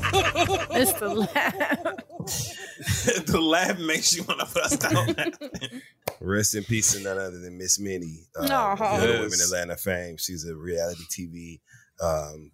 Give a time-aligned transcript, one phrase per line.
[0.00, 1.82] It's the laugh.
[3.26, 5.80] the laugh makes you want to bust out.
[6.20, 8.26] Rest in peace to none other than Miss Minnie.
[8.36, 8.96] Uh, Aw.
[8.98, 9.22] Little Yes.
[9.22, 10.16] Women Atlanta fame.
[10.16, 11.60] She's a reality TV
[12.02, 12.50] um,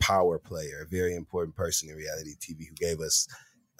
[0.00, 3.26] power player, a very important person in reality TV who gave us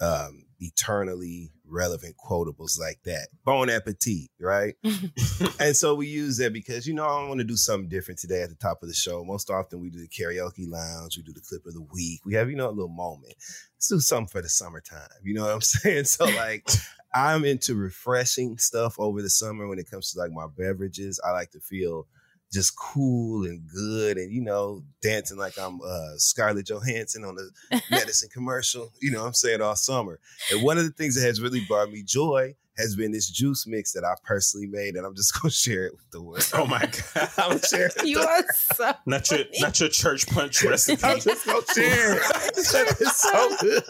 [0.01, 3.27] um, eternally relevant quotables like that.
[3.43, 4.75] Bon appetit, right?
[5.59, 8.41] and so we use that because, you know, I want to do something different today
[8.41, 9.23] at the top of the show.
[9.23, 12.21] Most often we do the karaoke lounge, we do the clip of the week.
[12.25, 13.35] We have, you know, a little moment.
[13.75, 15.07] Let's do something for the summertime.
[15.23, 16.05] You know what I'm saying?
[16.05, 16.67] So, like,
[17.13, 21.19] I'm into refreshing stuff over the summer when it comes to like my beverages.
[21.25, 22.07] I like to feel
[22.51, 27.81] just cool and good and you know dancing like I'm uh Scarlett Johansson on the
[27.91, 30.19] medicine commercial, you know I'm saying all summer.
[30.51, 33.65] And one of the things that has really brought me joy has been this juice
[33.67, 36.47] mix that I personally made and I'm just going to share it with the world.
[36.53, 37.29] oh my god!
[37.37, 38.05] I'm going to share it.
[38.05, 38.93] You are so.
[39.05, 41.03] Not your not your church punch recipe.
[41.03, 42.21] I'm just going to share it.
[42.57, 43.83] it's so good.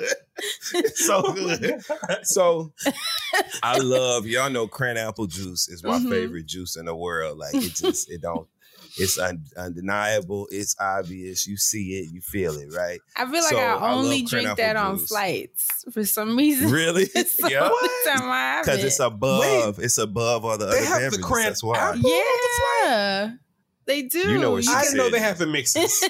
[0.74, 1.82] It's so good.
[2.26, 2.74] So
[3.64, 6.10] I love y'all know cran apple juice is my Mhm.
[6.10, 7.38] favorite juice in the world.
[7.38, 8.48] Like it just it don't
[8.98, 10.48] it's un- undeniable.
[10.52, 11.46] It's obvious.
[11.48, 12.12] You see it.
[12.14, 12.70] You feel it.
[12.74, 13.00] Right?
[13.16, 15.08] I feel like So, I I only love drink that on juice.
[15.10, 16.72] flights for some reason.
[16.72, 17.04] Really?
[17.16, 17.62] It's yeah.
[17.70, 18.88] only time I have Because it.
[18.88, 19.80] it's above.
[19.80, 21.26] It's above all the They other have the beverages.
[21.26, 21.78] cran That's why.
[21.78, 22.02] apple?
[22.84, 23.32] yeah,
[23.86, 24.20] they do.
[24.32, 26.04] You know what she I didn't know they have the mixes.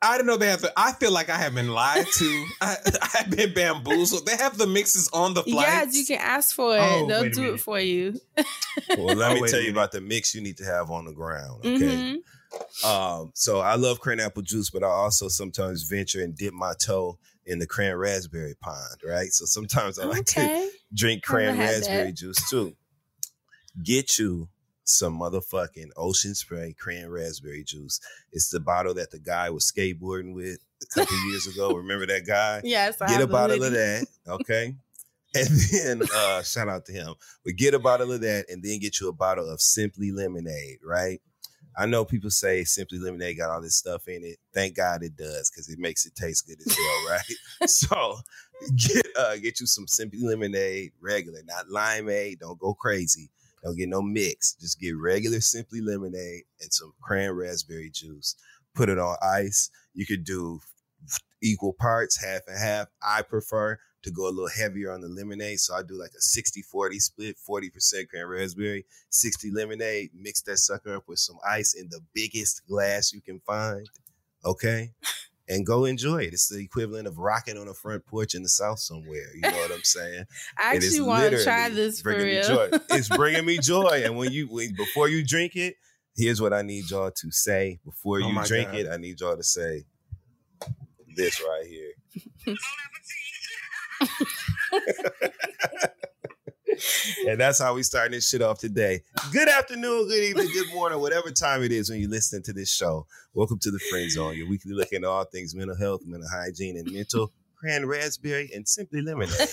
[0.00, 0.64] I don't know they have.
[0.76, 2.46] I feel like I have been lied to.
[2.60, 2.76] I,
[3.14, 4.26] I've been bamboozled.
[4.26, 5.96] They have the mixes on the flights.
[5.96, 6.80] Yes, you can ask for it.
[6.80, 8.14] Oh, They'll do it for you.
[8.96, 11.12] Well, let Oh, me tell you about the mix you need to have on the
[11.12, 11.64] ground.
[11.66, 12.20] Okay.
[12.84, 12.84] Mhm.
[12.84, 16.72] Um, so I love cran apple juice, but I also sometimes venture and dip my
[16.80, 19.28] toe in the cran raspberry pond, right?
[19.32, 22.76] So sometimes I like to drink cran raspberry juice too.
[23.82, 24.48] Get you
[24.88, 28.00] some motherfucking ocean spray cran raspberry juice.
[28.32, 31.74] It's the bottle that the guy was skateboarding with a couple years ago.
[31.74, 32.62] Remember that guy?
[32.64, 34.74] Yes, I get a bottle of that, okay?
[35.34, 37.14] And then uh shout out to him.
[37.44, 40.78] But get a bottle of that and then get you a bottle of Simply Lemonade,
[40.82, 41.20] right?
[41.76, 44.38] I know people say Simply Lemonade got all this stuff in it.
[44.54, 47.68] Thank God it does because it makes it taste good as hell, right?
[47.68, 48.16] so
[48.74, 52.38] get uh get you some Simply Lemonade regular, not limeade.
[52.38, 53.30] Don't go crazy.
[53.68, 54.54] Don't get no mix.
[54.54, 58.34] Just get regular Simply Lemonade and some cran raspberry juice.
[58.74, 59.68] Put it on ice.
[59.92, 60.60] You could do
[61.42, 62.86] equal parts, half and half.
[63.02, 65.60] I prefer to go a little heavier on the lemonade.
[65.60, 70.12] So I do like a 60 40 split 40% cran raspberry, 60 lemonade.
[70.14, 73.86] Mix that sucker up with some ice in the biggest glass you can find.
[74.46, 74.92] Okay.
[75.48, 76.34] And go enjoy it.
[76.34, 79.34] It's the equivalent of rocking on a front porch in the South somewhere.
[79.34, 80.24] You know what I'm saying?
[80.58, 82.42] I It is actually want to try this for bringing me real.
[82.48, 82.70] joy.
[82.90, 84.02] It's bringing me joy.
[84.04, 85.76] And when you when, before you drink it,
[86.16, 87.80] here's what I need y'all to say.
[87.84, 88.80] Before Oh you my drink God.
[88.80, 89.84] it, I need y'all to say
[91.16, 92.56] this right here.
[97.26, 99.00] and that's how we starting this shit off today.
[99.32, 102.72] Good afternoon, good evening, good morning, whatever time it is when you're listening to this
[102.72, 103.06] show.
[103.34, 106.76] Welcome to the Friend Zone, your weekly look into all things mental health, mental hygiene,
[106.76, 107.32] and mental.
[107.56, 109.32] Cran raspberry and simply lemonade.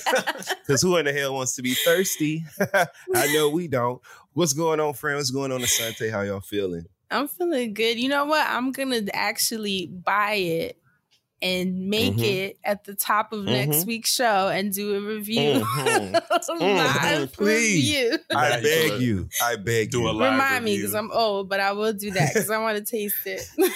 [0.68, 2.44] Because who in the hell wants to be thirsty?
[3.13, 4.01] I know we don't.
[4.33, 5.18] What's going on, friend?
[5.18, 6.12] What's going on, Asante?
[6.12, 6.86] How y'all feeling?
[7.12, 8.00] I'm feeling good.
[8.00, 8.48] You know what?
[8.48, 10.81] I'm gonna actually buy it
[11.41, 12.23] and make Mhm.
[12.23, 13.87] it at the top of next Mhm.
[13.87, 15.61] week's show and do a review.
[15.61, 16.21] Mhm.
[16.59, 17.95] Live Please.
[17.95, 18.17] review.
[18.33, 19.29] I beg you.
[19.43, 20.09] I beg Do you.
[20.09, 22.77] a live Remind me because I'm old, but I will do that because I want
[22.77, 23.47] to taste it.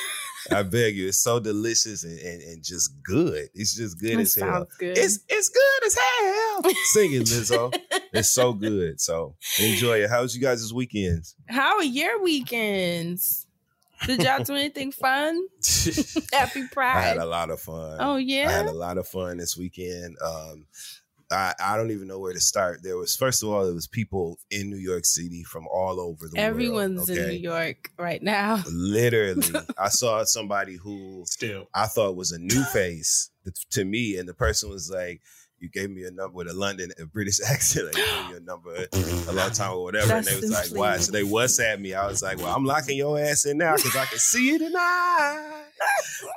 [0.51, 1.09] I beg you.
[1.09, 3.49] It's so delicious and, and, and just good.
[3.53, 4.51] It's just good That as hell.
[4.53, 4.97] sounds good.
[4.97, 6.61] It's it's good as hell.
[6.93, 7.73] Sing it, Lizzo.
[8.13, 8.99] it's so good.
[9.01, 10.09] So enjoy it.
[10.09, 11.35] How's you guys' weekends?
[11.47, 13.45] How are your weekends?
[14.05, 15.47] Did y'all do anything fun?
[16.33, 16.97] Happy Pride.
[16.97, 17.97] I had a lot of fun.
[17.99, 18.47] Oh yeah.
[18.47, 20.17] I had a lot of fun this weekend.
[20.23, 20.65] Um,
[21.31, 22.81] I, I don't even know where to start.
[22.81, 26.27] There was first of all, there was people in New York City from all over
[26.27, 26.37] the world.
[26.37, 27.19] Everyone's world.
[27.19, 28.63] in New York right now.
[28.71, 29.47] Literally,
[29.77, 31.67] I saw somebody who Still.
[31.73, 33.29] I thought was a new face
[33.71, 35.21] to me, and the person was like,
[35.61, 37.87] "You gave me a number with a London, a British accent.
[37.87, 38.87] Like, you gave me a number
[39.27, 41.93] a long time or whatever." and they was like, "Why?" So they WhatsApp me.
[41.93, 44.59] I was like, "Well, I'm locking your ass in now because I can see you
[44.59, 45.65] tonight."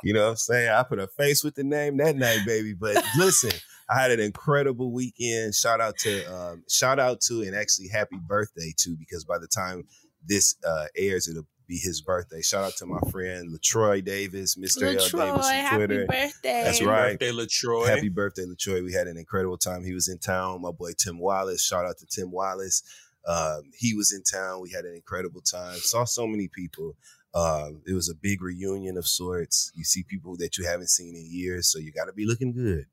[0.05, 0.71] You know what I'm saying?
[0.71, 2.75] I put a face with the name that night, baby.
[2.75, 3.53] But listen.
[3.91, 5.55] I had an incredible weekend.
[5.55, 9.49] Shout out to um, shout out to and actually happy birthday to because by the
[9.49, 9.83] time
[10.25, 12.43] this uh, airs, it'll be his birthday.
[12.43, 14.83] Shout out to my friend Latroy Davis, Mr.
[14.83, 16.07] L Davis on happy Twitter.
[16.07, 16.63] birthday.
[16.65, 17.19] That's right.
[17.19, 17.87] Birthday, Latroy.
[17.87, 18.85] Happy birthday, Latroy.
[18.85, 19.83] We had an incredible time.
[19.83, 20.61] He was in town.
[20.61, 21.65] My boy Tim Wallace.
[21.65, 22.83] Shout out to Tim Wallace.
[23.27, 24.61] Um, he was in town.
[24.61, 25.77] We had an incredible time.
[25.77, 26.95] Saw so many people.
[27.35, 29.73] Um, it was a big reunion of sorts.
[29.75, 32.53] You see people that you haven't seen in years, so you got to be looking
[32.53, 32.85] good.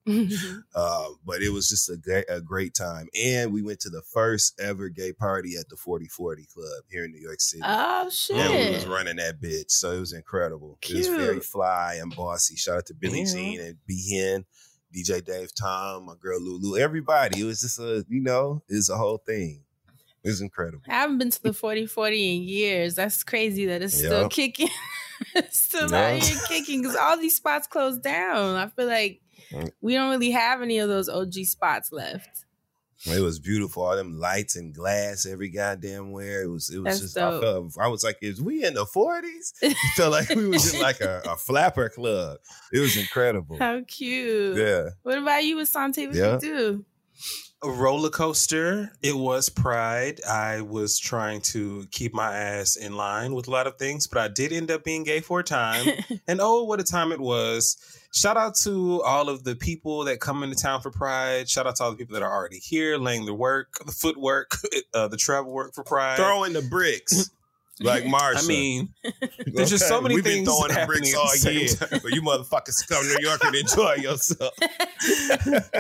[0.74, 3.08] Uh, but it was just a great, a great time.
[3.22, 7.12] And we went to the first ever gay party at the 4040 Club here in
[7.12, 7.64] New York City.
[7.66, 8.38] oh shit!
[8.38, 9.72] And we was running that bitch.
[9.72, 10.78] So it was incredible.
[10.84, 12.56] It was very fly and bossy.
[12.56, 13.34] Shout out to Billie Yeah.
[13.34, 14.46] Jean and B Hen,
[14.96, 17.42] DJ Dave Tom, my girl Lulu, everybody.
[17.42, 19.64] It was just a, you know, it was a whole thing.
[20.30, 20.84] It was incredible.
[20.88, 22.96] I haven't been to the 40 40 in years.
[22.96, 24.70] That's crazy that it's still kicking.
[25.36, 26.16] it's still Yeah.
[26.16, 28.56] out here kicking because all these spots closed down.
[28.56, 29.22] I feel like
[29.52, 29.72] Mm.
[29.82, 32.46] we don't really have any of those OG spots left.
[33.08, 33.82] It was beautiful.
[33.84, 36.44] All them lights and glass every goddamn where.
[36.44, 38.86] It was it was That's just I felt I was like, is we in the
[38.86, 39.54] 40s?
[39.64, 42.38] It felt like we was in like a, a flapper club.
[42.72, 43.58] It was incredible.
[43.58, 44.58] How cute.
[44.58, 44.90] Yeah.
[45.02, 46.06] What about you, Asante?
[46.08, 46.34] What Yeah.
[46.34, 46.86] you do?
[47.62, 48.92] A roller coaster.
[49.02, 50.22] It was Pride.
[50.24, 54.20] I was trying to keep my ass in line with a lot of things, but
[54.20, 55.86] I did end up being gay for a time.
[56.28, 57.78] and oh, what a time it was.
[58.14, 61.50] Shout out to all of the people that come into town for Pride.
[61.50, 64.58] Shout out to all the people that are already here, laying the work, the footwork,
[64.94, 66.18] uh, the travel work for Pride.
[66.18, 67.30] Throwing the bricks.
[67.82, 68.44] Like Marsha.
[68.44, 68.90] I mean,
[69.48, 72.22] there's just so many We've things been throwing the bricks the all year, but you
[72.22, 74.54] motherfuckers come to New York and enjoy yourself.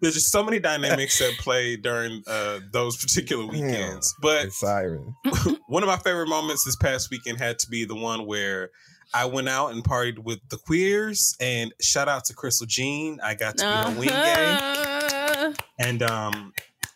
[0.00, 4.14] there's just so many dynamics that play during uh, those particular weekends.
[4.20, 5.14] But siren.
[5.68, 8.70] one of my favorite moments this past weekend had to be the one where
[9.14, 13.20] I went out and partied with the queers and shout out to Crystal Jean.
[13.22, 14.58] I got to be her wing gay.
[14.60, 15.52] Uh-huh.
[15.78, 16.52] And um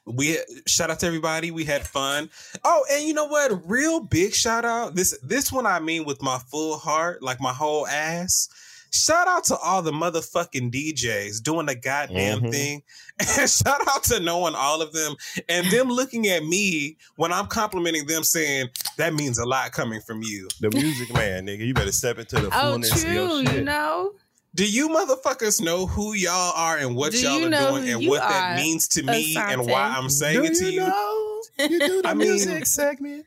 [0.06, 1.50] we shout out to everybody.
[1.50, 2.28] We had fun.
[2.64, 3.52] Oh, and you know what?
[3.68, 4.94] Real big shout out.
[4.94, 8.48] This this one I mean with my full heart, like my whole ass.
[8.94, 12.50] Shout out to all the motherfucking DJs doing the goddamn Mhm.
[12.50, 12.82] thing.
[13.20, 15.14] And shout out to knowing all of them
[15.48, 18.68] and them looking at me when I'm complimenting them saying
[18.98, 20.46] that means a lot coming from you.
[20.60, 21.66] The music man, nigga.
[21.66, 23.46] You better step into the Oh, fullness of your true.
[23.46, 23.54] shit.
[23.54, 24.12] You know,
[24.54, 28.20] Do you motherfuckers know who y'all are and what Do y'all are doing and what
[28.20, 30.80] that means to me and why I'm saying Do it to you?
[30.80, 31.42] know?
[31.58, 33.26] You do the I mean- music segment.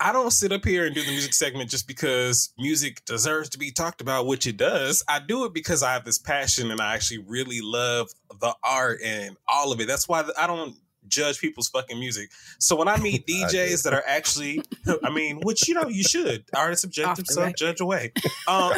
[0.00, 3.58] I don't sit up here and do the music segment just because music deserves to
[3.58, 5.04] be talked about, which it does.
[5.08, 9.00] I do it because I have this passion and I actually really love the art
[9.02, 9.88] and all of it.
[9.88, 10.76] That's why I don't
[11.08, 12.30] judge people's fucking music.
[12.58, 13.32] So when I meet I.
[13.48, 14.62] DJs that are actually,
[15.04, 16.44] I mean, which you know you should.
[16.54, 18.12] Art is subjective, so judge away.
[18.46, 18.74] Um,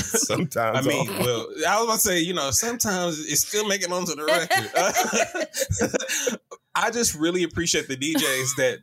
[0.00, 0.86] Sometimes.
[0.86, 1.18] I mean, off.
[1.20, 6.38] well, I was about to say, you know, sometimes it's still making onto the record.
[6.74, 8.78] I just really appreciate the DJs that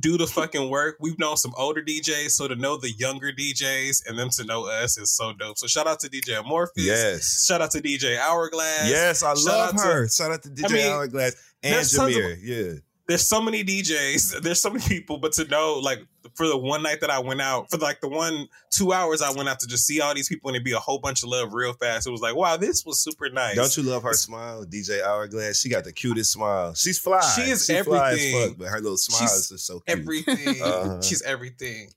[0.00, 0.96] do the fucking work.
[1.00, 4.66] We've known some older DJs, so to know the younger DJs and them to know
[4.66, 5.56] us is so dope.
[5.58, 6.84] So shout out to DJ Amorphous.
[6.84, 7.46] yes.
[7.46, 8.90] Shout out to DJ Hourglass.
[8.90, 10.08] Yes, I Shout love out to- her.
[10.08, 12.72] Shout out to DJ mean, Hourglass and there's tons of- yeah.
[13.08, 14.40] There's so many DJs.
[14.42, 15.98] There's so many people, but to know, like,
[16.34, 19.30] for the one night that I went out, for like the one two hours I
[19.32, 21.28] went out to just see all these people and it'd be a whole bunch of
[21.28, 22.06] love real fast.
[22.06, 23.56] It was like, wow, this was super nice.
[23.56, 25.60] Don't you love her smile, DJ Hourglass?
[25.60, 26.74] She got the cutest smile.
[26.74, 27.20] She's fly.
[27.36, 27.74] She is fly
[28.12, 28.48] as everything.
[28.50, 29.98] fuck, but her little smile She's is just so cute.
[29.98, 30.62] everything.
[30.62, 31.02] Uh-huh.
[31.02, 31.88] She's everything.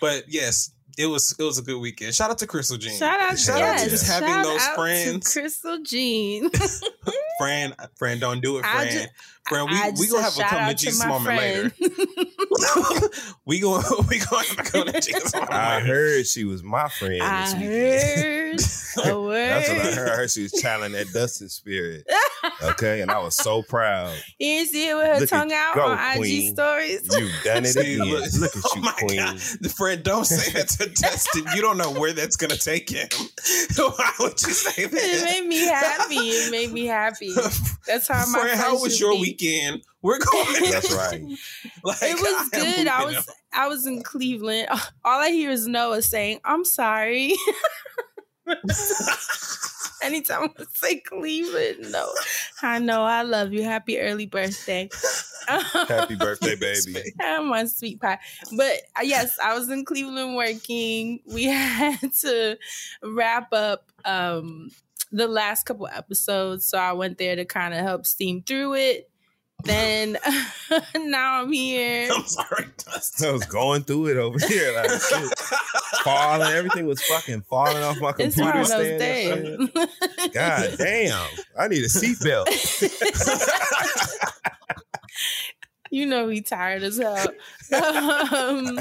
[0.00, 2.14] But yes, it was it was a good weekend.
[2.14, 2.94] Shout out to Crystal Jean.
[2.98, 5.32] shout out, Shout yes, out to just having shout those out to friends.
[5.32, 6.50] Crystal Jean.
[7.38, 8.92] Fran, Fran, don't do it, I Fran.
[8.92, 9.08] ju-
[9.48, 11.72] Fran, we I we just gonna have a come to out Jesus my moment later.
[12.58, 13.12] friend.
[13.44, 15.34] we going we going to go to Jesus.
[15.34, 19.48] I heard she was my friend I this heard a word.
[19.50, 20.08] That's what I heard.
[20.08, 22.04] I heard she was channeling that Dustin spirit.
[22.62, 24.14] Okay, and I was so proud.
[24.38, 27.06] You didn't see it with her Look tongue out go, on IG stories.
[27.18, 28.08] You've done it See, again.
[28.08, 29.16] look- Look at oh you, my queen.
[29.18, 29.36] God.
[29.60, 31.44] The friend, don't say that to Dustin.
[31.54, 33.08] You don't know where that's gonna take him.
[33.76, 34.94] Why would you say that?
[34.94, 36.14] it made me happy.
[36.16, 37.34] It made me happy.
[37.86, 39.20] That's how my friend, how was your be.
[39.20, 39.82] weekend?
[40.02, 40.46] We're going.
[40.70, 41.22] That's right.
[41.84, 42.88] Like, It was I good.
[42.88, 44.68] I was I was in Cleveland.
[45.04, 47.34] All I hear is Noah saying, "I'm sorry."
[50.02, 52.08] Anytime I say Cleveland, no,
[52.62, 53.62] I know I love you.
[53.62, 54.88] Happy early birthday.
[55.46, 57.12] Happy birthday, baby.
[57.20, 58.18] I'm my sweet pie.
[58.56, 61.20] But uh, yes, I was in Cleveland working.
[61.26, 62.56] We had to
[63.02, 64.70] wrap up um
[65.12, 66.64] the last couple episodes.
[66.64, 69.10] So I went there to kind of help steam through it.
[69.64, 70.16] Then
[70.96, 72.08] now I'm here.
[72.12, 73.28] I'm sorry, Dustin.
[73.28, 75.38] I was going through it over here, like shit,
[76.04, 76.52] falling.
[76.52, 79.46] Everything was fucking falling off my computer of stand.
[79.46, 79.72] and
[80.32, 81.28] God damn!
[81.58, 82.46] I need a seatbelt.
[85.90, 87.26] you know we tired as hell.
[87.72, 88.80] Um,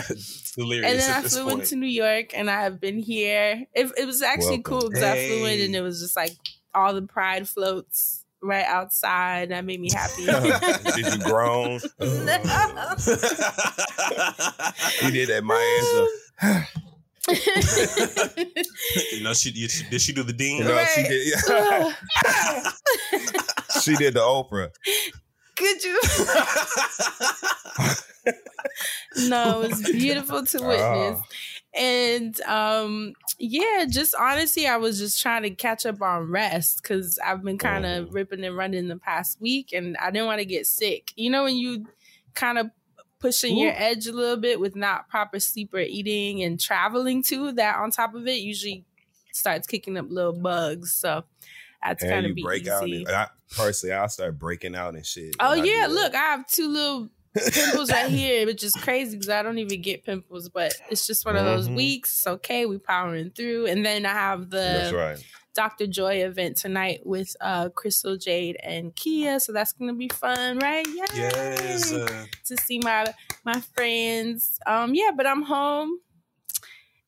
[0.56, 1.60] Delirious and then I flew point.
[1.62, 3.68] into New York, and I have been here.
[3.76, 4.64] It, it was actually Welcome.
[4.64, 6.32] cool because I flew in, and it was just like
[6.74, 9.50] all the pride floats right outside.
[9.50, 10.26] That made me happy.
[10.96, 11.80] Did you groan?
[12.00, 12.96] No.
[15.02, 16.08] You did that Maya
[19.12, 20.60] you know, she, you, did she do the dean?
[20.60, 21.10] You know, she Right.
[23.12, 23.84] did.
[23.84, 24.72] she did the Oprah.
[25.56, 26.00] Could you?
[29.30, 30.68] no, it was beautiful to ah.
[30.68, 31.20] witness.
[31.22, 31.59] Oh.
[31.74, 37.20] And um yeah, just honestly, I was just trying to catch up on rest because
[37.24, 38.14] I've been kind of Mhm.
[38.14, 41.14] ripping and running the past week and I didn't want to get sick.
[41.16, 41.88] You know, when you
[42.34, 42.72] kind of
[43.20, 47.52] pushing your edge a little bit with not proper sleep or eating and traveling too,
[47.54, 48.86] that on top of it usually
[49.32, 50.94] starts kicking up little bugs.
[50.94, 51.24] So
[51.82, 52.72] I And kind of break easy.
[52.72, 53.08] out.
[53.08, 55.36] And, I, personally, I'll start breaking out and shit.
[55.40, 59.16] Oh when I yeah, look, I have two little pimples right here, which is crazy
[59.18, 61.76] because I don't even get pimples, but it's just one of those Mhm.
[61.76, 62.12] weeks.
[62.12, 63.68] It's okay, we powering through.
[63.68, 65.26] And then I have That's the right.
[65.56, 65.88] Dr.
[65.88, 70.88] Joy event tonight with uh Crystal Jade and Kia, so that's gonna be fun, right?
[70.88, 70.96] Yay!
[71.14, 71.92] yes.
[71.92, 73.06] Uh, to see my
[73.44, 74.60] my friends.
[74.66, 76.00] Um, yeah, but I'm home,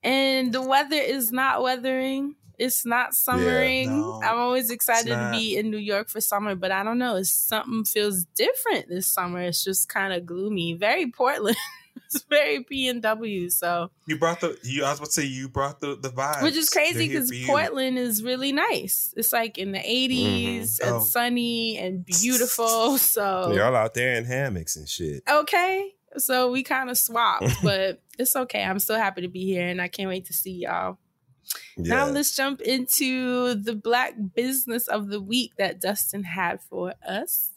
[0.04, 2.36] and the weather is not weathering.
[2.58, 3.90] It's not summering.
[3.90, 7.16] no, I'm always excited to be in New York for summer, but I don't know.
[7.16, 9.42] It's something feels different this summer.
[9.42, 10.74] It's just kind of gloomy.
[10.74, 11.58] Very Portland.
[12.06, 13.50] it's very P and W.
[13.50, 14.58] So, you brought the.
[14.64, 14.84] You.
[14.84, 17.98] I was about to say you brought the the vibe, which is crazy because Portland
[17.98, 19.14] is really nice.
[19.18, 20.88] It's like in the 80s mm-hmm.
[20.88, 21.04] and Oh.
[21.04, 22.98] sunny and beautiful.
[22.98, 25.24] So Y'all out there in hammocks and shit.
[25.30, 25.92] okay.
[26.18, 28.64] So we kind of swapped, but it's okay.
[28.64, 30.98] I'm still happy to be here and I can't wait to see y'all.
[31.78, 37.52] Now let's jump into the black business of the week that Dustin had for us.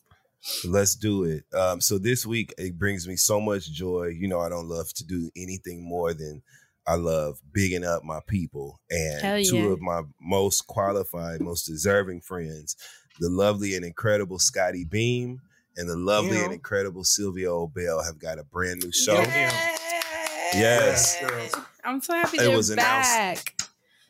[0.65, 1.45] Let's do it.
[1.57, 4.09] Um, so this week it brings me so much joy.
[4.17, 6.43] You know, I don't love to do anything more than
[6.87, 12.21] I love bigging up my people and Hell two of my most qualified, most deserving
[12.21, 12.77] friends,
[13.21, 15.41] the lovely and incredible Scottie Beam
[15.77, 16.45] and the lovely Yeah.
[16.45, 19.15] and incredible Sylvia O'Bell have got a brand new show.
[19.15, 19.77] Yeah.
[20.53, 21.21] Yes.
[21.21, 21.55] girls.
[21.85, 23.54] I'm so happy It they're was announced- back.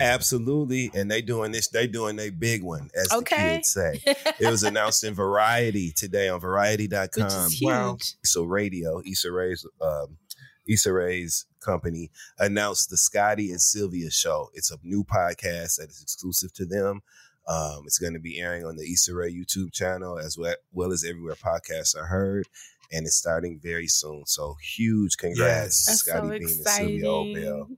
[0.05, 0.91] Absolutely.
[0.95, 3.37] And they doing this, they doing their big one, as Okay.
[3.37, 4.01] the kids say.
[4.41, 7.47] It was announced in Variety today on Which variety.com.
[7.47, 7.61] is.
[7.63, 7.99] Wow.
[8.25, 10.19] So Raedio, Issa Rae's um,
[10.69, 14.51] Issa Rae's company announced the Scottie and Sylvia show.
[14.55, 17.03] It's a new podcast that is exclusive to them.
[17.47, 20.93] Um, it's going to be airing on the Issa Rae YouTube channel as well, well
[20.93, 22.47] as everywhere podcasts are heard,
[22.91, 24.25] and it's starting very soon.
[24.27, 25.99] So huge congrats, Yes.
[25.99, 27.69] Scottie so Beam and Sylvia O'Bell.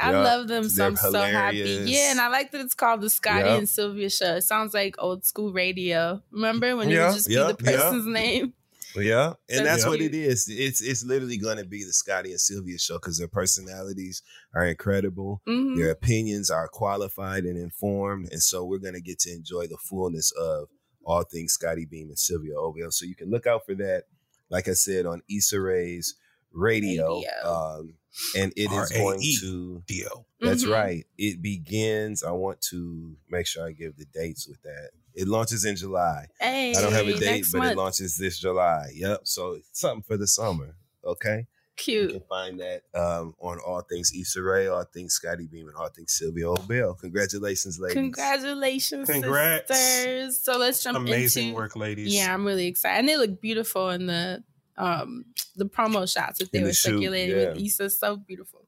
[0.00, 0.20] I Yeah.
[0.22, 1.82] love them, so They're I'm so happy.
[1.86, 3.58] Yeah, and I like that it's called the Scottie Yep.
[3.58, 4.36] and Sylvia show.
[4.36, 6.22] It sounds like old school Raedio.
[6.30, 7.76] Remember when it would just yeah, be the yeah.
[7.82, 8.54] person's name?
[8.96, 10.48] Yeah, and that's That's what it is.
[10.48, 14.66] It's it's literally going to be the Scottie and Sylvia show because their personalities are
[14.66, 15.42] incredible.
[15.46, 15.76] Mhm.
[15.76, 19.76] Their opinions are qualified and informed, and so we're going to get to enjoy the
[19.76, 20.68] fullness of
[21.04, 22.90] all things Scottie Beam and Sylvia O'Bell.
[22.90, 24.04] So you can look out for that.
[24.48, 26.16] Like I said on Issa Rae's
[26.52, 27.44] radio, Raedio.
[27.46, 27.94] Um,
[28.36, 29.82] and it is going to.
[29.86, 30.26] Dio.
[30.40, 30.72] That's Mhm.
[30.72, 31.06] right.
[31.18, 32.22] It begins.
[32.22, 34.90] I want to make sure I give the dates with that.
[35.14, 36.26] It launches in July.
[36.40, 37.72] Hey, I don't have a date, but month.
[37.72, 38.90] it launches this July.
[38.94, 39.20] Yep.
[39.24, 40.76] So something for the summer.
[41.04, 41.46] Okay.
[41.76, 42.02] Cute.
[42.02, 42.20] You Cute.
[42.20, 45.88] can find that um, on all things Issa Rae, all things Scottie Beam, and all
[45.88, 46.94] things Sylvia O'Bell.
[46.94, 47.94] Congratulations, ladies.
[47.94, 49.74] Congratulations, Congrats.
[49.74, 50.40] sisters.
[50.40, 51.06] So let's jump in.
[51.06, 52.14] Amazing into work, ladies.
[52.14, 52.98] Yeah, I'm really excited.
[52.98, 54.44] And they look beautiful in the
[54.80, 55.24] um
[55.56, 57.64] the promo shots that they the were shoot, circulating with yeah.
[57.66, 57.90] Issa.
[57.90, 58.66] So beautiful.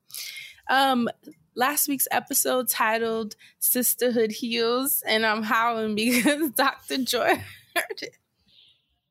[0.68, 1.08] Um,
[1.54, 6.98] last week's episode titled "Sisterhood Heals," and I'm howling because Dr.
[6.98, 7.42] Joy
[7.74, 8.16] heard it.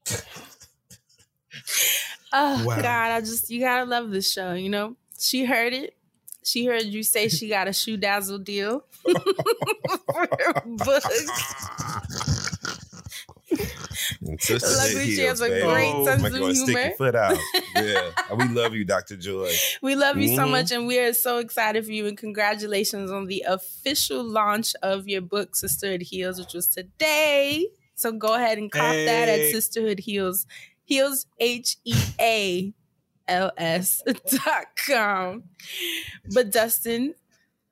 [2.33, 2.77] Oh Wow.
[2.81, 4.53] God, I just you gotta love this show.
[4.53, 5.97] You know, she heard it.
[6.43, 11.03] She heard you say she got a ShoeDazzle deal for her book.
[14.31, 15.67] And Sisterhood Luckily, she heals, has a baby.
[15.67, 16.95] great Oh, sense of her stick your humor.
[16.97, 17.37] foot out.
[17.75, 19.17] Yeah, we love you, Dr.
[19.17, 19.51] Joy.
[19.81, 20.51] We love you so Mhm.
[20.51, 22.07] much, and we are so excited for you.
[22.07, 27.67] And congratulations on the official launch of your book, Sisterhood Heals, which was today.
[27.95, 30.45] So go ahead and cop that at Sisterhood Heals.
[30.83, 32.73] Heals H E A
[33.27, 34.01] L S
[34.45, 35.43] dot com.
[36.33, 37.15] But Dustin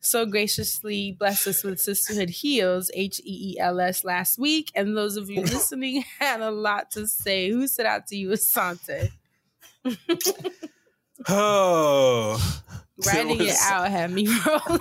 [0.02, 4.72] so graciously blessed us with Sisterhood Heals, H E E L S, last week.
[4.76, 7.50] And those of you listening had a lot to say.
[7.50, 9.12] Who stood out to you, Asante?
[11.28, 12.62] Oh,
[13.06, 14.80] Writing it was- out had me rolling.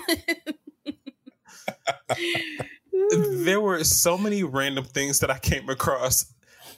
[3.44, 6.32] there were so many random things that I came across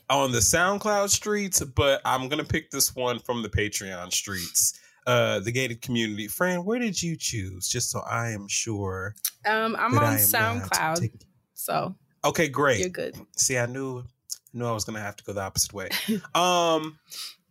[0.09, 4.79] on the SoundCloud streets, but I'm gonna pick this one from the Patreon streets.
[5.07, 6.28] Uh, the gated community.
[6.28, 7.69] Friend, where did you choose?
[7.69, 9.14] Just so I am sure.
[9.47, 11.21] Um, I'm on I am not SoundCloud, taking-
[11.54, 12.80] so Okay, great.
[12.80, 13.16] you're good.
[13.37, 14.04] See, I knew
[14.52, 15.88] knew I was gonna have to go the opposite way.
[16.35, 16.99] um,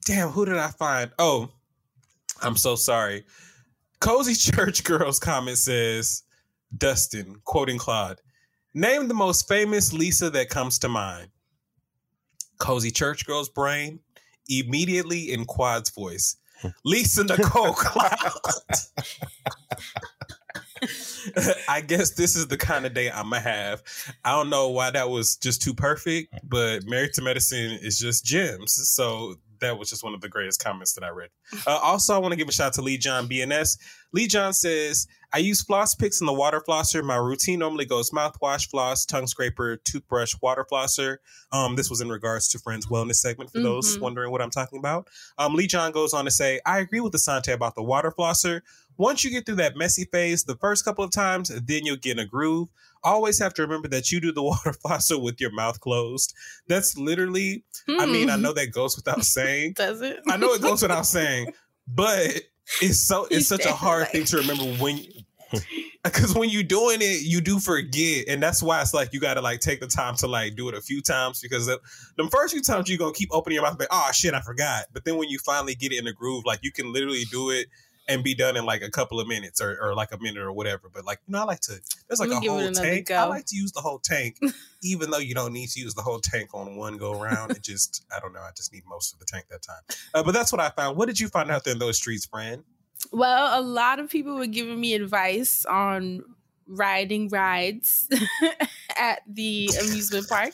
[0.05, 1.11] damn, who did I find?
[1.17, 1.49] Oh,
[2.41, 3.25] I'm so sorry.
[3.99, 6.23] Cozy Church Girls comment says,
[6.77, 8.21] Dustin, quoting Quad,
[8.73, 11.29] name the most famous Lisa that comes to mind.
[12.59, 13.99] Cozy Church Girls brain
[14.47, 16.35] immediately in Quad's voice.
[16.83, 18.55] Lisa Nicole Cloud.
[21.67, 23.83] I guess this is the kind of day I'm gonna have.
[24.23, 28.25] I don't know why that was just too perfect, but Married to Medicine is just
[28.25, 28.73] gems.
[28.89, 31.29] So that was just one of the greatest comments that I read.
[31.67, 33.77] Uh, also, I want to give a shout out to Lee John BNS.
[34.13, 37.03] Lee John says, I use floss picks in the water flosser.
[37.03, 41.17] My routine normally goes mouthwash, floss, tongue scraper, toothbrush, water flosser.
[41.51, 44.01] Um, this was in regards to Friends Wellness segment for those Mhm.
[44.01, 45.07] wondering what I'm talking about.
[45.37, 48.61] Um, Lee John goes on to say, I agree with Asante about the water flosser.
[48.99, 52.11] Once you get through that messy phase, the first couple of times, then you'll get
[52.11, 52.67] in a groove.
[53.03, 56.33] Always have to remember that you do the water flosser with your mouth closed.
[56.67, 58.41] That's literally, I mean, I Hmm.
[58.43, 59.73] know that goes without saying.
[59.77, 60.19] Does it?
[60.27, 61.53] I know it goes without saying,
[61.87, 62.41] but
[62.81, 64.99] it's so it's such a hard like- thing to remember when
[66.03, 69.33] because when you're doing it, you do forget, and that's why it's like you got
[69.33, 71.79] to like take the time to like do it a few times because the,
[72.17, 74.33] the first few times you're gonna keep opening your mouth and be, like, oh shit,
[74.35, 74.85] I forgot.
[74.93, 77.49] But then when you finally get it in the groove, like you can literally do
[77.49, 77.67] it
[78.09, 80.51] and be done in like a couple of minutes or, or like a minute or
[80.51, 80.89] whatever.
[80.93, 83.07] But like you know, I like to there's like a me give it whole tank.
[83.07, 83.15] go.
[83.15, 84.39] I like to use the whole tank,
[84.83, 87.51] even though you don't need to use the whole tank on one go around.
[87.51, 88.41] It just I don't know.
[88.41, 89.81] I just need most of the tank that time.
[90.13, 90.97] Uh, but that's what I found.
[90.97, 92.63] What did you find out there in those streets, friend?
[93.11, 96.23] Well, a lot of people were giving me advice on
[96.69, 98.07] riding rides
[98.97, 100.53] at the amusement park.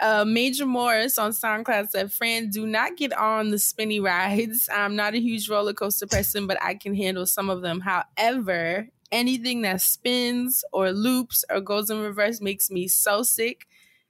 [0.00, 4.68] Uh, Major Morris on SoundCloud said, Fran, do not get on the spinny rides.
[4.72, 7.80] I'm not a huge roller coaster person, but I can handle some of them.
[7.80, 13.66] However, anything that spins or loops or goes in reverse makes me so sick.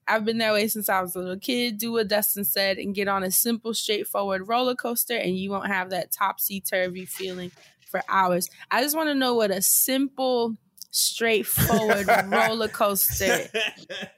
[0.07, 1.79] I've been that way since I was a little kid.
[1.79, 5.67] Do what Dustin said and get on a simple, straightforward roller coaster, and you won't
[5.67, 7.51] have that topsy turvy feeling
[7.95, 8.51] for hours.
[8.71, 10.57] I just want to know what a simple,
[10.95, 13.49] straightforward roller coaster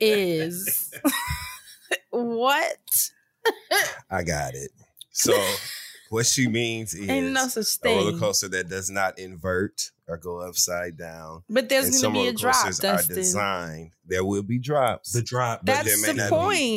[0.00, 0.92] is.
[2.10, 3.10] what?
[4.10, 4.70] I got it.
[5.10, 5.32] So
[6.10, 10.18] what she means is Ain't no such a roller coaster that does not invert or
[10.18, 11.42] go upside down.
[11.48, 13.92] But there's going to be a roller drop, coasters are designed.
[14.04, 15.12] There will be drops.
[15.12, 15.60] The drop.
[15.64, 16.36] but there That's may the not be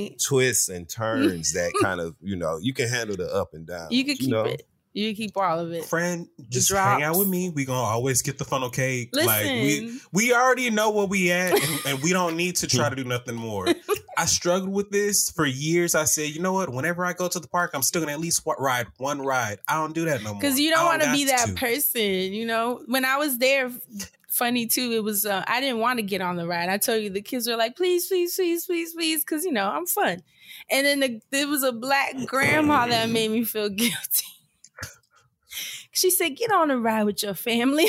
[0.10, 0.24] point.
[0.24, 3.88] twists and turns that kind of, you know, you can handle the up and down.
[3.92, 4.46] You can keep know?
[4.46, 4.66] it.
[4.94, 5.86] You keep all of it.
[5.86, 6.90] friend, just drops.
[6.94, 7.50] hang out with me.
[7.50, 9.10] We gonna always get the funnel cake.
[9.14, 12.90] Like we we already know where we at, and, and we don't need to try
[12.90, 13.68] to do nothing more.
[14.18, 15.96] I struggled with this for years.
[15.96, 16.70] I said, you know what?
[16.70, 19.60] Whenever I go to the park, I'm still gonna at least ride one ride.
[19.68, 20.42] I don't do that no more.
[20.42, 21.54] because you don't want to be that to.
[21.54, 23.72] person you know when i was there
[24.28, 27.02] funny too it was uh, i didn't want to get on the ride i told
[27.02, 30.22] you the kids were like please please please please please because you know i'm fun
[30.70, 34.26] and then the, there was a black grandma that made me feel guilty
[36.00, 37.88] she said get on a ride with your family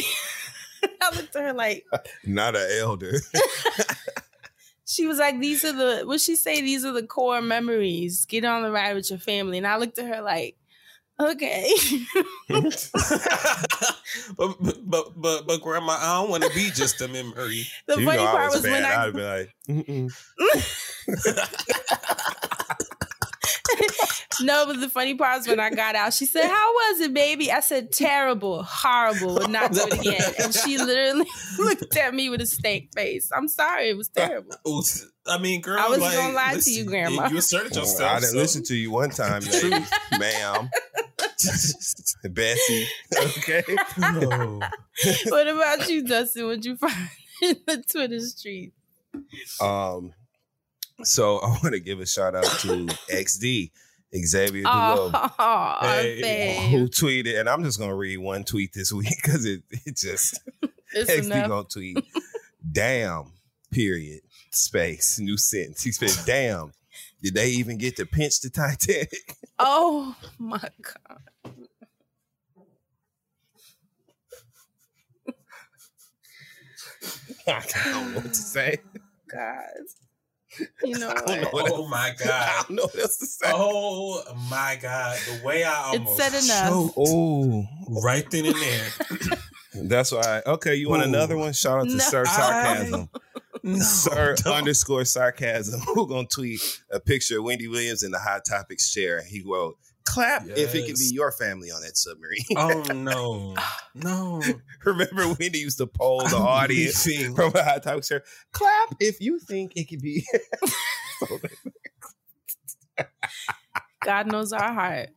[1.01, 1.87] i looked at her like
[2.25, 3.13] Not an elder.
[4.85, 8.45] she was like these are the what she say these are the core memories get
[8.45, 10.57] on the ride with your family and i looked at her like
[11.21, 11.71] okay
[14.37, 17.67] but, but but but grandma, I don't want to be just a memory.
[17.87, 20.11] the you funny know I part was was when i I'd be like, Mm-mm.
[24.43, 27.13] No, but the funny part is when I got out, she said, How was it,
[27.13, 27.53] baby?
[27.53, 30.33] I said, Terrible, horrible, would not do it again.
[30.43, 31.27] And she literally
[31.59, 33.31] looked at me with a stank face.
[33.35, 34.55] I'm sorry, it was terrible.
[35.27, 37.29] I mean, girl, I wasn't like, gonna lie to you, Grandma.
[37.29, 38.11] You asserted yourself.
[38.11, 39.85] I didn't so- listen to you one time, lady,
[40.19, 40.71] ma'am.
[42.31, 42.87] Bessie.
[43.15, 43.63] Okay.
[43.99, 44.61] No.
[45.29, 46.47] What about you, Dustin?
[46.47, 47.11] What'd you find
[47.43, 48.73] in the Twitter street?
[49.61, 50.13] Um,
[51.05, 53.71] so I want to give a shout out to XD
[54.25, 56.69] Xavier Oh, Hey.
[56.73, 60.41] Who tweeted, and I'm just gonna read one tweet this week because it, it just
[60.93, 61.49] It's XD enough.
[61.49, 61.99] gonna tweet,
[62.73, 63.33] damn,
[63.71, 65.83] period, space, new sentence.
[65.83, 66.73] He said, damn,
[67.23, 69.37] did they even get to pinch the Titanic?
[69.59, 71.21] Oh my God.
[77.47, 78.79] I don't know what to say.
[79.33, 79.65] God.
[80.85, 81.65] You know I don't know what?
[81.65, 82.65] what Oh my I god.
[82.69, 83.47] don't know what else to say.
[83.53, 85.19] Oh my god.
[85.27, 86.71] The way I It's almost said enough.
[86.71, 87.65] choked Oh,
[88.03, 89.39] right then and there.
[89.89, 90.43] that's why.
[90.47, 91.09] Okay, you want Ooh.
[91.09, 91.53] another one?
[91.53, 91.99] Shout out to No.
[92.05, 93.09] Sir Sarcasm.
[93.63, 94.55] No, Sir don't.
[94.55, 96.61] underscore sarcasm who gonna tweet
[96.91, 99.23] a picture of Wendy Williams in the Hot Topics chair.
[99.23, 103.55] He wrote, "Clap if it can be your family on that submarine." Oh no.
[103.95, 104.43] No.
[104.85, 107.35] Remember Wendy used to poll the I'm audience leaving.
[107.35, 108.23] from a Hot Topics chair.
[108.53, 110.25] Clap if you think it could be.
[114.05, 115.11] God knows our heart.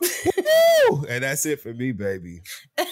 [0.00, 1.04] Woo!
[1.08, 2.42] and that's it for me, baby.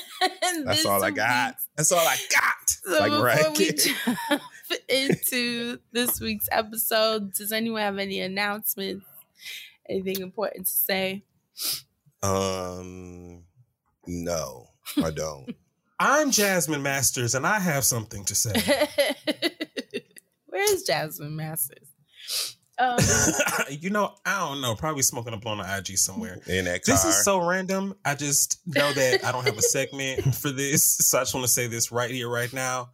[0.64, 1.51] That's this all I got.
[1.53, 2.68] week's- That's all I got.
[2.68, 4.42] So like before Mariah we jump
[4.88, 9.05] into this week's episode, does anyone have any announcements?
[9.88, 11.24] Anything important to say?
[12.22, 13.44] Um,
[14.07, 14.68] no,
[15.03, 15.55] I don't.
[16.01, 18.53] I'm Jasmine Masters and I have something to say.
[20.46, 21.88] Where's Jasmine Masters?
[22.79, 22.98] Um,
[23.70, 24.77] you know, I don't know.
[24.77, 26.40] Probably smoking up on the IG somewhere.
[26.46, 26.94] In that car.
[26.94, 27.96] This is so random.
[28.05, 30.85] I just know that I don't have a segment for this.
[30.85, 32.90] So I just want to say this right here, right now.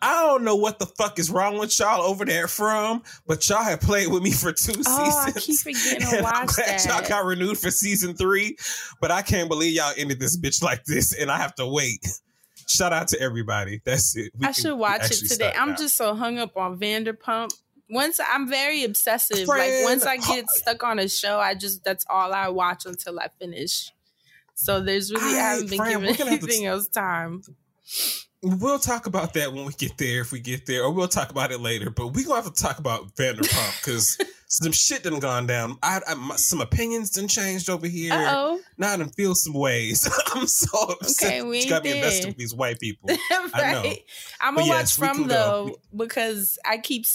[0.00, 3.64] I don't know what the fuck is wrong with y'all over there from, but y'all
[3.64, 5.64] have played with me for two oh, I seasons.
[5.64, 8.56] keep forgetting to And I'm watch glad y'all got renewed for season three,
[9.00, 12.06] but I can't believe y'all ended this bitch like this, and I have to wait.
[12.68, 13.80] Shout out to everybody.
[13.84, 14.32] That's it.
[14.38, 15.52] We I should watch it today.
[15.56, 15.76] I'm now.
[15.76, 17.50] just so hung up on Vanderpump.
[17.90, 19.46] Once I'm very obsessive.
[19.46, 22.84] Friend, like once I get stuck on a show, I just that's all I watch
[22.84, 23.90] until I finish.
[24.54, 27.42] So there's really I Aight, haven't been friend, given anything else time.
[28.42, 31.30] We'll talk about that when we get there, if we get there, or we'll talk
[31.30, 31.90] about it later.
[31.90, 35.76] But we're gonna have to talk about Vanderpump because some shit done gone down.
[35.82, 38.12] I, I my, some opinions done changed over here.
[38.14, 38.60] Oh.
[38.76, 40.08] Now I done feel some ways.
[40.34, 41.28] I'm so upset.
[41.28, 43.10] Okay, we you ain't got me be invested with these white people.
[43.54, 43.94] I know.
[44.40, 45.34] I'm gonna yes, watch from can go.
[45.34, 47.06] though because I keep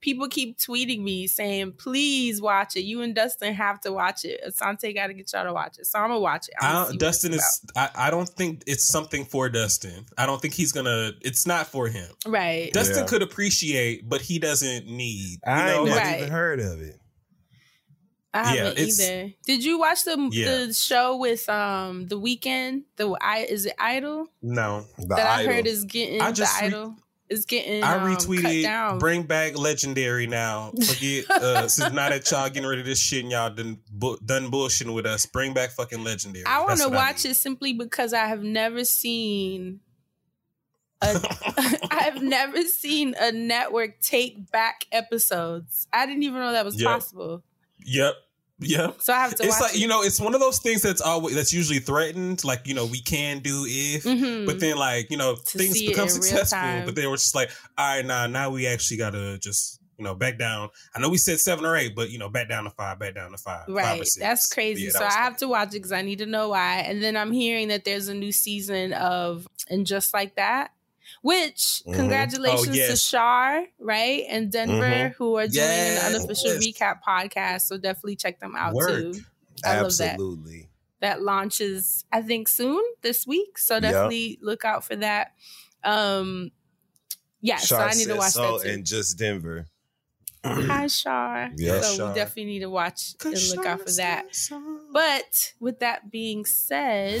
[0.00, 2.82] people keep tweeting me saying, "Please watch it.
[2.82, 4.40] You and Dustin have to watch it.
[4.46, 6.54] Asante got to get y'all to watch it." So I'm gonna watch it.
[6.60, 7.60] I'm I gonna don't- Dustin is.
[7.76, 10.06] I, I don't think it's something for Dustin.
[10.16, 11.12] I don't think he's gonna.
[11.20, 12.08] It's not for him.
[12.26, 12.72] right.
[12.72, 13.06] Dustin Yeah.
[13.06, 15.38] could appreciate, but he doesn't need.
[15.46, 16.18] You I know, ain't like, never Right.
[16.18, 17.00] even heard of it.
[18.34, 19.32] I Yeah, haven't it's- either.
[19.46, 20.66] Did you watch the Yeah.
[20.66, 22.82] the show with um the Weeknd?
[22.96, 24.86] The I is it Idol no.
[24.98, 25.52] The that I Idol.
[25.54, 26.96] heard is getting I just the re- Idol
[27.30, 28.98] is getting I um, retweeted down.
[28.98, 30.70] bring back legendary now.
[30.72, 34.18] Forget uh since now that y'all getting rid of this shit and y'all done bu-
[34.24, 35.26] done bullshitting with us.
[35.26, 36.46] Bring back fucking legendary.
[36.46, 37.30] I want to watch need.
[37.32, 39.80] it simply because I have never seen
[41.02, 41.14] a
[41.90, 45.86] I have never seen a network take back episodes.
[45.92, 46.88] I didn't even know that was Yep.
[46.90, 47.42] possible.
[47.84, 48.14] Yep.
[48.60, 48.96] Yep.
[49.00, 49.80] So I have to It's watch like it.
[49.80, 52.42] you know, it's one of those things that's always that's usually threatened.
[52.44, 54.46] Like you know, we can do if, Mhm.
[54.46, 56.58] but then like you know, To things become successful.
[56.84, 60.04] But then we're just like, all right, now now we actually got to just you
[60.04, 60.70] know back down.
[60.94, 63.14] I know we said seven or eight, but you know, back down to five, back
[63.14, 63.98] down to five, five or Right.
[64.06, 64.16] six.
[64.16, 64.82] That's crazy.
[64.84, 66.78] yeah, that so I have to watch it because I need to know why.
[66.80, 70.70] And then I'm hearing that there's a new season of And Just Like That,
[71.22, 71.94] which Mhm.
[71.94, 72.90] congratulations Oh, yes.
[72.90, 74.24] to Shar, right?
[74.28, 75.14] And Denver, Mhm.
[75.14, 76.04] who are doing Yes.
[76.04, 77.62] an unofficial recap podcast.
[77.62, 78.88] So definitely check them out Work.
[79.14, 79.20] too.
[79.64, 80.12] I love that.
[80.14, 80.68] Absolutely.
[81.00, 83.58] That launches, I think, soon this week.
[83.58, 83.82] So Yep.
[83.82, 85.32] definitely look out for that.
[85.84, 86.50] Um,
[87.40, 88.70] yeah, so I need to watch so that too.
[88.70, 89.66] and just Denver.
[90.44, 91.50] Hi, Shar.
[91.56, 92.08] Yeah, so Shar.
[92.08, 94.34] we definitely need to watch and Cause look out for that.
[94.34, 97.20] so- But with that being said,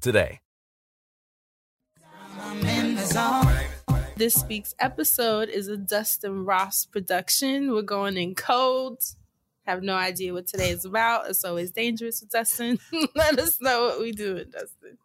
[0.01, 0.39] today.
[2.39, 4.01] I'm in the zone.
[4.17, 7.71] This week's episode is a Dustin Ross production.
[7.71, 8.97] We're going in code.
[9.65, 11.29] Have no idea what today is about.
[11.29, 12.79] It's always dangerous with Dustin.
[13.15, 14.97] Let us know what we doing, Dustin.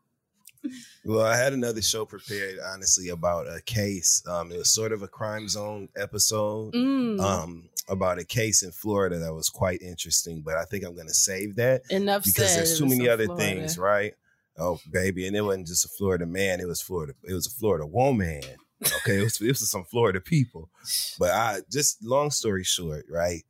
[1.04, 4.22] Well, I had another show prepared, honestly, about a case.
[4.26, 8.72] Um, it was sort of a crime zone episode Mm, um, about a case in
[8.72, 12.48] Florida that was quite interesting, but I think I'm going to save that enough because
[12.50, 12.59] said.
[12.59, 13.44] there's too many in other Florida.
[13.44, 14.14] things, right?
[14.59, 17.12] Oh, baby, and it wasn't just a Florida man; it was Florida.
[17.25, 18.40] It was a Florida woman.
[18.83, 20.71] Okay, it was this was some Florida people.
[21.19, 23.42] But I just long story short, right?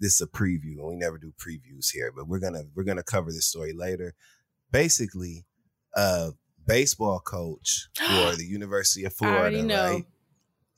[0.00, 3.02] This is a preview, and we never do previews here, but we're gonna we're gonna
[3.02, 4.14] cover this story later.
[4.70, 5.44] Basically,
[5.94, 6.30] a
[6.66, 9.92] baseball coach for the University of I Florida, know.
[9.94, 10.06] right?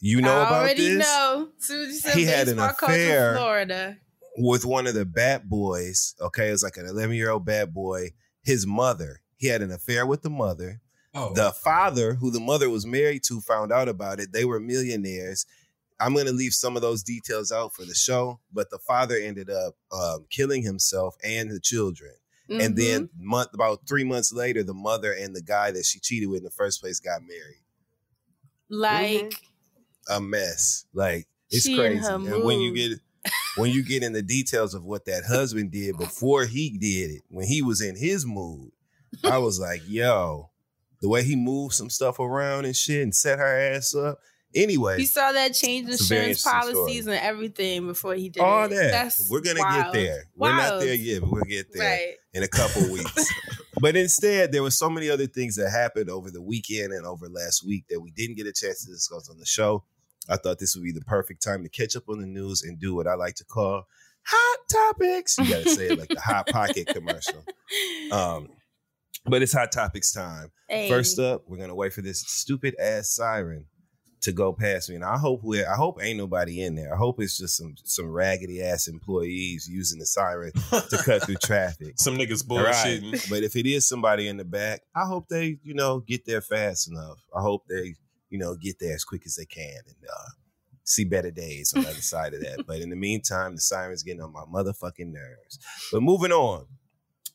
[0.00, 1.06] You know I about already this?
[1.06, 1.48] know.
[1.58, 3.36] As soon as you said He had an affair.
[3.36, 3.96] Florida.
[4.36, 6.14] with one of the bad boys.
[6.20, 8.10] Okay, it was like an 11 year old bad boy.
[8.42, 10.80] His mother, he had an affair with the mother.
[11.14, 14.32] Oh, The father, who the mother was married to, found out about it.
[14.32, 15.44] They were millionaires.
[16.00, 19.16] I'm going to leave some of those details out for the show, but the father
[19.16, 22.14] ended up um, killing himself and the children.
[22.48, 22.76] And Mhm.
[22.76, 26.38] then month about three months later, the mother and the guy that she cheated with
[26.38, 27.62] in the first place got married.
[28.68, 29.36] like
[30.08, 30.86] A mess.
[30.92, 32.00] Like it's crazy.
[32.00, 32.98] her And when you get
[33.56, 37.22] when you get in the details of what that husband did before he did it,
[37.28, 38.72] when he was in his mood,
[39.22, 40.50] I was like, yo,
[41.00, 44.18] the way he moved some stuff around and shit and set her ass up.
[44.54, 47.16] Anyway, he saw that change It's a very insurance policies story.
[47.16, 48.70] and everything before he did all it.
[48.70, 48.90] that.
[48.92, 49.92] That's We're gonna wild.
[49.92, 50.24] get there.
[50.36, 52.14] We're not there yet, but we'll get there Right.
[52.34, 53.28] in a couple weeks.
[53.80, 57.28] but instead, there were so many other things that happened over the weekend and over
[57.28, 59.82] last week that we didn't get a chance to discuss on the show.
[60.28, 62.78] I thought this would be the perfect time to catch up on the news and
[62.78, 63.88] do what I like to call
[64.24, 65.36] hot topics.
[65.36, 67.44] You gotta say it like the hot pocket commercial.
[68.12, 68.50] Um,
[69.26, 70.50] but it's hot topics time.
[70.68, 70.88] Hey.
[70.88, 73.66] First up, we're gonna wait for this stupid ass siren
[74.22, 76.94] to go past me, and I hope we I hope ain't nobody in there.
[76.94, 81.34] I hope it's just some some raggedy ass employees using the siren to cut through
[81.42, 81.94] traffic.
[81.98, 83.00] some niggas Right.
[83.02, 83.28] bullshitting.
[83.30, 86.40] But if it is somebody in the back, I hope they you know get there
[86.40, 87.18] fast enough.
[87.36, 87.94] I hope they
[88.30, 90.28] you know get there as quick as they can and uh,
[90.84, 92.64] see better days on the other side of that.
[92.66, 95.58] But in the meantime, the siren's getting on my motherfucking nerves.
[95.92, 96.66] But moving on,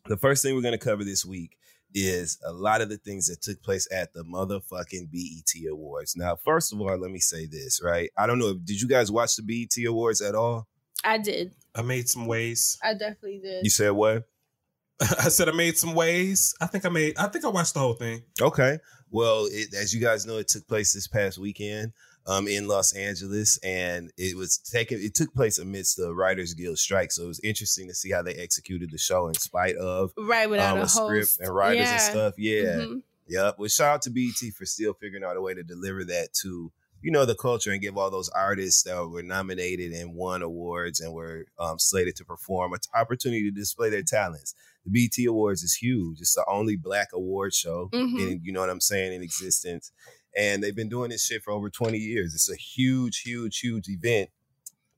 [0.08, 1.56] the first thing we're going to cover this week
[1.94, 6.16] is a lot of the things that took place at the motherfucking BET Awards.
[6.16, 8.10] Now, first of all, let me say this, right?
[8.18, 8.54] I don't know.
[8.54, 10.68] Did you guys watch the BET Awards at all?
[11.04, 11.54] I did.
[11.76, 12.78] I made some ways.
[12.84, 13.64] I definitely did.
[13.64, 14.24] You said what?
[15.02, 16.54] I said I made some ways.
[16.60, 17.18] I think I made.
[17.18, 18.22] I think I watched the whole thing.
[18.42, 18.80] Okay.
[19.12, 21.94] Well, it, as you guys know, it took place this past weekend
[22.30, 25.00] um, in Los Angeles, and it was taken.
[25.02, 28.22] It took place amidst the Writers Guild strike, so it was interesting to see how
[28.22, 31.88] they executed the show in spite of right without um, a, a script and writers
[31.88, 31.92] yeah.
[31.94, 32.34] and stuff.
[32.38, 32.64] Yeah.
[32.64, 33.02] Mhm.
[33.28, 33.56] Yep.
[33.58, 36.72] Well, shout out to BET for still figuring out a way to deliver that to
[37.02, 41.00] you know the culture and give all those artists that were nominated and won awards
[41.00, 44.54] and were um, slated to perform an opportunity to display their talents.
[44.86, 46.20] The BET Awards is huge.
[46.22, 48.20] It's the only black award show, Mhm.
[48.20, 49.92] in, you know what I'm saying, in existence.
[50.36, 52.34] And they've been doing this shit for over 20 years.
[52.34, 54.30] It's a huge, huge, huge event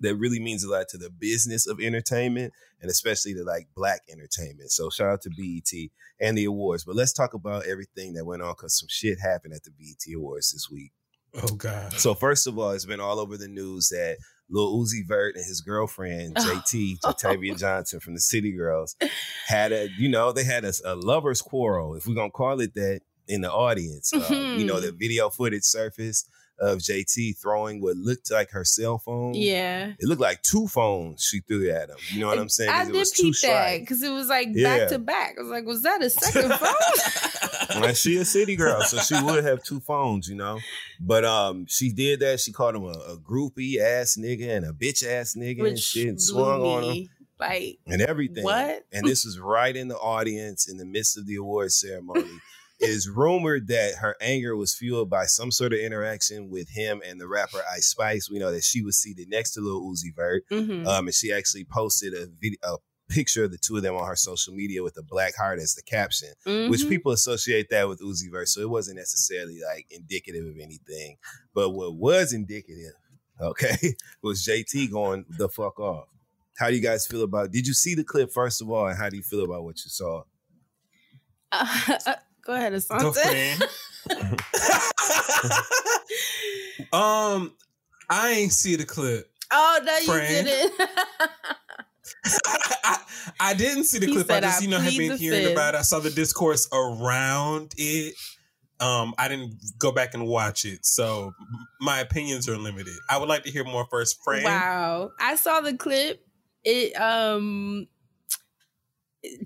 [0.01, 4.01] that really means a lot to the business of entertainment and especially to like black
[4.11, 4.71] entertainment.
[4.71, 5.89] So shout out to BET
[6.19, 6.83] and the awards.
[6.83, 10.15] But let's talk about everything that went on because some shit happened at the BET
[10.15, 10.91] Awards this week.
[11.41, 11.93] Oh God.
[11.93, 14.17] So first of all, it's been all over the news that
[14.49, 18.95] Lil Uzi Vert and his girlfriend JT, Jatavia Johnson from the City Girls,
[19.47, 22.73] had a you know they had a, a lovers quarrel, if we're gonna call it
[22.75, 24.13] that, in the audience.
[24.13, 28.99] Uh, you know the video footage surfaced of JT throwing what looked like her cell
[28.99, 29.33] phone.
[29.33, 29.93] Yeah.
[29.97, 31.95] It looked like two phones she threw at him.
[32.11, 32.69] You know what I'm saying?
[32.69, 34.77] I did peep that because it was like Yeah.
[34.77, 35.35] back to back.
[35.39, 37.83] I was like, was that a second phone?
[37.83, 40.59] And she a city girl, so she would have two phones, you know.
[40.99, 42.39] But um, she did that.
[42.39, 46.09] She called him a, a groupie ass nigga and a bitch ass nigga and shit,
[46.09, 47.09] and swung on him.
[47.39, 48.43] Like, and everything.
[48.43, 48.85] What?
[48.93, 52.29] And this was right in the audience in the midst of the award ceremony.
[52.81, 57.01] It is rumored that her anger was fueled by some sort of interaction with him
[57.05, 58.29] and the rapper Ice Spice.
[58.29, 60.85] We know that she was seated next to Lil Uzi Vert, Mhm.
[60.87, 62.77] um, and she actually posted a video, a
[63.13, 65.75] picture of the two of them on her social media with a black heart as
[65.75, 66.29] the caption,
[66.69, 66.89] which Mhm.
[66.89, 68.47] people associate that with Uzi Vert.
[68.47, 71.17] So it wasn't necessarily like indicative of anything,
[71.53, 72.93] but what was indicative,
[73.39, 76.07] okay, was JT going the fuck off.
[76.57, 77.51] How do you guys feel about?
[77.51, 79.77] Did you see the clip first of all, and how do you feel about what
[79.83, 80.23] you saw?
[81.51, 83.61] Uh, go ahead, Assante.
[86.93, 87.53] um,
[88.09, 89.31] I ain't see the clip.
[89.51, 90.45] oh no, you Friend.
[90.47, 90.73] didn't.
[92.83, 92.97] I,
[93.39, 94.29] I didn't see the He clip.
[94.31, 95.79] I just, you know, have been hearing fifth." about it.
[95.79, 98.15] I saw the discourse around it.
[98.79, 101.33] Um, I didn't go back and watch it, so
[101.79, 102.95] my opinions are limited.
[103.09, 104.43] I would like to hear more first, Fran.
[104.43, 105.11] Wow.
[105.19, 106.25] I saw the clip.
[106.63, 107.87] It um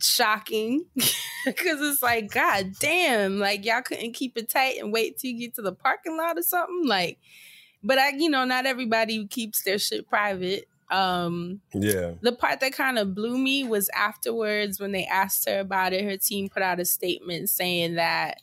[0.02, 0.86] shocking
[1.46, 5.40] because it's like god damn like y'all couldn't keep it tight and wait till you
[5.40, 6.88] get to the parking lot or something?
[6.88, 7.20] Like
[7.84, 10.68] but i you know not everybody keeps their shit private.
[10.92, 15.60] Um Yeah, the part that kind of blew me was afterwards when they asked her
[15.60, 18.42] about it her team put out a statement saying that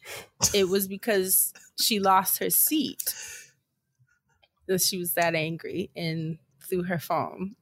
[0.53, 3.14] it was because she lost her seat
[4.66, 7.57] that she was that angry and threw her phone.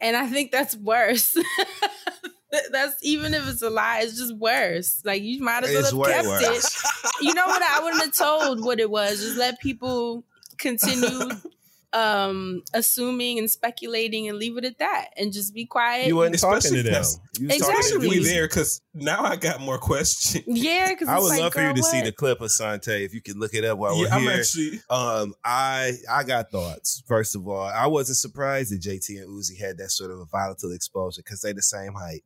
[0.00, 1.36] And i think that's worse
[2.70, 6.12] that's even if it's a lie it's just worse like you might as well It's
[6.12, 6.64] have kept worse.
[6.84, 10.24] it you know what i wouldn't have told what it was just let people
[10.58, 11.30] continue
[11.94, 16.38] um assuming and speculating and leave it at that and just be quiet you wasn't
[16.38, 17.04] talking Especially to them.
[17.38, 18.08] You was talking to Exactly.
[18.08, 18.24] we Uzi.
[18.24, 20.42] there because now I got more questions.
[20.46, 23.04] yeah because I would like, love for you girl, to see the clip of Sante
[23.04, 24.32] if you could look it up while Yeah, we're I'm here.
[24.32, 24.80] actually.
[24.88, 27.02] Um, I I got thoughts.
[27.06, 30.24] First of all, I wasn't surprised that JT and Uzi had that sort of a
[30.24, 32.22] volatile exposure because they're the same height.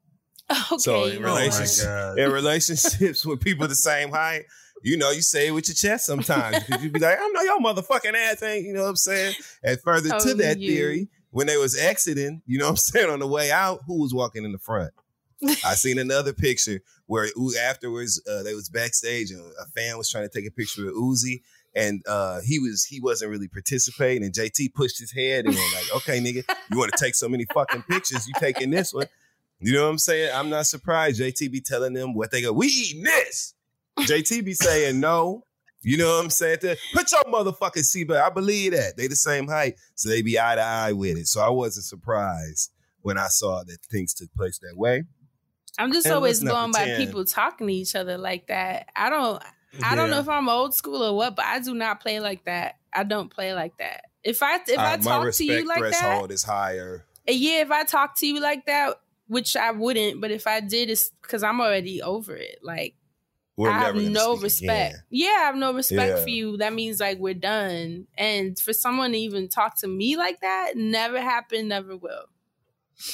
[0.51, 1.41] Okay So in you know what?
[1.43, 2.19] relationship- God.
[2.19, 4.45] In relationships with people the same height,
[4.83, 7.43] you know, you say it with your chest sometimes because you be like, I know
[7.43, 9.35] your motherfucking ass ain't, you know what I'm saying?
[9.65, 10.69] And further to Oh, that you.
[10.71, 14.01] theory, when they was exiting, you know what I'm saying, on the way out, who
[14.01, 14.93] was walking in the front?
[15.65, 17.27] I seen another picture where
[17.61, 20.95] afterwards uh, they was backstage and a fan was trying to take a picture of
[20.95, 21.43] Uzi
[21.75, 25.75] and uh, he was he wasn't really participating and JT pushed his head and was
[25.75, 29.07] like, okay, nigga, you want to take so many fucking pictures, you taking this one.
[29.61, 30.31] You know what I'm saying?
[30.35, 31.21] I'm not surprised.
[31.21, 33.55] JT be telling them what they go, we eating this.
[34.01, 35.45] JT be saying no.
[35.83, 36.59] You know what I'm saying?
[36.93, 38.21] Put your motherfucking seatbelt.
[38.21, 38.97] I believe that.
[38.97, 39.77] They the same height.
[39.95, 41.27] So they be eye to eye with it.
[41.29, 45.05] So I wasn't surprised when I saw that things took place that way.
[45.79, 49.43] i'm just And always going by people talking to each other like that i don't
[49.83, 52.45] I don't know if I'm old school or what, but I do not play like
[52.47, 52.77] that.
[52.95, 54.05] I don't play like that.
[54.25, 57.05] If I if I Uh, my talk to you like that, threshold is higher.
[57.29, 60.91] yeah, if I talk to you like that, which I wouldn't, but if I did,
[60.91, 62.61] it's because I'm already over it.
[62.63, 62.95] Like
[63.57, 64.95] We're I have no respect.
[64.95, 65.03] again.
[65.11, 66.23] Yeah, I have no respect Yeah.
[66.23, 66.57] for you.
[66.59, 68.07] That means like we're done.
[68.17, 72.27] And for someone to even talk to me like that, never happened, never will.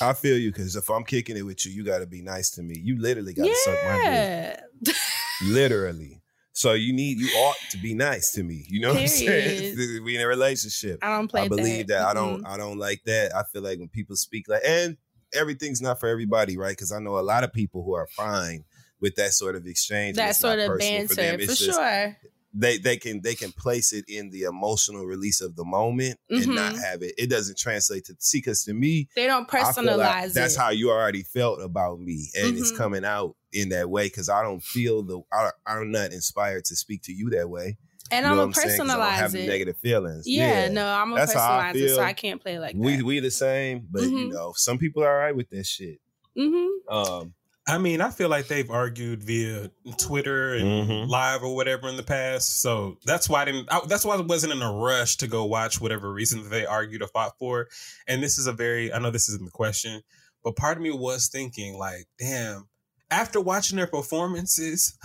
[0.01, 2.51] I feel you because if I'm kicking it with you, you got to be nice
[2.51, 2.75] to me.
[2.79, 4.95] You literally got to suck my dick.
[5.43, 6.21] Literally.
[6.53, 8.65] So you need, you ought to be nice to me.
[8.69, 10.03] You know what I'm saying?
[10.05, 10.99] We in a relationship.
[11.03, 12.05] I don't play I believe that.
[12.07, 12.45] I don't.
[12.47, 13.35] I don't like that.
[13.35, 14.97] I feel like when people speak like, and
[15.33, 16.71] everything's not for everybody, right?
[16.77, 18.65] Because I know a lot of people who are fine
[19.01, 20.17] with that sort of exchange.
[20.17, 21.37] that sort of banter them.
[21.39, 22.17] for, It's just- sure.
[22.55, 26.49] They they can they can place it in the emotional release of the moment and
[26.49, 26.83] not Mhm.
[26.85, 27.15] have it.
[27.17, 30.69] It doesn't translate to see because to me, They don't feel like personalize that's how
[30.69, 32.77] you already felt about me, and it's Mhm.
[32.77, 36.77] coming out in that way because I don't feel the I, I'm not inspired to
[36.77, 37.79] speak to you that way.
[38.11, 38.79] And You I'm know a what I'm saying?
[38.81, 39.47] 'Cause I don't personalize have it.
[39.47, 40.27] negative feelings.
[40.27, 42.03] Yeah, no, I'm a That's how I personalizer, so.
[42.03, 43.05] I can't play like we that.
[43.05, 44.33] we the same, but you Mhm.
[44.33, 46.01] know, some people are all right with that shit.
[46.37, 46.95] mm-hmm.
[46.95, 47.35] Um,
[47.69, 51.09] I mean, I feel like they've argued via Twitter and Mhm.
[51.09, 52.61] live or whatever in the past.
[52.61, 53.69] So that's why I didn't.
[53.71, 56.67] I, that's why I wasn't in a rush to go watch whatever reason that they
[56.67, 57.69] argued or fought for.
[58.09, 58.93] And this is a very.
[58.93, 60.03] I know this isn't the question,
[60.43, 62.69] but part of me was thinking, like, damn.
[63.13, 64.97] After watching their performances,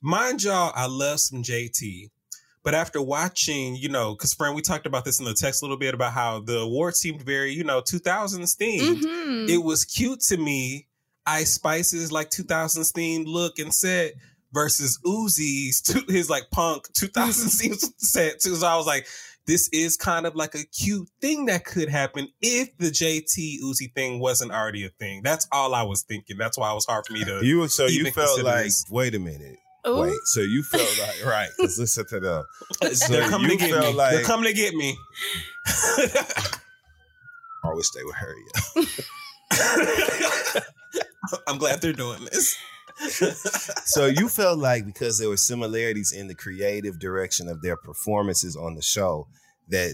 [0.00, 2.10] mind y'all, I love some JT.
[2.62, 5.64] But after watching, you know, because friend, we talked about this in the text a
[5.64, 9.48] little bit about how the award seemed very, you know, 2000s themed Mm-hmm.
[9.48, 10.88] it was cute to me.
[11.26, 14.14] Ice Spice's like 2000s themed look and set
[14.52, 18.56] versus Uzi's to his like punk 2000s themed set too.
[18.56, 19.06] So I was like,
[19.46, 23.92] this is kind of like a cute thing that could happen if the JT Uzi
[23.94, 25.22] thing wasn't already a thing.
[25.22, 26.36] That's all I was thinking.
[26.36, 27.44] That's why it was hard for me to.
[27.46, 28.84] you so you felt like this.
[28.90, 29.58] wait a minute,
[29.88, 30.00] Ooh.
[30.00, 30.18] wait.
[30.24, 31.48] So you felt like right?
[31.56, 32.44] Because listen to them.
[32.94, 33.92] So They're coming you to get me.
[33.94, 34.96] like- They're coming to get me.
[35.66, 38.86] I wish they would hurry up.
[41.48, 42.56] I'm glad they're doing this.
[43.86, 48.56] so you felt like because there were similarities in the creative direction of their performances
[48.56, 49.26] on the show
[49.68, 49.92] that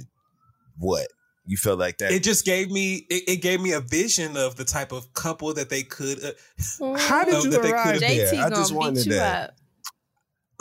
[0.78, 1.08] what
[1.44, 4.54] you felt like that It just gave me it, it gave me a vision of
[4.54, 6.22] the type of couple that they could.
[6.22, 9.06] Uh, how did Oh, you that they arrive could've- there JT i gonna just beat
[9.06, 9.54] you that up.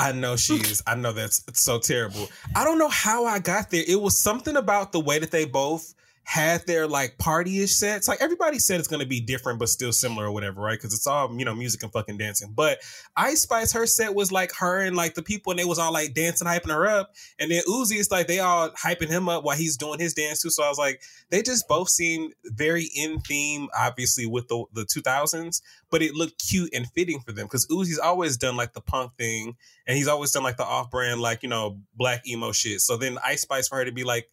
[0.02, 0.82] I know she is.
[0.88, 2.28] I know that's so terrible.
[2.56, 3.84] I don't know how I got there.
[3.88, 5.93] It was something about the way that they both
[6.32, 8.08] had their like party-ish sets.
[8.08, 10.80] Like everybody said it's gonna be different but still similar or whatever, right?
[10.80, 12.54] Because it's all, you know, music and fucking dancing.
[12.56, 12.80] But
[13.18, 15.92] Ice Spice, her set was like her and like the people and they was all
[15.92, 17.12] like dancing, hyping her up.
[17.38, 20.42] And then Uzi is like they all hyping him up while he's doing his dance
[20.42, 20.52] too.
[20.52, 21.02] So I was like,
[21.32, 26.42] they just both seemed very in theme, obviously, with the the 2000s, but it looked
[26.48, 30.08] cute and fitting for them because Uzi's always done like the punk thing and he's
[30.08, 33.68] always done like the off-brand like you know black emo shit so then ice spice
[33.68, 34.30] for her to be like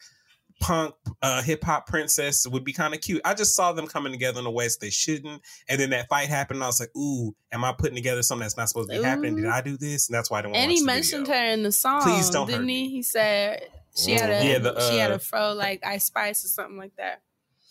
[0.60, 4.40] punk uh hip-hop princess would be kind of cute i just saw them coming together
[4.40, 6.90] in a way that they shouldn't and then that fight happened and i was like
[6.96, 9.76] ooh am i putting together something that's not supposed to be happening did i do
[9.76, 11.40] this and that's why i didn't want And to he watch the mentioned video.
[11.40, 12.02] her in the song.
[12.02, 12.82] Please don't didn't hurt he?
[12.84, 12.88] me.
[12.90, 16.44] He said she had a Yeah, the, she had uh, a fro like Ice Spice
[16.44, 17.22] or something like that.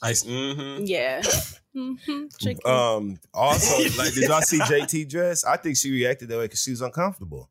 [0.02, 0.86] ice mm-hmm.
[0.86, 1.22] Yeah.
[1.74, 1.94] hmm
[2.66, 6.62] um also like did y'all see jt dress i think she reacted that way because
[6.62, 7.50] she was uncomfortable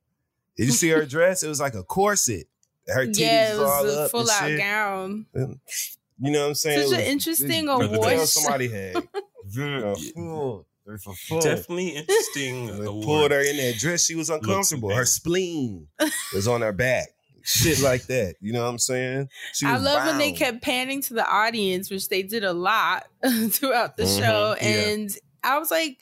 [0.57, 2.47] did you see her dress it was like a corset
[2.89, 4.59] her titties yeah, it was all a up full and out shit.
[4.59, 5.27] gown.
[5.35, 8.97] you know what i'm saying Such It an interesting it was- award somebody had
[9.53, 10.67] Yeah, full.
[10.85, 11.41] Very full.
[11.41, 13.05] definitely interesting They award.
[13.05, 14.05] pulled her in that dress.
[14.05, 14.95] She was uncomfortable.
[14.95, 15.89] Her spleen
[16.35, 17.09] was on her back.
[17.43, 18.35] Shit like that.
[18.41, 19.29] You know what I'm saying?
[19.53, 22.53] She I was love when they kept panning to the audience, which they did a
[22.53, 23.07] lot
[23.51, 24.57] throughout the Mhm, show.
[24.61, 24.69] yeah.
[24.69, 25.11] And
[25.45, 25.99] I was like,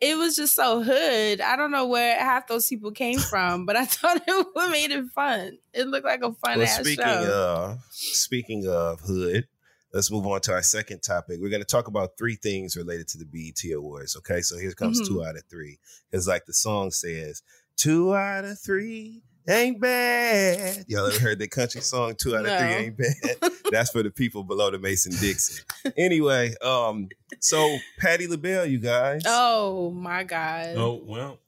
[0.00, 1.40] it was just so hood.
[1.40, 5.06] I don't know where half those people came from, but I thought it made it
[5.14, 5.58] fun.
[5.72, 7.74] It looked like a fun Well, ass speaking show.
[7.74, 9.46] of speaking of hood,
[9.94, 11.38] let's move on to our second topic.
[11.40, 14.16] We're going to talk about three things related to the BET Awards.
[14.18, 15.06] Okay, so here comes Mhm.
[15.08, 15.78] two out of three,
[16.10, 17.42] because like the song says,
[17.76, 20.84] two out of three ain't bad.
[20.88, 22.14] Y'all ever heard that country song?
[22.16, 23.50] Two out of three ain't bad.
[23.70, 25.64] That's for the people below the Mason Dixon.
[25.96, 27.08] anyway, um,
[27.40, 29.22] so Patti LaBelle, you guys.
[29.26, 30.74] oh my God.
[30.76, 31.38] oh well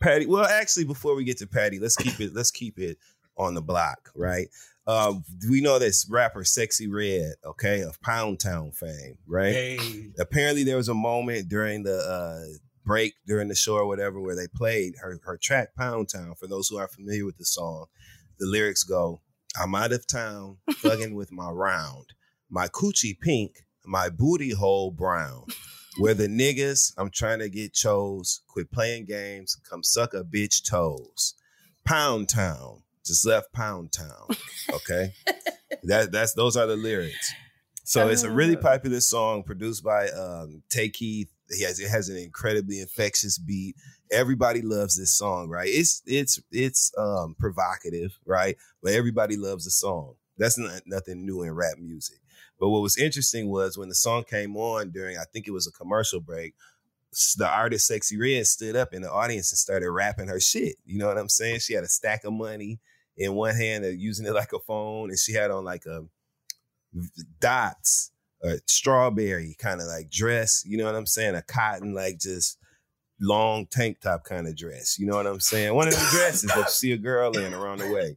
[0.00, 0.26] Patti.
[0.26, 2.34] Well, actually, before we get to Patti, let's keep it.
[2.34, 2.98] Let's keep it
[3.36, 4.48] on the block, right?
[4.86, 5.14] Uh,
[5.48, 9.52] we know this rapper, Sexyy Red, okay, of Pound Town fame, right?
[9.52, 14.20] hey Apparently, there was a moment during the uh, break during the show or whatever
[14.20, 16.34] where they played her her track Pound Town.
[16.38, 17.86] For those who are familiar with the song,
[18.38, 19.20] the lyrics go,
[19.60, 22.14] "I'm out of town, thugging with my round,
[22.50, 25.44] my coochie pink, my booty hole brown."
[25.98, 30.64] Where the niggas I'm trying to get chose, quit playing games, come suck a bitch
[30.66, 31.34] toes.
[31.84, 34.28] Pound Town, just left Pound Town.
[34.72, 35.12] Okay,
[35.82, 37.32] that that's those are the lyrics.
[37.84, 38.60] So it's a really Oh.
[38.60, 41.28] popular song produced by um, Tay Keith.
[41.52, 43.76] He has it has an incredibly infectious beat.
[44.10, 45.68] Everybody loves this song, right?
[45.68, 48.56] It's it's it's um, provocative, right?
[48.82, 50.14] But everybody loves the song.
[50.38, 52.18] That's not nothing new in rap music.
[52.58, 55.66] But what was interesting was when the song came on during, I think it was
[55.66, 56.54] a commercial break,
[57.36, 60.76] the artist Sexyy Red stood up in the audience and started rapping her shit.
[60.86, 61.58] You know what I'm saying?
[61.58, 62.78] She had a stack of money
[63.16, 66.04] in one hand and using it like a phone, and she had on like a
[67.40, 68.11] dots,
[68.42, 70.62] a strawberry kind of like dress.
[70.66, 71.34] You know what I'm saying?
[71.34, 72.58] A cotton like just
[73.20, 74.98] long tank top kind of dress.
[74.98, 75.74] You know what I'm saying?
[75.74, 78.16] One of them dresses that you see a girl in around the way.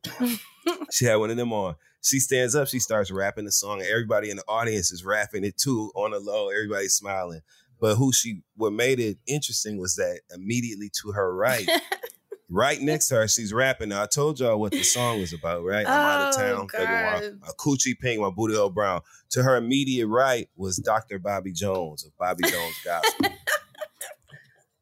[0.92, 1.76] She had one of them on.
[2.02, 5.58] She stands up, she starts rapping the song, everybody in the audience is rapping it
[5.58, 6.50] too on the low.
[6.50, 7.42] Everybody's smiling.
[7.80, 11.68] But who she what made it interesting was that immediately to her right,
[12.50, 13.90] right next to her, she's rapping.
[13.90, 15.86] Now I told y'all what the song was about, right?
[15.88, 16.82] I'm out of Oh, town, God.
[17.42, 19.02] my, a coochie pink, my booty hole brown.
[19.32, 21.20] To her immediate right was Dr.
[21.20, 23.30] Bobby Jones of Bobby Jones Gospel.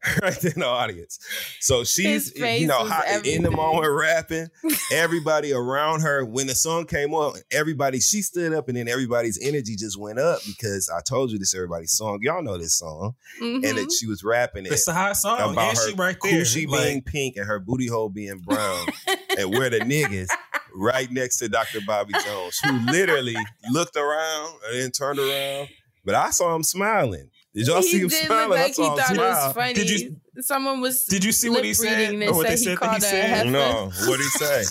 [0.22, 1.20] right in the audience.
[1.60, 4.48] So she's, you know, was how, in the moment rapping.
[4.92, 9.40] Everybody around her, when the song came on, everybody, she stood up and then everybody's
[9.42, 12.20] energy just went up because I told you this everybody's song.
[12.22, 13.16] Y'all know this song.
[13.40, 13.76] And Mhm.
[13.76, 16.42] that she was rapping it it's a hot song about and her she right there
[16.42, 18.88] coochie Like, being pink and her booty hole being brown
[19.38, 20.28] and where the niggas
[20.76, 21.80] right next to Dr.
[21.86, 23.36] Bobby Jones, who literally
[23.72, 25.70] looked around and then turned around.
[26.06, 27.30] But I saw him smiling.
[27.56, 28.50] Did y'all he see him did smiling?
[28.50, 29.46] look I like he saw him thought it smile.
[29.48, 29.74] was funny.
[29.74, 31.06] Did you- Someone was.
[31.06, 32.16] Did you see what he said?
[32.16, 33.48] Or oh, what they said he said that he said?
[33.52, 34.64] No, what'd he say?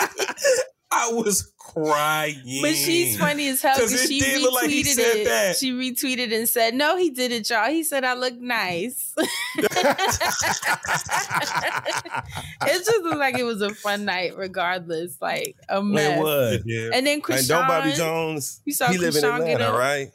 [0.90, 2.62] I was crying.
[2.62, 5.24] But she's funny as hell because she did look like he retweeted said it.
[5.26, 5.56] that.
[5.58, 7.68] She retweeted and said, "No, he did it, y'all.
[7.70, 9.28] He said I look nice." it
[12.62, 15.16] just looked like it was a fun night, regardless.
[15.20, 16.18] Like a mess.
[16.18, 16.62] It was.
[16.64, 16.90] Yeah.
[16.94, 19.72] And then And Krishan, don't Bobby Jones, You saw he live in Krishan get Atlanta,
[19.74, 19.78] up?
[19.78, 20.10] right?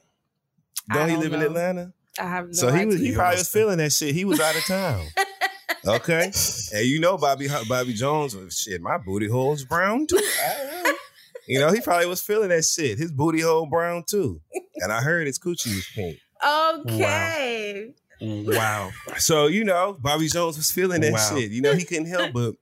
[0.90, 1.42] I Don't he don't live in.
[1.42, 1.94] Atlanta?
[2.20, 4.14] I have no so he was he probably was feeling that shit.
[4.14, 5.08] He was out of town.
[5.88, 6.32] okay,
[6.74, 8.82] and you know Bobby Bobby Jones was shit.
[8.82, 10.20] My booty hole's brown too.
[11.48, 12.98] You know he probably was feeling that shit.
[13.00, 14.40] His booty hole brown too,
[14.78, 16.18] and I heard his coochie was pink.
[16.46, 17.94] Okay.
[18.22, 18.92] Wow.
[19.18, 21.30] So you know Bobby Jones was feeling that Wow.
[21.36, 21.52] shit.
[21.52, 22.54] You know he couldn't help but.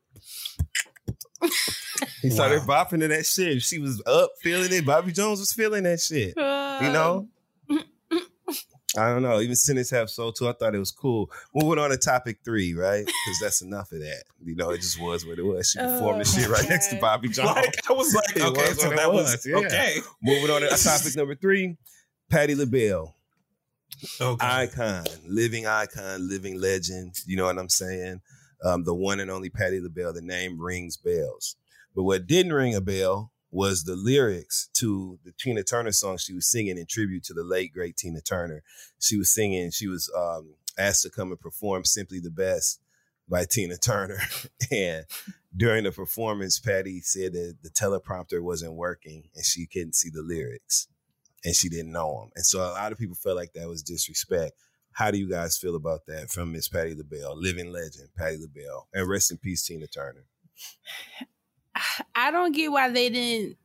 [2.22, 2.86] He started Wow.
[2.86, 3.62] bopping to that shit.
[3.64, 4.86] She was up feeling it.
[4.86, 6.34] Bobby Jones was feeling that shit.
[6.38, 7.28] You know?
[8.98, 9.40] I don't know.
[9.40, 10.50] Even Sentence Have Soul too.
[10.50, 11.32] I thought it was cool.
[11.56, 13.06] Moving on to topic three, right?
[13.06, 14.24] Because that's enough of that.
[14.44, 15.70] You know, it just was what it was.
[15.70, 17.56] She performed the shit right next to Bobby Jones.
[17.56, 19.58] Like I was like, It okay, was so that was, was, yeah.
[19.58, 19.98] okay.
[20.22, 21.78] Moving on to topic number three,
[22.30, 23.16] Patti LaBelle.
[24.20, 24.46] Okay.
[24.46, 27.16] Icon, living icon, living legend.
[27.26, 28.20] You know what I'm saying?
[28.64, 30.14] Um, the one and only Patti LaBelle.
[30.14, 31.56] The name rings bells.
[31.96, 36.34] But what didn't ring a bell was the lyrics to the Tina Turner song she
[36.34, 38.64] was singing in tribute to the late great Tina Turner.
[39.00, 39.72] She was singing.
[39.72, 42.80] She was um, asked to come and perform "Simply the Best"
[43.28, 44.20] by Tina Turner,
[44.72, 45.06] and
[45.56, 50.22] during the performance, Patti said that the teleprompter wasn't working and she couldn't see the
[50.22, 50.88] lyrics
[51.44, 52.32] and she didn't know them.
[52.36, 54.54] And so a lot of people felt like that was disrespect.
[54.94, 58.88] How do you guys feel about that from Miss Patti LaBelle, living legend, Patti LaBelle,
[58.94, 60.26] and rest in peace, Tina Turner?
[62.16, 63.58] I don't get why they didn't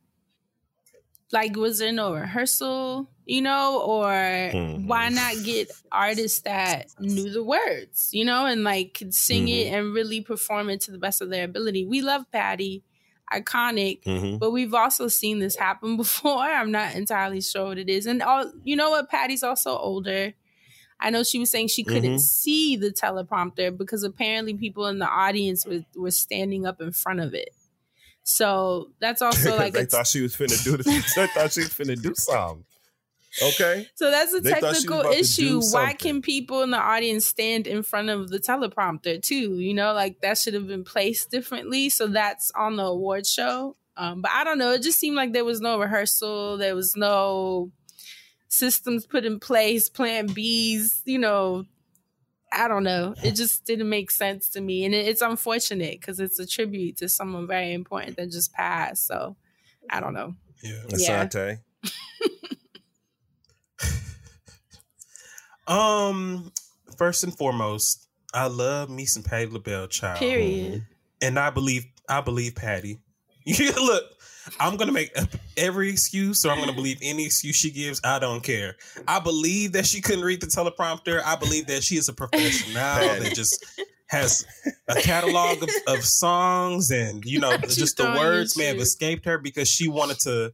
[1.31, 4.85] like was there no rehearsal, you know, or Mhm.
[4.85, 9.67] why not get artists that knew the words, you know, and like could sing it
[9.73, 11.85] and really perform it to the best of their ability.
[11.85, 12.81] We love Patti,
[13.33, 14.39] iconic, Mhm.
[14.39, 16.39] but we've also seen this happen before.
[16.39, 18.05] I'm not entirely sure what it is.
[18.05, 20.33] And all you know what, Patti's also older.
[20.99, 22.19] I know she was saying she couldn't Mhm.
[22.21, 27.19] see the teleprompter because apparently people in the audience were, were standing up in front
[27.19, 27.53] of it.
[28.27, 31.15] So that's also like they thought she was finna do this.
[31.15, 32.65] they thought she was finna do something.
[33.41, 33.87] Okay.
[33.95, 35.61] So that's a They thought she was technical issue.
[35.71, 39.59] Why can people in the audience stand in front of the teleprompter too?
[39.59, 41.89] You know, like that should have been placed differently.
[41.89, 43.75] So that's on the award show.
[43.95, 44.73] Um, but I don't know.
[44.73, 46.57] It just seemed like there was no rehearsal.
[46.57, 47.71] There was no
[48.49, 51.65] systems put in place, plan Bs, you know.
[52.57, 53.13] I don't know.
[53.23, 54.85] It just didn't make sense to me.
[54.85, 59.05] And it, it's unfortunate because it's a tribute to someone very important that just passed.
[59.05, 59.35] So
[59.89, 60.35] I don't know.
[60.63, 60.83] Yeah.
[60.97, 61.55] Yeah.
[65.67, 66.51] Um,
[66.97, 70.19] first and foremost, I love me some Patti LaBelle, child.
[70.19, 70.85] Period.
[71.21, 72.99] And I believe, I believe Patti.
[73.49, 74.03] You look,
[74.59, 75.11] I'm gonna make
[75.55, 78.01] every excuse, or I'm gonna believe any excuse she gives.
[78.03, 78.75] I don't care.
[79.07, 81.21] I believe that she couldn't read the teleprompter.
[81.23, 83.65] I believe that she is a professional that just
[84.07, 84.45] has
[84.87, 89.25] a catalog of, of songs, and you know, She's just the words may have escaped
[89.25, 90.53] her because she wanted to.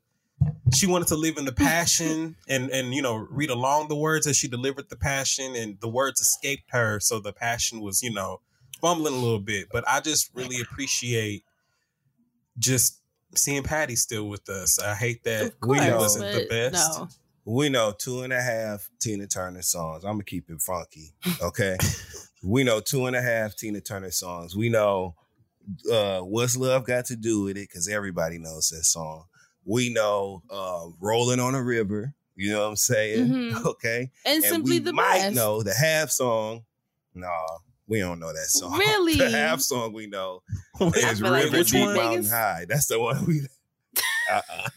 [0.73, 4.25] She wanted to live in the passion and and you know read along the words
[4.27, 8.11] as she delivered the passion, and the words escaped her, so the passion was you
[8.11, 8.41] know
[8.81, 9.67] fumbling a little bit.
[9.71, 11.43] But I just really appreciate
[12.57, 13.02] just
[13.35, 14.79] seeing Patti still with us.
[14.79, 15.97] I hate that Of We know.
[15.97, 16.99] wasn't the best.
[16.99, 17.07] No.
[17.45, 20.03] We know two and a half Tina Turner songs.
[20.05, 21.13] I'm gonna keep it funky.
[21.41, 21.77] Okay.
[22.43, 24.55] we know two and a half Tina Turner songs.
[24.55, 25.15] We know
[25.91, 29.25] uh what's love got to do with it, because everybody knows that song.
[29.65, 32.13] We know uh Rolling on a River.
[32.35, 33.27] You know what I'm saying?
[33.27, 33.65] Mhm.
[33.65, 34.09] Okay.
[34.25, 35.35] And, simply we the might best.
[35.35, 36.63] know the half song.
[37.13, 37.29] No,
[37.93, 38.73] we don't know that song.
[38.79, 39.17] Really?
[39.17, 40.41] the half song we know
[40.81, 41.85] is feel like River Deep?
[41.89, 42.65] Mountain Biggest- High.
[42.67, 43.41] That's the one we.
[44.31, 44.67] Uh-uh.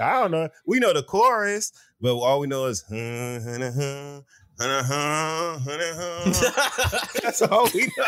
[0.00, 0.48] I don't know.
[0.66, 2.82] We know the chorus, but all we know is.
[2.88, 4.20] "Huh, huh, huh,
[4.58, 8.04] huh, huh, huh, huh." That's all we know.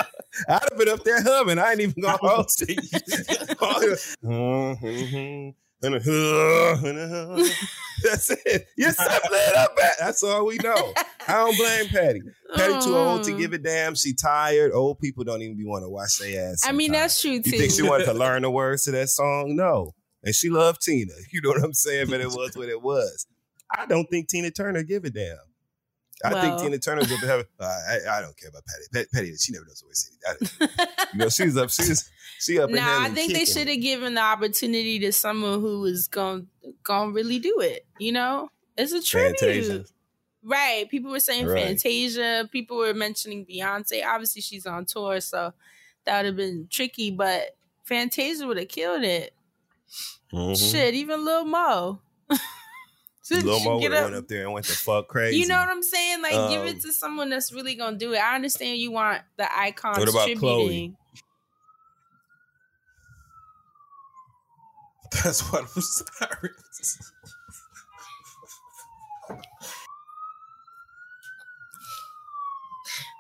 [0.49, 1.59] I'd have been up there humming.
[1.59, 2.79] I ain't even gonna hold it.
[8.03, 8.67] That's it.
[8.77, 9.77] You simply it up.
[9.77, 9.93] Pat.
[9.99, 10.93] That's all we know.
[11.27, 12.21] I don't blame Patti.
[12.55, 13.39] Patti too old to Mm.
[13.39, 13.95] give a damn.
[13.95, 14.73] She tired.
[14.73, 16.63] Old people don't even be want to watch their ass.
[16.65, 17.51] I mean, that's true too.
[17.51, 19.57] You think she wanted to learn the words to that song?
[19.57, 19.95] No.
[20.25, 21.13] And she loved Tina.
[21.33, 22.09] You know what I'm saying?
[22.11, 23.27] But it was what it was.
[23.77, 25.37] I don't think Tina Turner give a damn.
[26.25, 27.41] I think Tina Turner's up to have.
[27.61, 28.85] Uh, I, I don't care about Patti.
[28.93, 30.71] Pat- Patti, she never knows to it.
[31.13, 31.71] You know, she's up.
[31.71, 32.11] She's
[32.41, 32.71] she up.
[32.71, 36.49] in Nah, I think they should have given the opportunity to someone who was going
[36.83, 37.87] gonna really do it.
[37.99, 39.85] You know, it's a tribute, Fantasia.
[40.43, 40.89] right?
[40.91, 41.65] People were saying Right.
[41.67, 42.49] Fantasia.
[42.51, 44.05] People were mentioning Beyonce.
[44.05, 45.53] Obviously, she's on tour, so
[46.05, 47.11] that would have been tricky.
[47.13, 49.35] But Fantasia would have killed it.
[50.33, 50.71] Mhm.
[50.73, 52.01] Shit, even Lil Mo.
[53.31, 55.39] Lil get would have up- went up there and went the fuck crazy.
[55.39, 56.23] You know what I'm saying?
[56.23, 58.19] Like, give Um, it to someone that's really gonna do it.
[58.19, 60.29] I understand you want the icons What about.
[60.39, 60.95] Chloe?
[65.25, 66.51] That's what I'm sorry.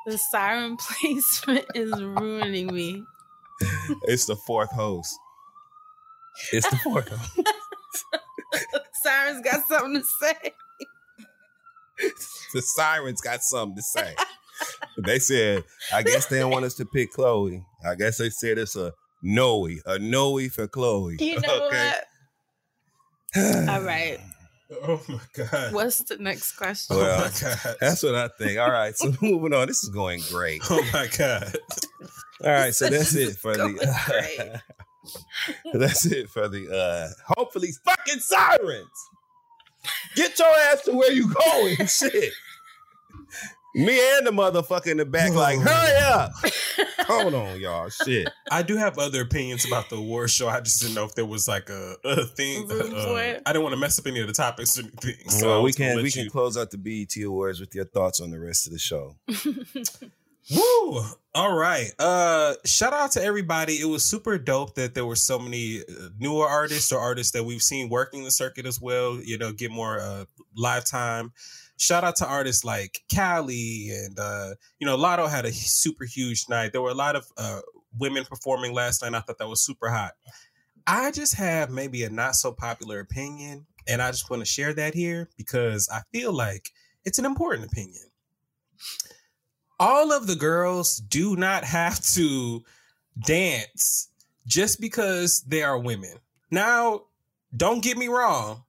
[0.06, 3.04] The siren placement is ruining me.
[4.04, 5.14] It's the fourth host.
[6.52, 7.48] It's the fourth host.
[9.28, 10.52] Siren's got something to say.
[12.54, 14.14] the sirens got something to say.
[14.98, 17.64] they said, I guess they don't want us to pick Chloe.
[17.86, 21.16] I guess they said it's a Noe, a Noe for Chloe.
[21.20, 22.04] You know what?
[23.68, 24.18] All right.
[24.70, 25.72] Oh my god.
[25.72, 26.96] What's the next question?
[26.98, 27.76] Oh my god.
[27.80, 28.58] That's what I think.
[28.58, 29.66] All right, so moving on.
[29.66, 30.60] This is going great.
[30.68, 31.56] Oh my god.
[32.44, 34.60] All right, so that's it for Going the.
[35.74, 36.68] that's it for the.
[36.70, 38.88] uh Hopefully, fucking sirens.
[40.18, 42.32] Get your ass to where you going, shit.
[43.74, 46.32] Me and the motherfucker in the back, like, hurry up.
[47.06, 47.88] Hold on, y'all.
[47.90, 48.28] Shit.
[48.50, 50.48] I do have other opinions about the award show.
[50.48, 52.66] I just didn't know if there was like a, a thing.
[52.66, 53.14] Room uh.
[53.14, 55.28] I didn't want to mess up any of the topics or anything.
[55.28, 58.20] So well, we can we you- can close out the BET Awards with your thoughts
[58.20, 59.14] on the rest of the show.
[60.50, 61.02] Woo!
[61.34, 61.92] All right.
[61.98, 63.74] Uh shout out to everybody.
[63.74, 67.44] It was super dope that there were so many uh, newer artists or artists that
[67.44, 70.24] we've seen working the circuit as well, you know, get more uh
[70.56, 71.32] live time.
[71.76, 76.46] Shout out to artists like Kaliii and uh you know, Latto had a super huge
[76.48, 76.72] night.
[76.72, 77.60] There were a lot of uh
[77.98, 79.14] women performing last night.
[79.14, 80.12] I thought that was super hot.
[80.86, 84.72] I just have maybe a not so popular opinion and I just want to share
[84.74, 86.70] that here because I feel like
[87.04, 88.04] it's an important opinion
[89.78, 92.64] all of the girls do not have to
[93.26, 94.08] dance
[94.46, 96.14] just because they are women.
[96.50, 97.02] Now,
[97.56, 98.64] don't get me wrong.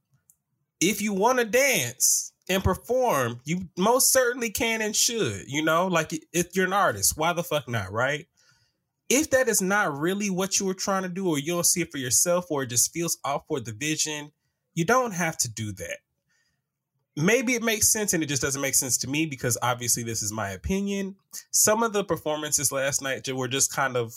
[0.82, 5.44] If you want to dance and perform, you most certainly can and should.
[5.48, 8.28] You know, like if you're an artist, why the fuck not, right?
[9.10, 11.82] If that is not really what you were trying to do, or you don't see
[11.82, 14.32] it for yourself, or it just feels off for the vision,
[14.76, 15.98] you don't have to do that
[17.20, 20.22] maybe it makes sense and it just doesn't make sense to me because obviously this
[20.22, 21.16] is my opinion.
[21.52, 24.14] Some of the performances last night were just kind of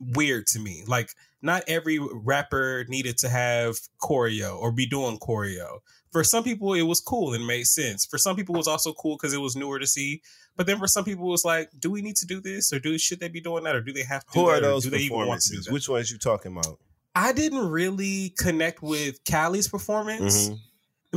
[0.00, 0.84] weird to me.
[0.86, 1.10] Like
[1.42, 5.78] not every rapper needed to have choreo or be doing choreo.
[6.10, 8.06] For some people it was cool and made sense.
[8.06, 10.22] For some people it was also cool because it was newer to see.
[10.56, 12.80] But then for some people it was like, do we need to do this or
[12.80, 14.32] do should they be doing that or do they have to?
[14.32, 15.72] do Who are those do they even want to do performances?
[15.72, 16.78] Which ones you talking about?
[17.14, 20.48] I didn't really connect with Kaliii's performance.
[20.48, 20.58] Mhm.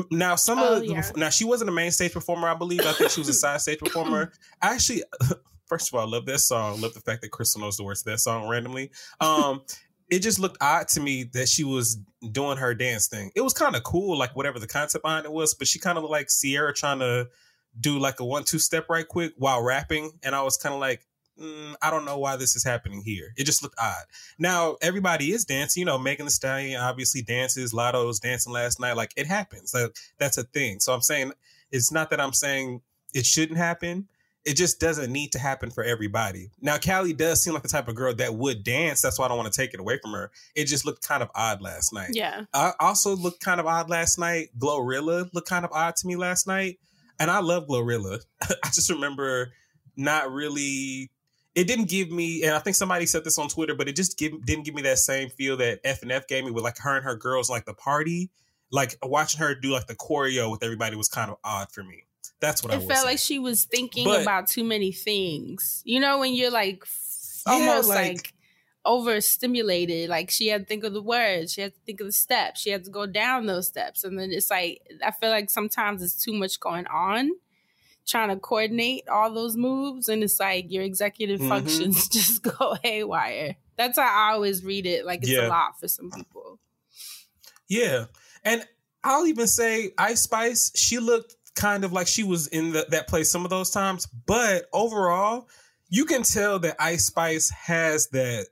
[0.09, 1.11] Now, some Oh, of the, yeah.
[1.15, 2.47] now she wasn't a main stage performer.
[2.47, 2.81] I believe.
[2.81, 4.31] I think she was a side stage performer.
[4.61, 5.03] Actually,
[5.65, 6.79] first of all, I love that song.
[6.81, 8.91] Love the fact that Crystal knows the words to that song randomly.
[9.19, 9.61] Um,
[10.09, 11.97] it just looked odd to me that she was
[12.31, 13.31] doing her dance thing.
[13.35, 15.97] It was kind of cool, like whatever the concept behind it was, but she kind
[15.97, 17.27] of looked like Ciara trying to
[17.79, 20.81] do like a one two step right quick while rapping, and I was kind of
[20.81, 21.05] like.
[21.41, 23.33] Mm, I don't know why this is happening here.
[23.35, 24.03] It just looked odd.
[24.37, 25.81] Now everybody is dancing.
[25.81, 27.73] You know, Megan Thee Stallion obviously dances.
[27.73, 28.95] Latto's dancing last night.
[28.95, 29.73] Like it happens.
[29.73, 30.79] Like that's a thing.
[30.79, 31.33] So I'm saying
[31.71, 32.81] it's not that I'm saying
[33.13, 34.07] it shouldn't happen.
[34.43, 36.49] It just doesn't need to happen for everybody.
[36.61, 39.01] Now Kaliii does seem like the type of girl that would dance.
[39.01, 40.31] That's why I don't want to take it away from her.
[40.55, 42.11] It just looked kind of odd last night.
[42.13, 42.45] Yeah.
[42.53, 44.49] I also looked kind of odd last night.
[44.57, 46.79] Glorilla looked kind of odd to me last night.
[47.19, 48.19] And I love Glorilla.
[48.41, 49.51] I just remember
[49.95, 51.11] not really
[51.55, 54.17] it didn't give me and I think somebody said this on Twitter, but it just
[54.17, 56.77] give, didn't give me that same feel that F and F gave me with like
[56.79, 58.29] her and her girls like the party.
[58.71, 62.03] Like watching her do like the choreo with everybody was kind of odd for me.
[62.39, 63.07] That's what I It was felt saying.
[63.07, 65.81] like she was thinking But- about too many things.
[65.85, 66.85] You know, when you're like
[67.45, 68.33] Yeah, almost like- like,
[69.11, 70.09] overstimulated.
[70.09, 72.61] Like she had to think of the words, she had to think of the steps,
[72.61, 74.03] she had to go down those steps.
[74.03, 77.31] And then it's like I feel like sometimes it's too much going on.
[78.07, 81.47] Trying to coordinate all those moves, and it's like your executive Mhm.
[81.49, 83.55] functions just go haywire.
[83.77, 85.05] That's how I always read it.
[85.05, 85.47] Like it's Yeah.
[85.47, 86.59] a lot for some people.
[87.67, 88.05] Yeah.
[88.43, 88.65] And
[89.03, 93.07] I'll even say Ice Spice, she looked kind of like she was in the, that
[93.07, 94.07] place some of those times.
[94.25, 95.47] But overall,
[95.89, 98.47] you can tell that Ice Spice has that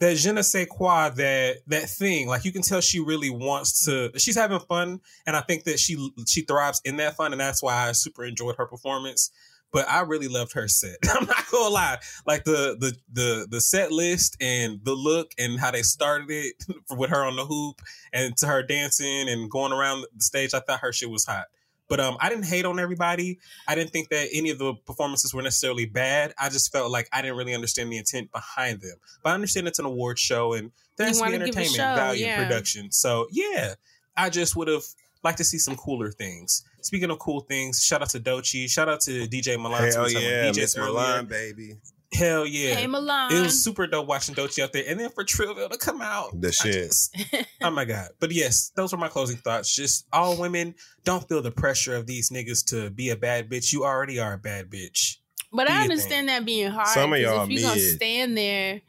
[0.00, 2.28] that je ne sais quoi, that that thing.
[2.28, 5.00] Like you can tell she really wants to she's having fun.
[5.26, 7.32] And I think that she she thrives in that fun.
[7.32, 9.30] And that's why I super enjoyed her performance.
[9.70, 10.96] But I really loved her set.
[11.10, 11.98] I'm not gonna lie.
[12.26, 16.64] Like the the the the set list and the look and how they started it
[16.90, 17.82] with her on the hoop
[18.12, 21.46] and to her dancing and going around the stage, I thought her shit was hot.
[21.88, 23.38] But um, I didn't hate on everybody.
[23.66, 26.34] I didn't think that any of the performances were necessarily bad.
[26.38, 28.96] I just felt like I didn't really understand the intent behind them.
[29.22, 31.40] But I understand it's an award show and there You has to be wanna give
[31.40, 32.42] a entertainment show, value yeah.
[32.42, 32.92] production.
[32.92, 33.74] So yeah,
[34.16, 34.82] I just would have
[35.24, 36.64] liked to see some cooler things.
[36.82, 39.90] Speaking of cool things, shout out to Doechii, shout out to DJ Milan.
[39.90, 40.86] Hell yeah, DJ Mr.
[40.86, 41.76] Milan, baby.
[42.12, 42.74] Hell yeah.
[42.74, 43.32] Hey Milan.
[43.32, 44.84] It was super dope watching Doechii out there.
[44.88, 46.30] And then for Trillville to come out.
[46.40, 46.72] The I shit.
[46.86, 47.16] just-
[47.62, 48.08] oh my God.
[48.18, 49.74] But yes, those were my closing thoughts.
[49.74, 53.72] Just all women, don't feel the pressure of these niggas to be a bad bitch.
[53.72, 55.16] You already are a bad bitch.
[55.52, 56.88] But Do I understand that being hard.
[56.88, 57.94] Some of y'all if you're gonna mid.
[57.96, 58.80] stand there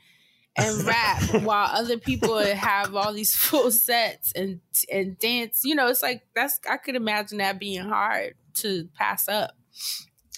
[0.56, 4.62] and rap while other people have all these full sets and
[4.92, 9.28] and dance, you know, it's like that's I could imagine that being hard to pass
[9.28, 9.56] up.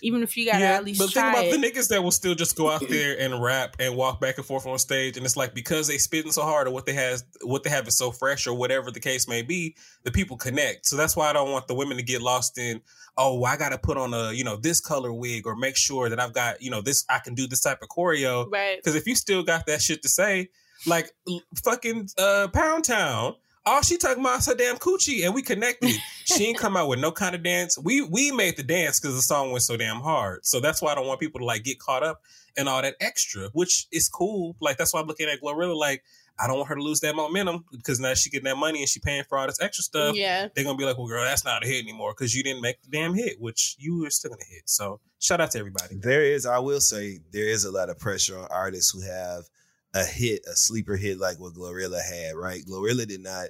[0.02, 1.52] Even if you gotta at least but think about it.
[1.52, 4.46] the niggas that will still just go out there and rap and walk back and
[4.46, 7.24] forth on stage, and it's like because they spitting so hard or what they has
[7.42, 10.86] what they have is so fresh or whatever the case may be, the people connect.
[10.86, 12.82] So that's why I don't want the women to get lost in
[13.18, 16.10] oh I got to put on a you know this color wig or make sure
[16.10, 18.52] that I've got you know this I can do this type of choreo.
[18.52, 18.78] right.
[18.78, 20.50] Because if you still got that shit to say,
[20.86, 23.36] like l- fucking uh, Pound Town,
[23.66, 25.92] all she talking about is her damn coochie, and we connected.
[26.26, 27.78] she ain't come out with no kind of dance.
[27.78, 30.46] We we made the dance because the song went so damn hard.
[30.46, 32.22] So that's why I don't want people to like get caught up
[32.58, 34.56] in all that extra, which is cool.
[34.60, 35.76] Like that's why I'm looking at Glorilla.
[35.76, 36.04] Like
[36.40, 38.90] I don't want her to lose that momentum because now she getting that money and
[38.90, 40.16] she paying for all this extra stuff.
[40.16, 40.48] Yeah.
[40.54, 42.82] They're gonna be like, well, girl, that's not a hit anymore because you didn't make
[42.82, 44.64] the damn hit, which you were still gonna hit.
[44.66, 45.98] So shout out to everybody.
[45.98, 49.44] There is, I will say, there is a lot of pressure on artists who have
[49.94, 52.64] a hit, a sleeper hit like what Glorilla had, right?
[52.66, 53.50] Glorilla did not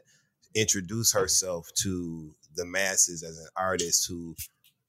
[0.55, 4.35] introduce herself to the masses as an artist who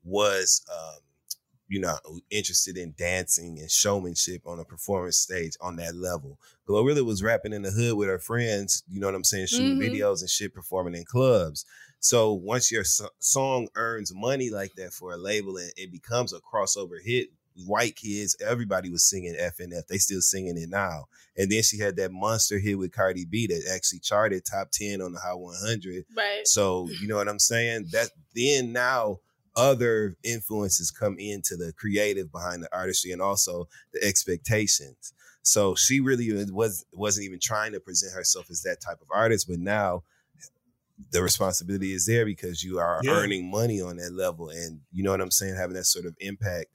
[0.03, 1.01] was, um,
[1.69, 1.97] you know,
[2.31, 6.39] interested in dancing and showmanship on a performance stage on that level.
[6.69, 9.79] Glorilla was rapping in the hood with her friends, you know what I'm saying, shooting
[9.79, 9.93] Mhm.
[9.93, 11.65] videos and shit, performing in clubs.
[12.01, 16.33] So once your so- song earns money like that for a label and it becomes
[16.33, 17.31] a crossover hit,
[17.67, 19.87] white kids, everybody was singing FNF.
[19.87, 21.05] They still singing it now.
[21.37, 25.01] And then she had that monster hit with Cardi B that actually charted top 10
[25.01, 26.05] on the Hot 100.
[26.17, 26.47] Right.
[26.47, 27.87] So, you know what I'm saying?
[27.93, 29.21] That then now
[29.57, 35.13] other influences come into the creative behind the artistry and also the expectations.
[35.43, 39.49] So she really was wasn't even trying to present herself as that type of artist,
[39.49, 40.05] but now
[41.11, 43.13] the responsibility is there because you are Yeah.
[43.13, 46.15] earning money on that level and you know what I'm saying having that sort of
[46.21, 46.67] impact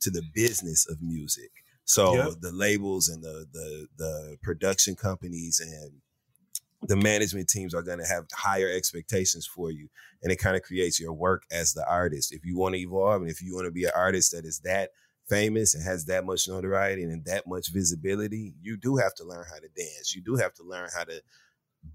[0.00, 1.50] to the business of music.
[1.84, 2.30] So Yeah.
[2.40, 6.00] the labels and the the the production companies and
[6.82, 9.88] the management teams are going to have higher expectations for you
[10.22, 13.22] and it kind of creates your work as the artist if you want to evolve
[13.22, 14.90] and if you want to be an artist that is that
[15.28, 19.44] famous and has that much notoriety and that much visibility you do have to learn
[19.50, 21.20] how to dance you do have to learn how to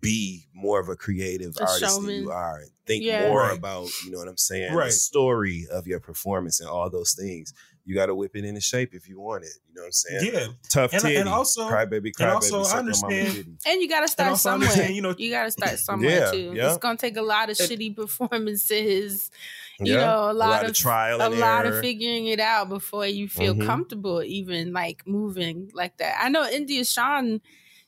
[0.01, 3.27] be more of a creative A artist than you are and think Yeah.
[3.27, 3.57] more Right.
[3.57, 4.85] about you know what i'm saying Right.
[4.87, 7.53] the story of your performance and all those things
[7.85, 9.91] you got to whip it into shape if you want it you know what i'm
[9.91, 12.85] saying Yeah, tough And- titty and also- cry baby cry also, baby I suck on
[12.85, 14.69] mama understand- And you gotta start somewhere.
[14.69, 16.53] understand, you know- you gotta start somewhere Yeah, too.
[16.55, 16.69] yeah.
[16.69, 19.29] It's gonna take a lot of And- shitty performances.
[19.79, 20.05] You Yeah.
[20.05, 23.55] know, a lot, of, trial a and lot of figuring it out before you feel
[23.55, 23.65] Mhm.
[23.65, 26.17] comfortable even like moving like that.
[26.23, 27.41] I know India Shawn,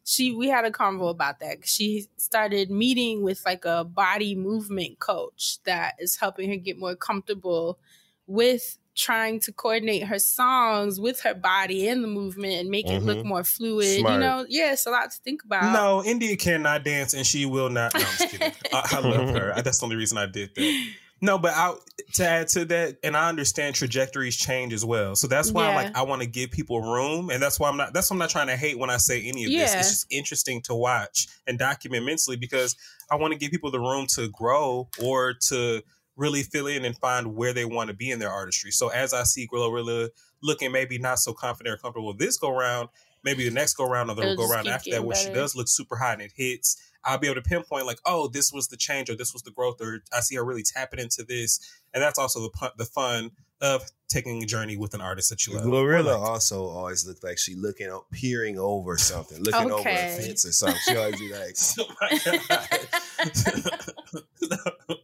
[0.03, 1.67] she we had a convo about that.
[1.67, 6.95] She started meeting with like a body movement coach that is helping her get more
[6.95, 7.77] comfortable
[8.25, 13.01] with trying to coordinate her songs with her body and the movement and make it
[13.01, 13.25] look Mhm.
[13.25, 13.99] more fluid.
[13.99, 14.13] Smart.
[14.13, 15.73] You know, yeah, it's a lot to think about.
[15.73, 17.93] No, India cannot dance, and she will not.
[17.93, 18.51] No, I'm just kidding.
[18.73, 19.53] I, I love her.
[19.63, 20.87] That's the only reason I did that.
[21.21, 21.73] No, but I,
[22.15, 25.15] to add to that, and I understand trajectories change as well.
[25.15, 25.75] So that's why, Yeah.
[25.75, 27.93] like, I want to give people room, and that's why I'm not.
[27.93, 29.73] That's why I'm not trying to hate when I say any of this.
[29.73, 32.75] It's just interesting to watch and document mentally because
[33.09, 35.81] I want to give people the room to grow or to
[36.15, 38.71] really fill in and find where they want to be in their artistry.
[38.71, 40.09] So as I see Glorilla
[40.41, 42.89] looking maybe not so confident or comfortable this go round,
[43.23, 45.67] maybe the next go round or the go round after that where she does look
[45.67, 46.91] super hot and it hits.
[47.05, 49.51] I'll be able to pinpoint like, oh, this was the change or this was the
[49.51, 51.59] growth or I see her really tapping into this.
[51.93, 53.31] And that's also the the fun
[53.63, 55.63] of taking a journey with an artist that you love.
[55.65, 59.93] Glorilla like- also always looked like she looking, o- peering over something, looking over a
[59.93, 60.79] fence or something.
[60.87, 63.73] She always be like, Oh my God.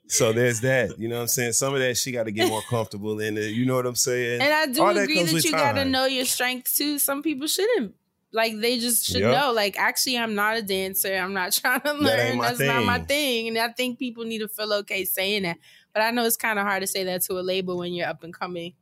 [0.08, 1.00] so there's that.
[1.00, 1.54] You know what I'm saying?
[1.54, 3.48] Some of that she got to get more comfortable in it.
[3.52, 4.42] You know what I'm saying?
[4.42, 7.00] And I do All agree comes that, you gotta know your strengths too.
[7.00, 7.96] Some people shouldn't.
[8.32, 9.32] Like they just should Yep.
[9.34, 9.52] know.
[9.54, 11.16] Like actually, I'm not a dancer.
[11.16, 12.20] I'm not trying to That learn.
[12.20, 13.08] ain't my That's not my thing.
[13.08, 13.48] thing.
[13.50, 15.58] And I think people need to feel okay saying that.
[15.94, 18.08] But I know it's kind of hard to say that to a label when you're
[18.08, 18.74] up and coming.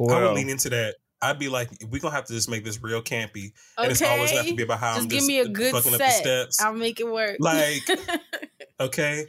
[0.00, 0.96] I would lean into that.
[1.20, 3.52] I'd be like, we're gonna have to just make this real campy.
[3.78, 5.48] And it's always gonna have to be about how just I'm give just me a
[5.48, 6.60] good fucking up the steps.
[6.60, 7.36] I'll make it work.
[7.40, 7.82] Like,
[8.80, 9.24] okay.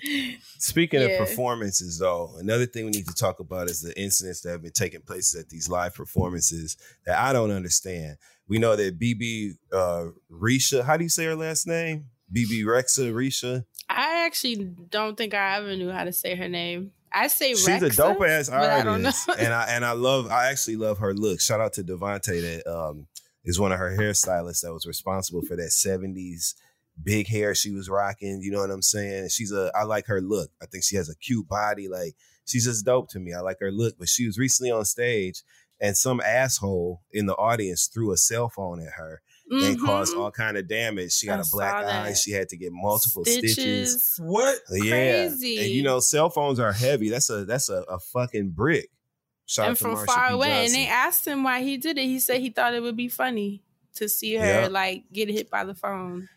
[0.60, 1.08] Speaking Yeah.
[1.08, 4.62] of performances, though, another thing we need to talk about is the incidents that have
[4.62, 6.76] been taking place at these live performances
[7.06, 8.18] that I don't understand.
[8.48, 12.08] We know that Bebe uh, Risha, how do you say her last name?
[12.32, 13.66] Bebe Rexha Risha.
[13.90, 14.56] I actually
[14.90, 16.92] don't think I ever knew how to say her name.
[17.12, 19.08] I say She's a dope ass but I don't know.
[19.08, 20.28] artist, and I and I love.
[20.28, 21.40] I actually love her look.
[21.40, 23.08] Shout out to Devante that um,
[23.46, 26.56] is one of her hairstylists that was responsible for that '70s
[27.02, 28.42] big hair she was rocking.
[28.42, 29.30] You know what I'm saying?
[29.30, 29.72] She's a.
[29.74, 30.50] I like her look.
[30.62, 31.88] I think she has a cute body.
[31.88, 32.16] Like
[32.46, 33.34] she's just dope to me.
[33.34, 33.96] I like her look.
[33.98, 35.42] But she was recently on stage
[35.80, 40.32] and some asshole in the audience threw a cell phone at her and caused all
[40.32, 41.14] kind of damage.
[41.14, 42.14] She got I a black eye.
[42.14, 43.54] She had to get multiple stitches.
[43.54, 44.20] Stitches.
[44.22, 44.60] What?
[44.72, 45.60] Yeah, Crazy.
[45.60, 47.10] and you know, cell phones are heavy.
[47.10, 48.90] That's a that's a, a fucking brick.
[49.48, 50.34] Shout and from Marsha far P.
[50.34, 50.66] away.
[50.66, 52.06] And they asked him why he did it.
[52.06, 53.62] He said he thought it would be funny
[53.96, 54.68] to see her Yeah.
[54.70, 56.28] like get hit by the phone.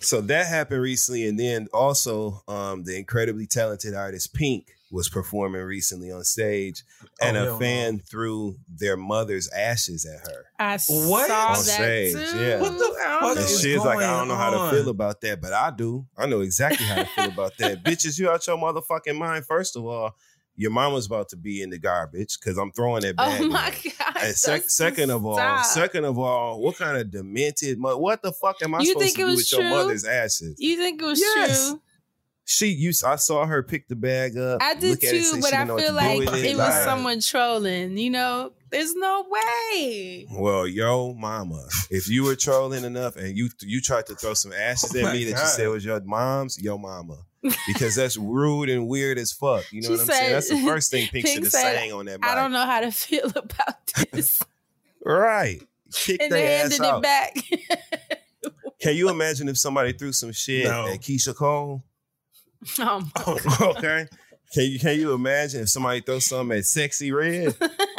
[0.00, 5.60] So that happened recently, and then also um, the incredibly talented artist Pink was performing
[5.62, 7.58] recently on stage, oh, and Oh, a hell no.
[7.58, 10.44] fan threw their mother's ashes at her.
[10.58, 11.26] I What?
[11.26, 12.38] saw On that too.
[12.38, 12.60] yeah.
[12.60, 13.30] What the I don't fuck know.
[13.30, 16.06] And is she's like, I don't know how to feel about that, but I do.
[16.16, 17.82] I know exactly how to feel about that.
[17.84, 19.46] Bitches, you out your motherfucking mind.
[19.46, 20.14] First of all,
[20.56, 23.40] your mama's about to be in the garbage because I'm throwing it back.
[23.40, 24.22] Oh my god!
[24.22, 25.64] And sec- second of all, stop.
[25.64, 27.80] second of all, what kind of demented?
[27.80, 29.68] Mo- what the fuck am I You supposed think to it do was with your
[29.70, 30.54] mother's ashes?
[30.58, 31.70] you think it was Yes.
[31.70, 31.80] true?
[32.46, 33.04] She used.
[33.04, 34.60] I saw her pick the bag up.
[34.62, 36.82] I did look too, but I didn't know what feel like with it was Like,
[36.84, 37.96] someone trolling.
[37.96, 40.26] You know, there's no way.
[40.30, 44.52] Well, yo, mama, if you were trolling enough and you you tried to throw some
[44.52, 47.16] ashes Oh at my me that you said was your mom's, yo, mama,
[47.66, 49.64] because that's rude and weird as fuck.
[49.72, 50.32] You know She what I'm saying?
[50.32, 52.20] That's the first thing Pink, Pink should have said, sang on that.
[52.20, 52.28] Mic.
[52.28, 54.42] I don't know how to feel about this,
[55.02, 56.98] Right, kick and they their ass handed out.
[56.98, 57.36] it back.
[58.80, 60.88] Can you imagine if somebody threw some shit No.
[60.88, 61.82] at Keyshia Cole?
[62.80, 63.10] um,
[63.60, 64.06] okay.
[64.52, 67.54] Can you can you imagine if somebody throws something at Sexyy Red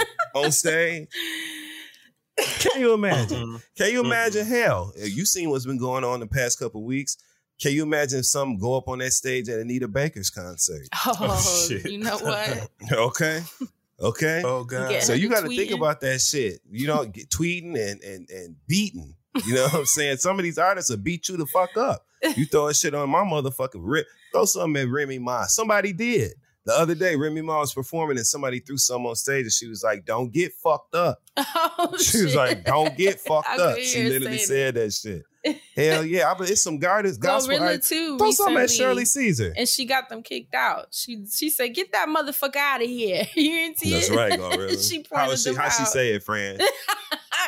[0.36, 1.08] on stage?
[2.60, 3.46] Can you imagine?
[3.46, 3.64] Mhm.
[3.78, 4.06] Can you Mm-mm.
[4.06, 4.94] imagine hell?
[4.98, 7.18] You seen what's been going on the past couple weeks.
[7.62, 10.88] Can you imagine if some go up on that stage at Anita Baker's concert?
[11.06, 11.90] oh, oh shit.
[11.90, 12.70] you know what?
[12.92, 13.42] Okay.
[14.00, 14.42] Okay.
[14.44, 14.92] Oh god.
[14.92, 15.00] Yeah.
[15.00, 16.60] so you got to think about that shit.
[16.70, 19.16] You know, get tweeting and and and beating.
[19.46, 20.18] You know what I'm saying?
[20.18, 22.06] Some of these artists will beat you the fuck up.
[22.36, 24.08] You throwing shit on my motherfucking rip.
[24.36, 25.46] Throw something at Remy Ma.
[25.46, 26.34] Somebody did.
[26.66, 29.68] The other day, Remy Ma was performing and somebody threw something on stage and she
[29.68, 31.20] was like, Don't get fucked up.
[31.78, 33.78] Oh, She was like, Don't get fucked up.
[33.78, 35.24] She literally said that shit.
[35.76, 36.30] Hell yeah.
[36.32, 37.88] I it's some artists, gospel artists.
[37.90, 38.18] too.
[38.18, 39.54] Throw something at Shirley Caesar.
[39.56, 40.88] and she got them kicked out.
[40.92, 44.16] She she said, "Get that motherfucker out of here." You see That's it?
[44.16, 44.90] right, Glorilla.
[44.90, 46.60] she How, pointed was she, how she say it, friend?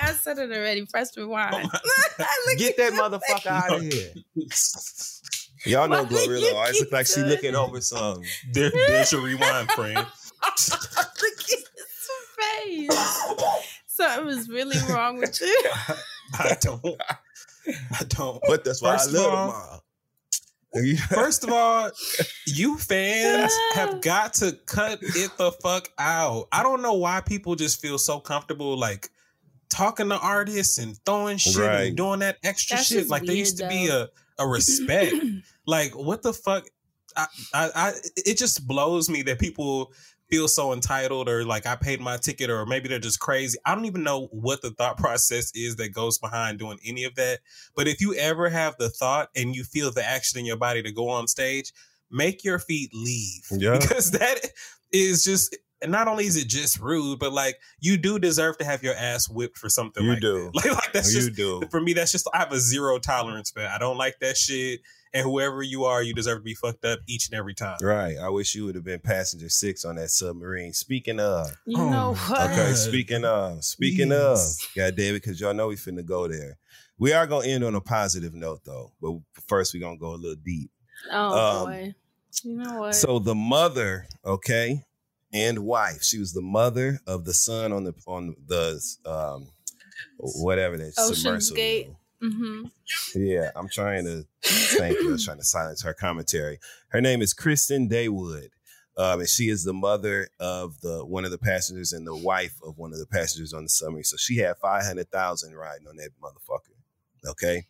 [0.04, 0.86] I said it already.
[0.86, 1.64] Press rewind.
[1.64, 4.14] Look Get that motherfucker out of here.
[5.66, 8.26] Y'all know Why do Glorilla you always look like she looking over something.
[8.54, 9.96] There, there's your rewind, friend.
[9.98, 10.08] Look
[10.44, 11.66] at his
[12.38, 13.22] face.
[13.88, 15.64] Something is really wrong with you.
[16.40, 16.86] I don't.
[18.00, 18.42] I don't.
[18.48, 19.84] But that's why First I love all- them all.
[20.76, 20.98] Yeah.
[21.08, 21.90] First of all,
[22.46, 26.48] you fans have got to cut it the fuck out.
[26.52, 29.10] I don't know why people just feel so comfortable like
[29.70, 31.82] talking to artists and throwing shit Right.
[31.88, 32.98] and doing that extra That's shit.
[33.00, 34.10] just Like there used to weird, be a,
[34.40, 35.14] a respect.
[35.66, 36.68] like what the fuck?
[37.16, 39.92] I, I, I it just blows me that people
[40.30, 43.58] feel so entitled or like I paid my ticket or maybe they're just crazy.
[43.66, 47.16] I don't even know what the thought process is that goes behind doing any of
[47.16, 47.40] that.
[47.76, 50.84] But if you ever have the thought and you feel the action in your body
[50.84, 51.72] to go on stage,
[52.12, 53.48] make your feet leave.
[53.52, 53.80] Yeah.
[53.88, 54.40] Because that
[54.92, 58.66] is just and not only is it just rude, but like you do deserve to
[58.66, 60.52] have your ass whipped for something You like do.
[60.52, 60.52] that.
[60.56, 61.62] Like, like that's you just do.
[61.70, 63.72] for me, that's just I have a zero tolerance for that.
[63.72, 64.82] I don't like that shit.
[65.14, 67.78] And whoever you are, you deserve to be fucked up each and every time.
[67.82, 68.18] Right.
[68.22, 70.74] I wish you would have been passenger six on that submarine.
[70.74, 72.52] Speaking of, You Oh know what?
[72.52, 74.68] okay, speaking of, speaking Please.
[74.68, 76.58] of, God damn it, because y'all know we finna go there.
[77.00, 79.14] We are gonna end on a positive note though, but
[79.48, 80.70] first we're gonna go a little deep.
[81.12, 81.96] Oh Um, boy.
[82.44, 82.94] You know what?
[82.96, 84.84] So the mother, okay,
[85.34, 89.50] and wife, she was the mother of the son on the on the um
[90.20, 91.56] whatever that Ocean's submersible.
[91.58, 91.90] Gate.
[92.22, 92.66] hmm
[93.16, 95.10] Yeah, I'm trying to thank you.
[95.10, 96.60] I was trying to silence her commentary.
[96.90, 98.50] Her name is Christine Dawood.
[98.98, 102.56] Um, and she is the mother of the one of the passengers and the wife
[102.64, 104.04] of one of the passengers on the submarine.
[104.04, 107.30] So she had five hundred thousand riding on that motherfucker.
[107.30, 107.68] Okay.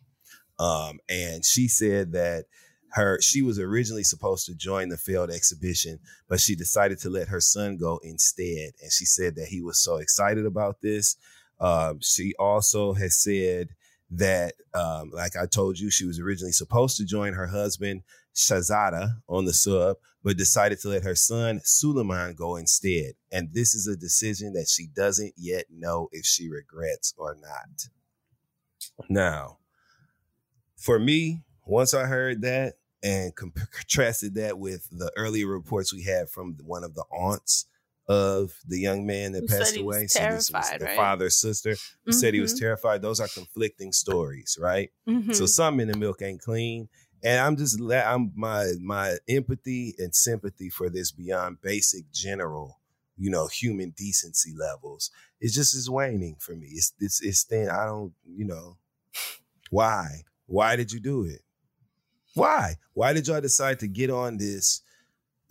[0.58, 2.46] Um, and she said that
[2.92, 7.28] her she was originally supposed to join the failed exhibition, but she decided to let
[7.28, 8.72] her son go instead.
[8.82, 11.16] And she said that he was so excited about this.
[11.60, 13.70] Um, she also has said
[14.10, 18.02] that, um, like I told you, she was originally supposed to join her husband
[18.34, 23.14] Shahzada on the sub, but decided to let her son Suleman go instead.
[23.32, 27.88] And this is a decision that she doesn't yet know if she regrets or not.
[29.08, 29.58] Now,
[30.76, 36.02] for me, once I heard that and comp- contrasted that with the earlier reports we
[36.02, 37.66] had from one of the aunts
[38.08, 40.96] of the young man that Who passed away, so this was the right?
[40.96, 42.60] father's sister, who said he was Mhm.
[42.60, 43.02] terrified.
[43.02, 44.90] Those are conflicting stories, right?
[45.06, 45.34] Mhm.
[45.34, 46.88] So something in the milk ain't clean.
[47.22, 52.76] And I'm just la- I'm my my empathy and sympathy for this beyond basic general
[53.20, 55.10] you know, human decency levels.
[55.40, 56.68] It's just is waning for me.
[56.70, 58.78] It's it's it's thing I don't, you know,
[59.70, 60.22] why?
[60.46, 61.42] Why did you do it?
[62.38, 62.74] Why?
[62.94, 64.82] Why did y'all decide to get on this?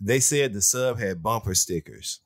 [0.00, 2.20] They said the sub had bumper stickers.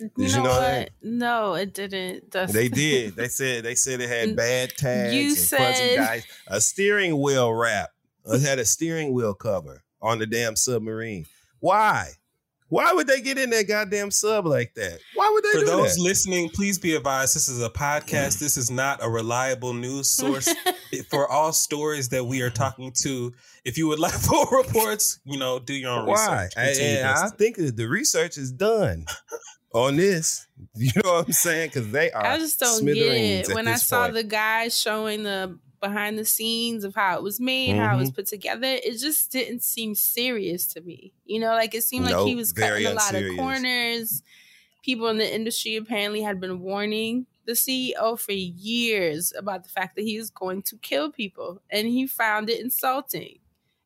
[0.00, 0.60] You Did you know, know what?
[0.60, 0.90] that?
[1.02, 2.30] No, it didn't.
[2.30, 3.14] They did.
[3.14, 6.24] They said they said it had bad tags You said- guys.
[6.48, 7.90] A steering wheel wrap.
[8.24, 11.26] It had a steering wheel cover on the damn submarine.
[11.60, 12.12] Why?
[12.72, 14.98] Why would they get in that goddamn sub like that?
[15.14, 16.00] Why would they For do those that?
[16.00, 18.36] listening, please be advised this is a podcast.
[18.36, 18.38] Mm.
[18.38, 20.48] This is not a reliable news source.
[21.10, 23.34] For all stories that we are talking to,
[23.66, 26.44] if you would like full reports, you know, do your own Why?
[26.44, 26.52] research.
[26.56, 29.04] I, Continue, I think that the research is done
[29.74, 30.46] on this.
[30.74, 31.68] You know what I'm saying?
[31.74, 32.24] Because they are.
[32.24, 33.54] I just don't get it.
[33.54, 34.14] When I saw point.
[34.14, 38.10] the guys showing the behind the scenes of how it was made, how it was
[38.10, 38.14] Mhm.
[38.14, 41.12] put together, it just didn't seem serious to me.
[41.26, 44.22] You know, like it seemed like he was cutting a lot of corners.
[44.82, 49.96] People in the industry apparently had been warning the CEO for years about the fact
[49.96, 53.38] that he was going to kill people, and he found it insulting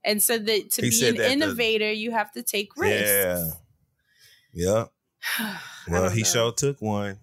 [0.04, 3.08] and said that to He be an that the- innovator, you have to take risks.
[4.54, 4.84] Yeah.
[5.38, 5.56] Yeah.
[5.88, 6.28] Well, he know.
[6.28, 7.18] sure took one.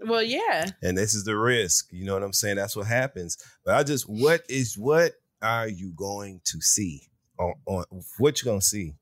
[0.00, 0.66] Well, yeah.
[0.82, 1.88] and this is the risk.
[1.90, 2.56] You know what I'm saying?
[2.56, 3.36] That's what happens.
[3.64, 7.84] But I just, what is what are you going to see on, on
[8.18, 8.94] what you gonna see?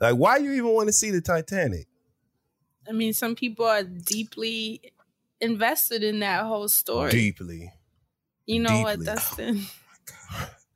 [0.00, 1.86] Like, why you even want to see the Titanic?
[2.88, 4.92] I mean, some people are deeply
[5.40, 7.10] invested in that whole story.
[7.10, 7.72] Deeply,
[8.46, 9.12] You know what, deeply.
[9.12, 9.66] Oh Dustin?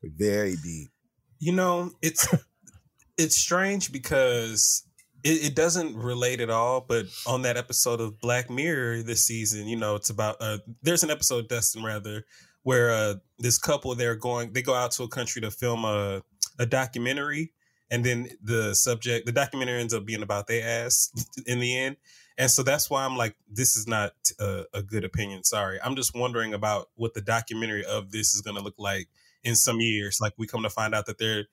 [0.03, 0.91] very deep.
[1.39, 2.29] You know, it's
[3.19, 4.85] it's strange because
[5.25, 6.85] it, it doesn't relate at all.
[6.87, 11.03] But on that episode of Black Mirror this season, you know, it's about uh, there's
[11.03, 12.25] an episode, Dustin, rather,
[12.63, 16.23] where uh, this couple they're going they go out to a country to film a
[16.59, 17.53] a documentary,
[17.91, 21.11] and then the subject the documentary ends up being about their ass
[21.47, 21.97] in the end.
[22.37, 25.45] And so that's why I'm like, this is not a, a good opinion.
[25.45, 29.09] Sorry, I'm just wondering about what the documentary of this is going to look like
[29.45, 30.19] in some years.
[30.21, 31.45] Like we come to find out that they're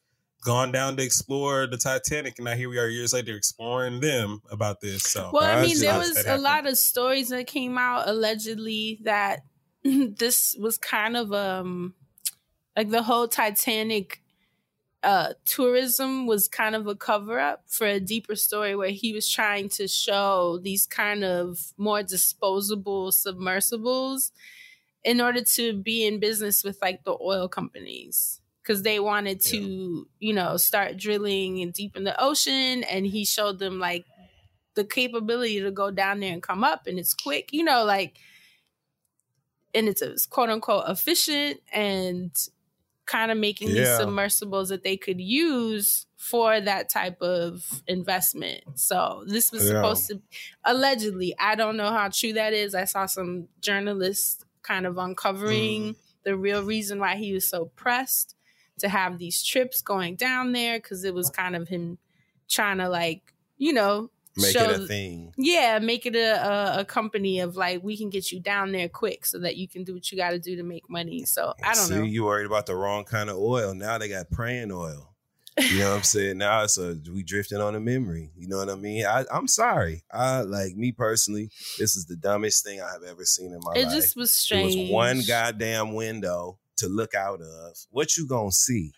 [0.41, 4.41] gone down to explore the Titanic, and now here we are years later exploring them
[4.51, 5.03] about this.
[5.03, 8.99] So Well, I I mean, there was a lot of stories that came out allegedly
[9.03, 9.41] that
[9.83, 11.93] this was kind of um
[12.75, 14.21] like the whole Titanic
[15.03, 19.27] uh tourism was kind of a cover up for a deeper story where he was
[19.29, 24.31] trying to show these kind of more disposable submersibles
[25.03, 30.07] in order to be in business with like the oil companies because they wanted to
[30.19, 34.05] you know start drilling and deep in the ocean and he showed them like
[34.75, 38.17] the capability to go down there and come up and it's quick you know like
[39.73, 42.31] and it's, it's quote unquote efficient and
[43.05, 48.63] kind of making these submersibles that they could use for that type of investment.
[48.75, 49.69] So this was Yeah.
[49.69, 50.21] supposed to
[50.63, 55.81] allegedly i don't know how true that is i saw some journalists kind of uncovering
[55.81, 55.95] mm.
[56.23, 58.35] the real reason why he was so pressed
[58.81, 61.97] to have these trips going down there because it was kind of him
[62.49, 65.33] trying to like you know Make show it a thing.
[65.37, 68.87] yeah make it a, a, a company of like we can get you down there
[68.87, 71.53] quick so that you can do what you got to do to make money so
[71.63, 73.73] i don't See, know you worried about the wrong kind of oil.
[73.73, 75.09] Now they got praying oil.
[75.59, 76.37] You know what I'm saying?
[76.37, 78.31] Now it's a we drifting on a memory.
[78.37, 79.05] You know what I mean?
[79.05, 80.01] I, I'm sorry.
[80.09, 81.51] I like me personally.
[81.77, 83.93] This is the dumbest thing I have ever seen in my it life.
[83.93, 84.73] It just was strange.
[84.75, 87.75] It was one goddamn window to look out of.
[87.89, 88.91] What you gonna see?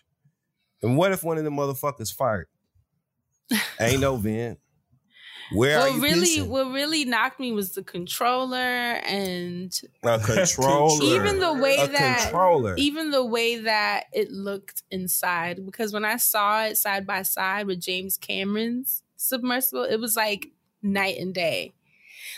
[0.82, 2.48] And what if one of the motherfuckers fart?
[3.80, 4.58] Ain't no vent.
[5.52, 6.48] Where are what really pissing?
[6.48, 11.04] what really knocked me was the controller and a controller.
[11.04, 12.74] even the way a that controller.
[12.78, 17.66] even the way that it looked inside because when i saw it side by side
[17.66, 20.48] with james cameron's submersible it was like
[20.82, 21.74] night and day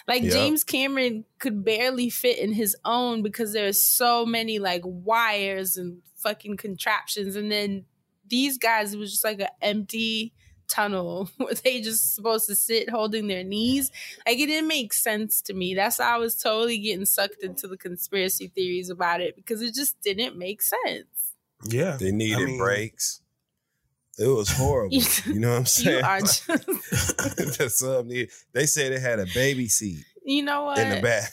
[0.08, 0.32] like Yep.
[0.32, 6.02] james cameron could barely fit in his own because there's so many like wires and
[6.16, 7.84] fucking contraptions and then
[8.28, 10.32] these guys it was just like an empty
[10.68, 13.90] tunnel where they just supposed to sit holding their knees
[14.26, 15.74] like it didn't make sense to me.
[15.76, 19.74] That's why I was totally getting sucked into the conspiracy theories about it because it
[19.74, 21.34] just didn't make sense.
[21.68, 23.20] yeah, They needed I mean- brakes.
[24.18, 24.94] It was horrible.
[24.94, 25.04] You-
[25.34, 26.04] you know what I'm You saying?
[26.04, 30.78] are just, the sub need- they said it had a baby seat you know what?
[30.78, 31.30] in the back,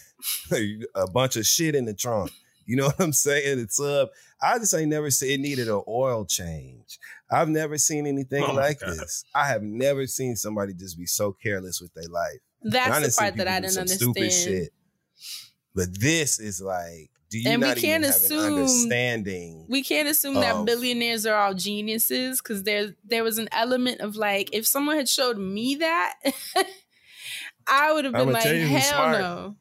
[0.95, 2.31] a bunch of shit in the trunk.
[2.65, 3.57] You know what I'm saying?
[3.61, 4.09] The sub.
[4.41, 6.97] I just ain't never seen it needed an oil change.
[7.31, 8.89] I've never seen anything Oh like God.
[8.97, 9.25] this.
[9.33, 12.39] I have never seen somebody just be so careless with their life.
[12.61, 14.13] That's the part that I didn't some understand.
[14.13, 14.73] Stupid shit.
[15.75, 19.65] But this is like, do you And we can't even have assume- an understanding?
[19.67, 24.15] We can't assume that billionaires are all geniuses because there there was an element of
[24.15, 26.13] like if someone had showed me that,
[27.67, 29.19] I would have been like, tell who's hell smart.
[29.19, 29.55] no.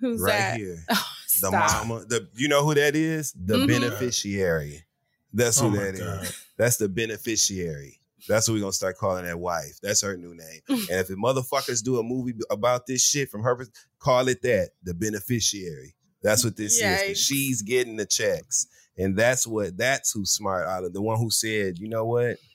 [0.00, 0.56] Who's right that?
[0.56, 0.84] here.
[1.42, 2.04] Oh, The mama.
[2.06, 3.32] The you know who that is?
[3.32, 3.68] The Mhm.
[3.68, 4.84] beneficiary.
[5.32, 6.00] That's who Oh my that is.
[6.00, 6.28] God.
[6.58, 8.00] That's the beneficiary.
[8.28, 9.78] That's what we're gonna start calling that wife.
[9.82, 10.60] That's her new name.
[10.68, 14.42] and if the motherfuckers do a movie about this shit from her, pers- call it
[14.42, 14.70] that.
[14.82, 15.94] The beneficiary.
[16.22, 17.18] That's what this is.
[17.18, 18.66] She's getting the checks,
[18.98, 19.76] and that's what.
[19.76, 22.36] That's who's smart out of the one who said, you know what?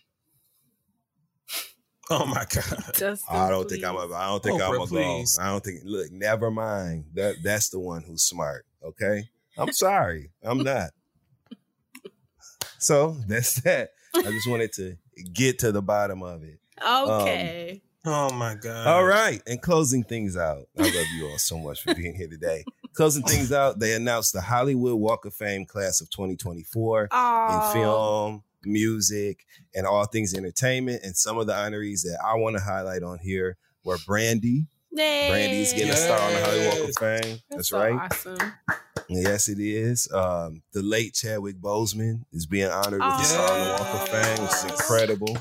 [2.07, 2.93] Oh my god.
[2.93, 3.95] Justin, I don't think I'm.
[3.95, 4.11] please.
[4.11, 4.85] A, I don't think Oprah, I'm gonna go.
[4.85, 5.39] please.
[5.41, 5.79] I don't think.
[5.83, 7.05] Look, never mind.
[7.15, 8.63] That that's the one who's smart.
[8.83, 9.23] Okay.
[9.57, 10.29] I'm sorry.
[10.43, 10.91] I'm not.
[12.77, 13.89] So that's that.
[14.15, 14.97] I just wanted to
[15.33, 16.59] get to the bottom of it.
[16.79, 17.81] Um, okay.
[18.05, 18.85] Oh my god.
[18.85, 19.41] All right.
[19.47, 20.67] And closing things out.
[20.77, 22.65] I love you all so much for being here today.
[22.95, 27.67] Closing things out, they announced the Hollywood Walk of Fame class of 2024 Aw.
[27.67, 31.03] in film, music, and all things entertainment.
[31.03, 34.67] And some of the honorees that I want to highlight on here were Brandy.
[34.91, 35.29] Yay.
[35.29, 37.39] Brandy's getting a star on the Hollywood Walk of Fame.
[37.49, 38.11] That's, so right.
[38.11, 38.53] Awesome.
[39.09, 40.09] Yes, it is.
[40.13, 44.09] Um, the late Chadwick Boseman is being honored with the star on the Walk of
[44.09, 45.37] Fame, which is incredible.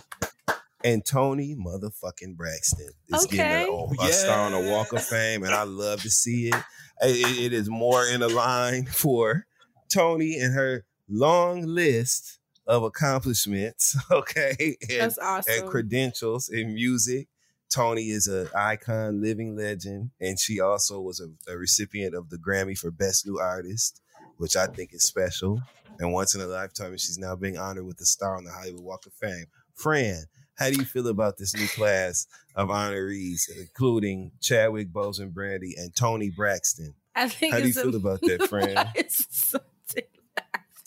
[0.85, 3.37] And Toni motherfucking Braxton is Okay.
[3.39, 6.55] getting a, a star on the Walk of Fame, and I love to see it.
[7.01, 9.47] It, it is more in a line for
[9.91, 13.97] Toni and her long list of accomplishments.
[14.11, 15.55] Okay, and, That's awesome.
[15.62, 17.28] and credentials in music.
[17.70, 22.37] Toni is an icon, living legend, and she also was a, a recipient of the
[22.37, 24.01] Grammy for Best New Artist,
[24.37, 25.62] which I think is special.
[25.99, 28.53] And once in a lifetime, and she's now being honored with the star on the
[28.53, 29.47] Hollywood Walk of Fame.
[29.74, 30.24] Fran,
[30.57, 35.94] how do you feel about this new class of honorees, including Chadwick Boseman Brandy and
[35.94, 36.94] Toni Braxton?
[37.14, 38.78] I think How do you feel about that, friend?
[38.94, 40.05] it's something.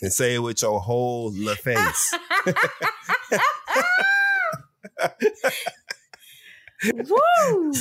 [0.01, 2.13] And say it with your whole LaFace.
[6.93, 7.73] Woo!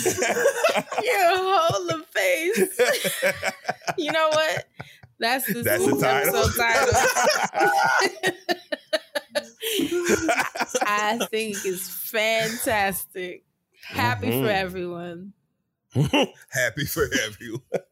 [1.03, 2.80] Your whole face.
[3.99, 4.64] You know what?
[5.19, 6.49] That's the, That's the title.
[6.51, 6.93] title.
[10.87, 13.45] I think it's fantastic.
[13.83, 14.43] Happy Mhm.
[14.45, 15.33] for everyone.
[16.51, 17.61] Happy for everyone.
[17.73, 17.87] if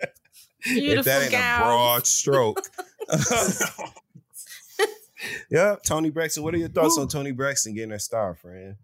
[0.64, 1.62] Beautiful that ain't gown.
[1.62, 2.68] a broad stroke.
[5.50, 6.42] yeah, Toni Braxton.
[6.42, 8.76] What are your thoughts on Toni Braxton getting her star, friend?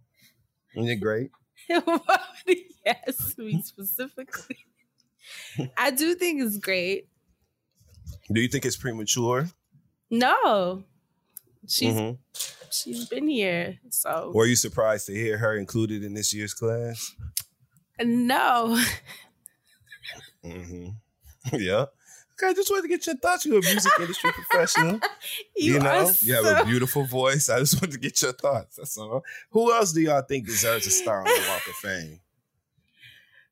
[0.74, 1.30] Isn't it great?
[1.68, 4.57] Why would he ask me specifically?
[5.76, 7.09] I do think it's great.
[8.33, 9.49] Do you think it's premature?
[10.11, 10.85] No,
[11.68, 12.18] she's Mhm.
[12.70, 17.12] she's been here, so Were you surprised to hear her included in this year's class?
[18.01, 18.78] no.
[20.45, 20.89] mm-hmm.
[21.59, 21.87] Yeah.
[22.43, 23.45] Okay, I just wanted to get your thoughts.
[23.45, 25.01] You're a music industry professional.
[25.57, 27.49] You, You, know, are you have a beautiful voice.
[27.51, 28.76] I just wanted to get your thoughts.
[28.76, 29.22] That's all.
[29.51, 32.20] Who else do y'all think deserves a star on the Walk of Fame?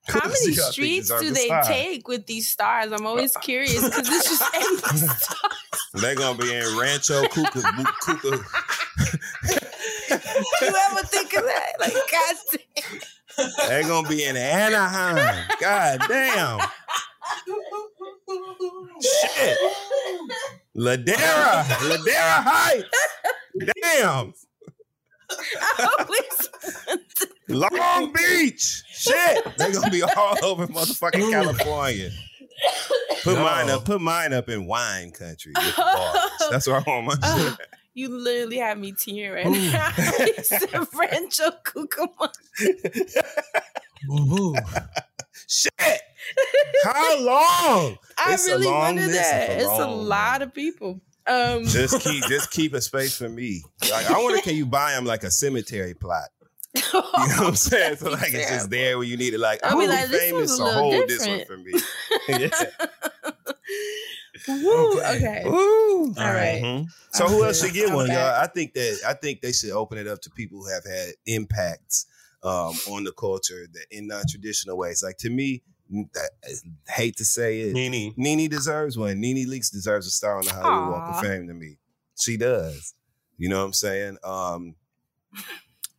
[0.12, 2.92] How many streets do they take with these stars?
[2.92, 5.90] I'm always curious because it's just endless stars.
[5.94, 7.60] They're gonna be in Rancho Cuca,
[8.02, 8.44] Cuca.
[10.62, 11.72] You ever think of that?
[11.80, 13.00] Like, God damn.
[13.68, 15.46] They're gonna be in Anaheim.
[15.60, 16.60] God damn.
[19.00, 19.58] Shit.
[20.76, 21.64] Ladera.
[21.64, 22.88] Ladera Heights.
[23.82, 24.32] Damn.
[25.30, 26.48] I always
[27.48, 28.82] Long Beach.
[28.90, 29.56] Shit.
[29.56, 32.10] They're gonna be all over motherfucking California.
[33.22, 33.44] Put No.
[33.44, 33.84] mine up.
[33.84, 35.52] Put mine up in wine country.
[35.56, 36.30] with bars.
[36.50, 37.58] That's where I want my Uh, shit.
[37.94, 39.92] You literally have me tearing right now.
[40.26, 42.30] you said Rancho Cucamonga.
[44.10, 44.54] Ooh.
[45.48, 45.72] Shit.
[46.84, 47.98] How long?
[48.18, 49.18] I It's a really long wanted list.
[49.20, 49.50] that.
[49.50, 51.00] It's a It's a lot of people.
[51.28, 53.62] Um, Just keep just keep a space for me.
[53.90, 56.28] Like I wonder, can you buy them like a cemetery plot?
[56.74, 57.96] You know what I'm saying?
[57.96, 59.40] So like it's just there where you need it.
[59.40, 61.64] Like I'll oh, be like, this famous, one's a so little hold this one different.
[61.64, 62.48] for me.
[62.48, 62.64] yeah.
[64.48, 65.42] Woo, okay.
[65.46, 66.14] Ooh.
[66.16, 66.62] All right.
[66.62, 66.86] Mhm.
[67.12, 68.16] So I'm who else should get I'm one, back.
[68.16, 68.42] y'all?
[68.42, 71.14] I think that I think they should open it up to people who have had
[71.26, 72.06] impacts
[72.42, 75.02] um, on the culture that in non-traditional ways.
[75.02, 75.62] Like to me, n-
[75.94, 78.14] I hate to say it, Nene.
[78.16, 79.20] Nene deserves one.
[79.20, 81.78] Nene Leakes deserves a star on the Hollywood Walk of Fame to me.
[82.18, 82.94] She does.
[83.36, 84.18] You know what I'm saying?
[84.24, 84.74] Um,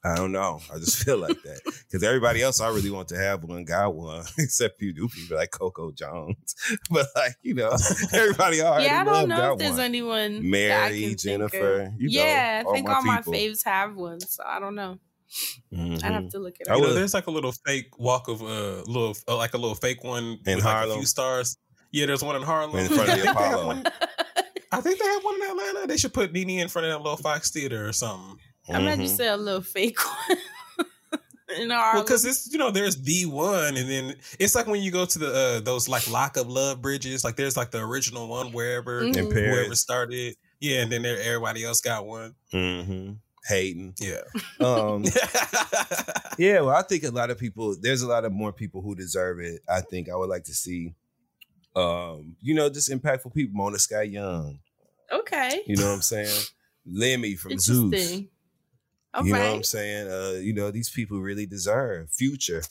[0.04, 0.62] I don't know.
[0.74, 3.94] I just feel like that because everybody else I really want to have one got
[3.96, 6.56] one, except you do people like Coco Jones.
[6.90, 7.72] But like you know,
[8.14, 9.80] everybody already yeah, I don't know if there's one.
[9.82, 10.34] anyone.
[10.36, 11.94] that I Mary, can think Jennifer, of.
[11.98, 13.34] you know, yeah, all I think my all my people.
[13.34, 15.00] faves have one, so I don't know.
[15.74, 16.04] Mhm.
[16.04, 16.80] I'd have to look it I up.
[16.80, 19.76] You know, there's like a little fake walk of uh, little uh, like a little
[19.76, 20.98] fake one In with like a Harlem?
[21.00, 21.58] few stars.
[21.92, 22.76] Yeah, there's one in Harlem.
[22.78, 23.66] In front of the I think they have Apollo.
[23.68, 23.84] one-
[24.72, 25.88] I think they have one in Atlanta.
[25.88, 28.38] They should put Nene in front of that little Fox Theater or something.
[28.72, 30.38] I'm not just say a little fake one.
[31.58, 34.92] in Well, because it's you know there's the one, and then it's like when you
[34.92, 37.24] go to the uh, those like lockup love bridges.
[37.24, 39.18] Like there's like the original one wherever Mhm.
[39.18, 40.36] In whoever started.
[40.60, 42.36] Yeah, and then there everybody else got one.
[42.54, 43.14] Mm-hmm.
[43.50, 43.96] Hating.
[44.00, 44.22] Yeah.
[44.66, 45.04] Um,
[46.38, 47.76] yeah, well, I think a lot of people.
[47.80, 49.62] There's a lot of more people who deserve it.
[49.68, 50.94] I think I would like to see,
[51.76, 53.56] um, you know, just impactful people.
[53.58, 54.60] Mona Scott-Young.
[55.12, 55.62] okay.
[55.66, 56.44] You know what I'm saying?
[56.86, 58.22] Lemmy from Zeus.
[59.14, 59.56] All you know what.
[59.56, 60.08] I'm saying?
[60.12, 62.62] Uh, you know, these people really deserve future.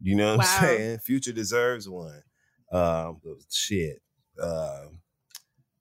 [0.00, 0.56] You know what Wow.
[0.58, 0.98] I'm saying?
[0.98, 2.22] Future deserves one.
[2.72, 4.02] Um, shit.
[4.42, 4.98] Um,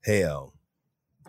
[0.03, 0.53] hell.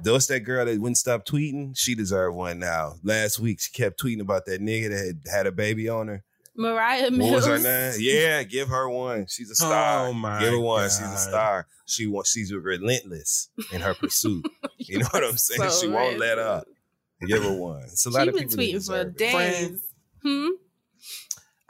[0.02, 1.76] What's that girl that wouldn't stop tweeting?
[1.76, 2.94] She deserved one now.
[3.02, 6.22] Last week she kept tweeting about that nigga that had, had a baby on her.
[6.58, 7.32] Mariah What Mills.
[7.32, 7.94] was her name?
[8.00, 9.26] Yeah, give her one.
[9.28, 10.06] She's a star.
[10.08, 10.84] Oh my give her one.
[10.84, 11.66] She's a star.
[11.86, 12.32] She wants.
[12.32, 14.46] She's relentless in her pursuit.
[14.78, 15.70] you know what I'm saying?
[15.70, 16.46] So she won't let random.
[16.58, 16.66] up.
[17.26, 17.82] Give her one.
[17.84, 18.56] It's a lot She of been people.
[18.56, 19.16] that tweeting for it.
[19.18, 19.32] days.
[19.32, 19.80] Friend.
[20.22, 20.48] Hmm.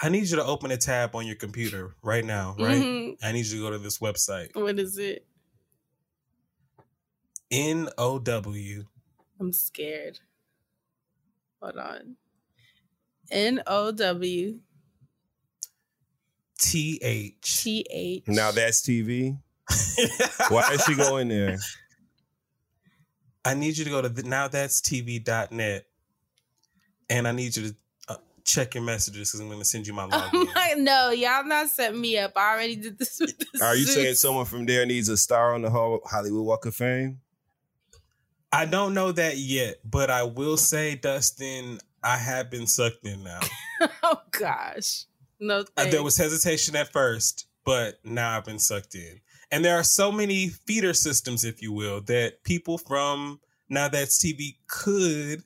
[0.01, 2.77] I need you to open a tab on your computer right now, right?
[2.82, 3.16] Mhm.
[3.23, 4.55] I need you to go to this website.
[4.55, 5.27] What is it?
[7.51, 8.85] N O W
[9.40, 10.18] I'm scared.
[11.60, 12.16] Hold on.
[13.31, 14.59] N O W
[16.59, 17.62] T H.
[17.62, 18.24] T H.
[18.28, 19.39] Now that's TV.
[20.48, 21.59] Why is she going there?
[23.44, 25.85] I need you to go to the, nowthat'stv.net
[27.10, 27.77] and I need you to
[28.09, 30.31] uh, check your messages because I'm going to send you my login.
[30.32, 32.32] I'm like, no, y'all not setting me up.
[32.36, 33.94] I already did this with the Are you Zeus.
[33.94, 37.20] saying someone from there needs a star on the Hollywood Walk of Fame?
[38.52, 43.23] I don't know that yet, but I will say, Dustin, I have been sucked in
[43.24, 43.40] now.
[44.02, 45.05] oh gosh.
[45.39, 45.93] No Uh, thanks.
[45.93, 49.20] there was hesitation at first, but now I've been sucked in.
[49.51, 54.18] And there are so many feeder systems, if you will, that people from Now That's
[54.24, 55.43] TV could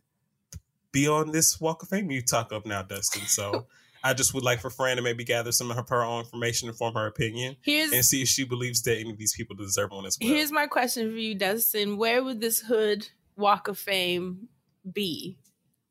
[0.93, 3.22] be on this Walk of Fame you talk of now, Dustin.
[3.27, 3.66] So
[4.02, 6.77] I just would like for Fran to maybe gather some of her own information and
[6.78, 9.90] form her opinion Here's and see if she believes that any of these people deserve
[9.90, 10.31] one as well.
[10.32, 11.97] here's my question for you, Dustin.
[11.98, 14.48] Where would this hood Walk of Fame
[14.90, 15.36] be?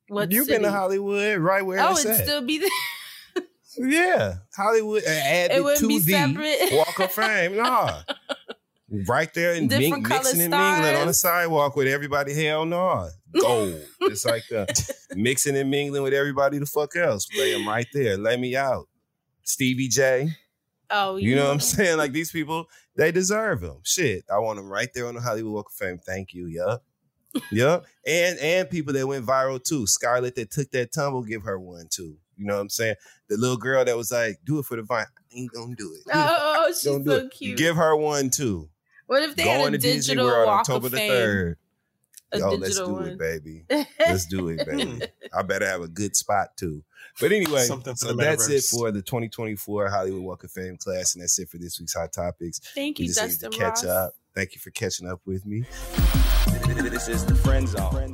[0.08, 0.56] What You've city?
[0.58, 2.26] been to Hollywood, right where Oh, it's it'd at.
[2.26, 3.44] still be there.
[3.78, 5.04] yeah, Hollywood.
[5.06, 6.74] uh, Add It it, wouldn't to be the separate.
[6.74, 7.58] Walk of Fame.
[7.58, 8.02] Nah.
[9.08, 12.34] Right there in Different ming- color mixing and mingling on the sidewalk with everybody.
[12.34, 13.08] Hell no,
[13.40, 13.82] gold.
[14.02, 14.68] it's like the
[15.16, 16.58] mixing and mingling with everybody.
[16.60, 17.28] The fuck else?
[17.38, 18.18] Lay them right there.
[18.18, 18.88] Lay me out.
[19.44, 20.30] Stevie J.
[20.92, 21.98] Oh, You know what I'm saying?
[21.98, 22.66] Like these people,
[22.96, 23.78] they deserve them.
[23.84, 26.00] Shit, I want them right there on the Hollywood Walk of Fame.
[26.00, 26.48] Thank you.
[26.48, 26.84] Yup.
[27.52, 27.86] yup.
[28.08, 29.86] And and people that went viral too.
[29.86, 32.18] Scarlett that took that tumble, give her one too.
[32.38, 32.96] You know what I'm saying?
[33.28, 35.94] The little girl that was like, "Do it for the vine." I ain't gonna do
[35.94, 36.02] it.
[36.12, 37.58] Oh, oh, oh she's so cute.
[37.58, 38.70] Give her one too.
[39.06, 41.12] what if they Going had a to Disney digital World Walk October of the Fame?
[41.12, 41.58] third.
[42.32, 43.08] A Yo, digital let's do one.
[43.08, 43.66] it, baby.
[44.00, 45.02] Let's do it, baby.
[45.34, 46.84] I better have a good spot too.
[47.20, 48.04] But anyway, so that's
[48.50, 51.96] it for the 2024 Hollywood Walk of Fame class, and that's it for this week's
[51.96, 52.60] hot topics.
[52.76, 53.86] Thank We you, just need Dustin to catch Ross.
[53.86, 54.14] up.
[54.36, 55.66] Thank you for catching up with me.
[56.68, 58.14] This is the friend zone.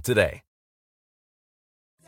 [0.00, 0.42] today.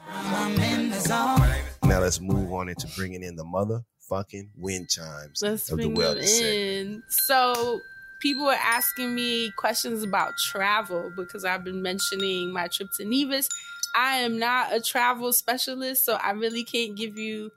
[0.09, 1.41] I'm in the zone.
[1.85, 5.95] Now let's move on into bringing in the motherfucking wind chimes Let's of the bring
[5.95, 7.03] them wellness in.
[7.09, 7.81] So,
[8.21, 13.49] people were asking me questions about travel because I've been mentioning my trip to Nevis.
[13.95, 17.51] I am not a travel specialist, so I really can't give you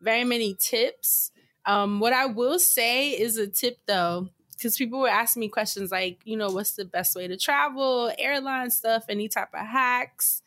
[0.00, 1.30] very many tips.
[1.64, 4.28] Um, what I will say is a tip though,
[4.66, 8.12] because people were asking me questions like, you know, what's the best way to travel,
[8.18, 10.42] airline stuff, any type of hacks.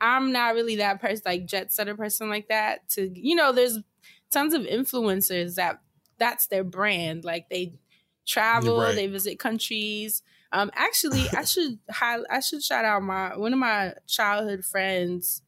[0.00, 2.88] I'm not really that person, like jet setter person like that.
[2.90, 3.78] To you know, there's
[4.30, 5.80] tons of influencers that
[6.18, 7.24] that's their brand.
[7.24, 7.74] Like they
[8.26, 8.94] travel, Right.
[8.94, 10.22] they visit countries.
[10.52, 15.42] Um, actually, I should I should shout out my one of my childhood friends.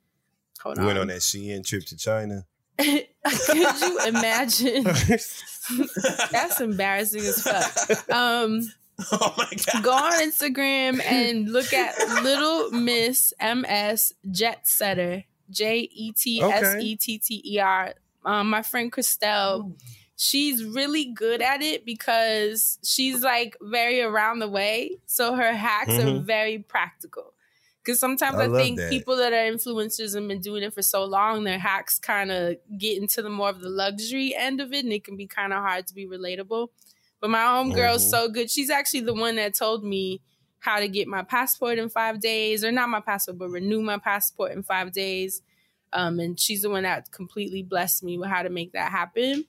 [0.60, 0.98] Hold Went on.
[0.98, 2.46] on that Shein trip to China.
[3.46, 4.84] Could you imagine?
[6.30, 8.10] That's embarrassing as fuck.
[8.10, 8.68] Um,
[9.12, 9.82] oh my god.
[9.82, 15.24] go on Instagram and look at Little Miss MS Jet Setter.
[15.50, 17.94] J E T S E T T E R.
[18.24, 19.74] Um, my friend Christelle,
[20.16, 24.98] she's really good at it because she's like very around the way.
[25.06, 26.24] So her hacks are Mhm.
[26.24, 27.33] very practical.
[27.84, 28.88] Because sometimes I I, think that.
[28.90, 32.56] people that are influencers and been doing it for so long, their hacks kind of
[32.78, 35.52] get into the more of the luxury end of it, and it can be kind
[35.52, 36.68] of hard to be relatable.
[37.20, 38.10] But my homegirl's Mhm.
[38.10, 38.50] so good.
[38.50, 40.22] She's actually the one that told me
[40.60, 43.98] how to get my passport in five days, or not my passport, but renew my
[43.98, 45.42] passport in five days.
[45.92, 49.44] Um, and she's the one that completely blessed me with how to make that happen.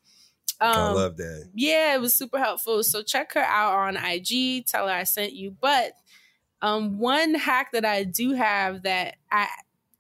[0.60, 1.50] I Um, love that.
[1.54, 2.84] yeah, it was super helpful.
[2.84, 4.62] So check her out on IG.
[4.66, 5.52] Tell her I sent you.
[5.60, 5.94] But
[6.62, 9.48] um, one hack that I do have that I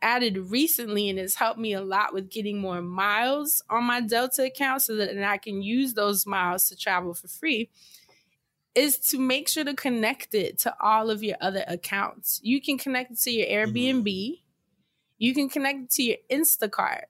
[0.01, 4.43] added recently and has helped me a lot with getting more miles on my Delta
[4.45, 7.69] account so that I can use those miles to travel for free
[8.75, 12.39] is to make sure to connect it to all of your other accounts.
[12.43, 14.41] You can connect it to your Airbnb.
[15.17, 17.05] You can connect it to your Instacart,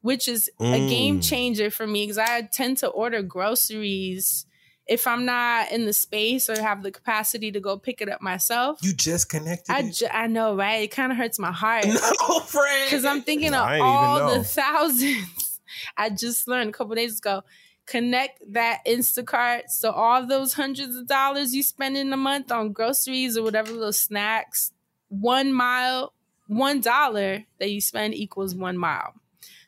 [0.00, 1.28] which is a game Mm.
[1.28, 4.46] changer for me because I tend to order groceries
[4.90, 8.20] if I'm not in the space or have the capacity to go pick it up
[8.20, 8.80] myself.
[8.82, 9.72] You just connected.
[9.72, 9.92] I, it?
[9.94, 10.82] ju- I know, right?
[10.82, 12.84] It kind of hurts my heart no, friend.
[12.86, 15.60] because I'm thinking of I ain't even all the thousands
[15.96, 17.42] I just learned a couple days ago.
[17.86, 19.68] Connect that Instacart.
[19.68, 23.70] So all those hundreds of dollars you spend in a month on groceries or whatever
[23.72, 24.72] little snacks,
[25.08, 26.12] one mile,
[26.48, 29.14] one dollar that you spend equals one mile.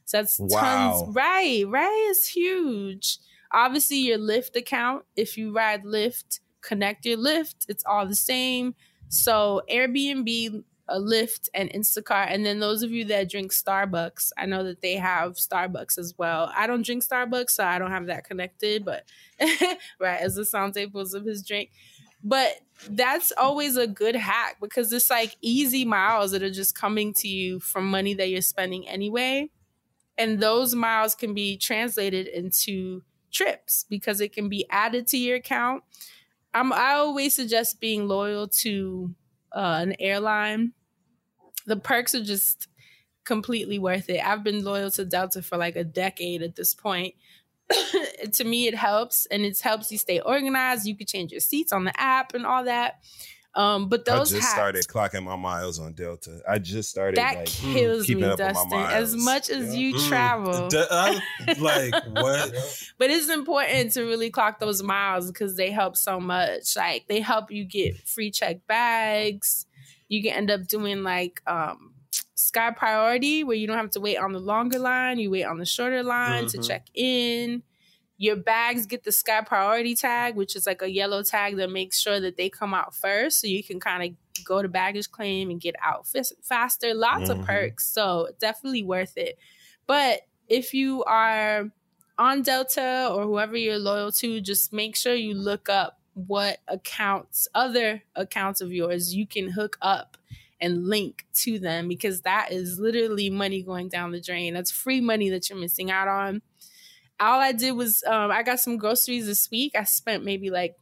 [0.05, 0.61] So that's Wow.
[1.05, 1.15] tons.
[1.16, 2.09] Right, right.
[2.11, 3.19] It's huge.
[3.52, 5.04] Obviously, your Lyft account.
[5.16, 7.66] If you ride Lyft, connect your Lyft.
[7.68, 8.74] It's all the same.
[9.08, 12.28] So Airbnb, Lyft, and Instacart.
[12.30, 16.14] And then those of you that drink Starbucks, I know that they have Starbucks as
[16.16, 16.50] well.
[16.56, 18.84] I don't drink Starbucks, so I don't have that connected.
[18.84, 19.04] But
[20.00, 21.70] right, as the Sante pulls up his drink.
[22.24, 27.12] But that's always a good hack because it's like easy miles that are just coming
[27.14, 29.50] to you from money that you're spending anyway.
[30.16, 33.02] And those miles can be translated into
[33.32, 35.82] trips because it can be added to your account.
[36.54, 39.14] I'm, I always suggest being loyal to
[39.52, 40.72] uh, an airline.
[41.66, 42.68] The perks are just
[43.24, 44.24] completely worth it.
[44.24, 47.14] I've been loyal to Delta for like a decade at this point.
[48.32, 50.86] to me, it helps and it helps you stay organized.
[50.86, 53.00] You can change your seats on the app and all that.
[53.54, 56.40] Um, but those I just hacks, started clocking my miles on Delta.
[56.48, 58.72] I just started that like kills keeping me, up Dustin.
[58.78, 59.80] As much as Yeah.
[59.80, 60.08] you Mm.
[60.08, 61.20] travel, D- I-
[61.58, 62.84] like what?
[62.98, 66.76] but it's important to really clock those miles because they help so much.
[66.76, 69.66] Like they help you get free check bags.
[70.08, 71.92] You can end up doing like um
[72.34, 75.58] Sky Priority where you don't have to wait on the longer line, you wait on
[75.58, 76.66] the shorter line to Mhm.
[76.66, 77.62] check in.
[78.23, 81.99] Your bags get the Sky Priority tag, which is like a yellow tag that makes
[82.01, 84.01] sure that they come out first so you can kind
[84.36, 86.94] of go to baggage claim and get out fas- faster.
[86.94, 87.40] Lots Mhm.
[87.40, 87.89] of perks.
[87.90, 89.39] So definitely worth it.
[89.89, 91.73] But if you are
[92.16, 97.49] on Delta or whoever you're loyal to, just make sure you look up what accounts,
[97.57, 100.16] other accounts of yours, you can hook up
[100.61, 104.55] and link to them because that is literally money going down the drain.
[104.55, 106.40] That's free money that you're missing out on.
[107.23, 109.73] All I did was um, I got some groceries this week.
[109.77, 110.77] I spent maybe like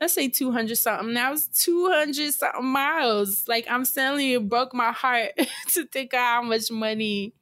[0.00, 1.14] let's say 200 something.
[1.14, 3.46] That was 200 something miles.
[3.48, 5.30] Like I'm telling you, it broke my heart
[5.74, 7.32] to think of how much money,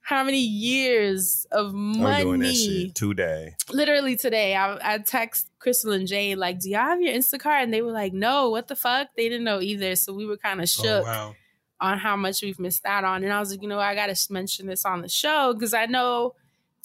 [0.00, 2.54] how many years of I'm doing that money.
[2.86, 3.54] shit today.
[3.72, 7.62] Literally today, I, I text Crystal and Jay, like, do y'all have your Instacart?
[7.62, 9.08] And they were like, no, what the fuck?
[9.16, 9.94] They didn't know either.
[9.96, 11.34] So we were kind of shook Oh, wow.
[11.80, 13.22] on how much we've missed out on.
[13.24, 15.74] And I was like, you know, I got to mention this on the show because
[15.74, 16.34] I know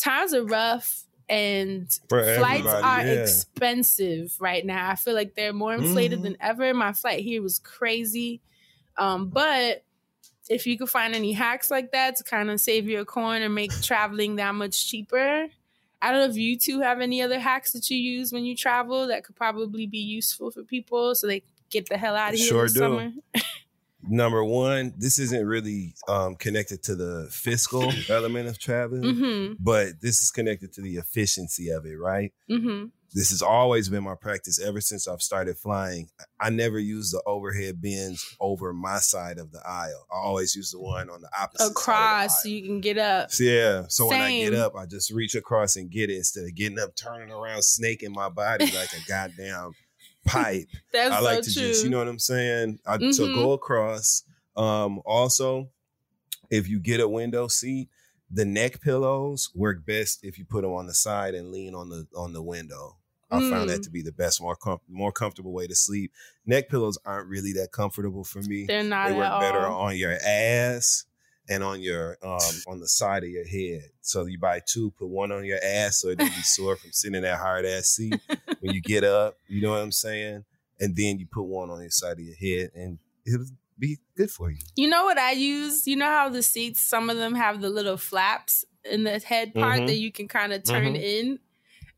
[0.02, 3.22] times are rough and For flights are yeah.
[3.24, 4.90] expensive right now.
[4.90, 6.24] I feel like they're more inflated Mhm.
[6.24, 6.74] than ever.
[6.74, 8.42] My flight here was crazy.
[8.98, 9.84] Um, but
[10.50, 13.50] if you could find any hacks like that to kind of save your coin or
[13.50, 15.48] make traveling that much cheaper,
[16.02, 18.56] I don't know if you two have any other hacks that you use when you
[18.56, 22.40] travel that could probably be useful for people so they get the hell out of
[22.40, 22.80] here Sure this do.
[22.80, 23.12] summer.
[24.08, 29.54] Number one, this isn't really um, connected to the fiscal element of traveling, Mm-hmm.
[29.60, 32.34] but this is connected to the efficiency of it, right?
[32.50, 32.86] Mm-hmm.
[33.14, 36.08] This has always been my practice ever since I've started flying.
[36.40, 40.06] I never use the overhead bins over my side of the aisle.
[40.10, 43.26] I always use the one on the opposite Across so you can get up.
[43.30, 43.82] of the aisle.
[43.82, 43.84] Yeah.
[43.90, 46.80] So when I get up, I just reach across and get it instead of getting
[46.80, 49.74] up, turning around, snaking my body like a goddamn
[50.26, 50.68] pipe.
[50.94, 51.68] That's I like so to true.
[51.70, 52.80] just, you know what I'm saying?
[52.86, 53.34] I, So Mhm.
[53.36, 54.24] go across.
[54.56, 55.70] Um, also,
[56.50, 57.90] if you get a window seat,
[58.30, 61.90] the neck pillows work best if you put them on the side and lean on
[61.90, 62.98] the on the window.
[63.34, 63.84] I found that Mm.
[63.84, 66.12] to be the best, more com- more comfortable way to sleep.
[66.46, 68.66] Neck pillows aren't really that comfortable for me.
[68.66, 69.84] They're not they work better all.
[69.88, 71.06] on your ass
[71.52, 73.90] and on your um on the side of your head.
[74.02, 76.92] So you buy two, put one on your ass so it doesn't be sore from
[76.92, 78.22] sitting in that hard ass seat
[78.62, 79.36] when you get up.
[79.48, 80.46] You know what I'm saying?
[80.80, 83.46] And then you put one on your side of your head, and it'll
[83.78, 84.58] be good for you.
[84.76, 85.86] You know what I use?
[85.86, 89.54] You know how the seats, some of them have the little flaps in the head
[89.54, 89.88] part Mhm.
[89.88, 91.04] that you can kind of turn Mhm.
[91.04, 91.40] in.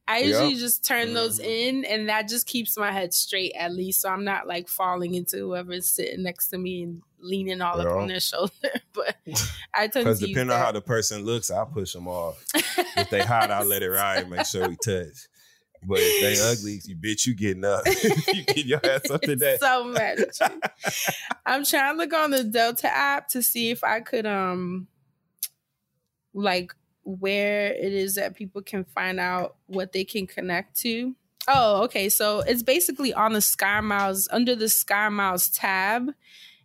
[0.05, 0.27] I Yep.
[0.27, 4.09] usually just turn those in, and that just keeps my head straight at least, so
[4.09, 8.07] I'm not like falling into whoever's sitting next to me and leaning all up on
[8.07, 8.51] their shoulder.
[8.93, 9.15] but
[9.73, 12.43] I tend Because to use depending on how the person looks, I'll push them off.
[12.53, 14.19] if they hot, I'll let it ride.
[14.23, 15.27] and Make sure we touch.
[15.85, 17.83] But if they ugly, you bitch, you getting up.
[18.33, 19.57] you get your ass up today.
[19.59, 20.59] so mad at you.
[21.45, 24.87] I'm trying to look on the Delta app to see if I could um
[26.33, 26.73] like
[27.03, 31.15] where it is that people can find out what they can connect to.
[31.49, 32.07] Oh, okay.
[32.07, 36.11] So it's basically on the Sky Miles under the Sky Miles tab.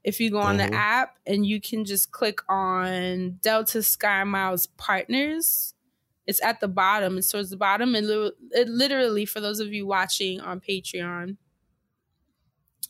[0.05, 0.71] If you go on Mhm.
[0.71, 5.75] the app and you can just click on Delta Sky Miles Partners.
[6.27, 7.19] It's at the bottom.
[7.19, 7.95] It's towards the bottom.
[7.95, 8.07] And
[8.53, 11.37] it literally, for those of you watching on Patreon,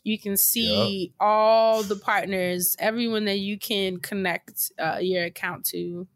[0.05, 6.07] you can see all the partners, everyone that you can connect uh, your account to.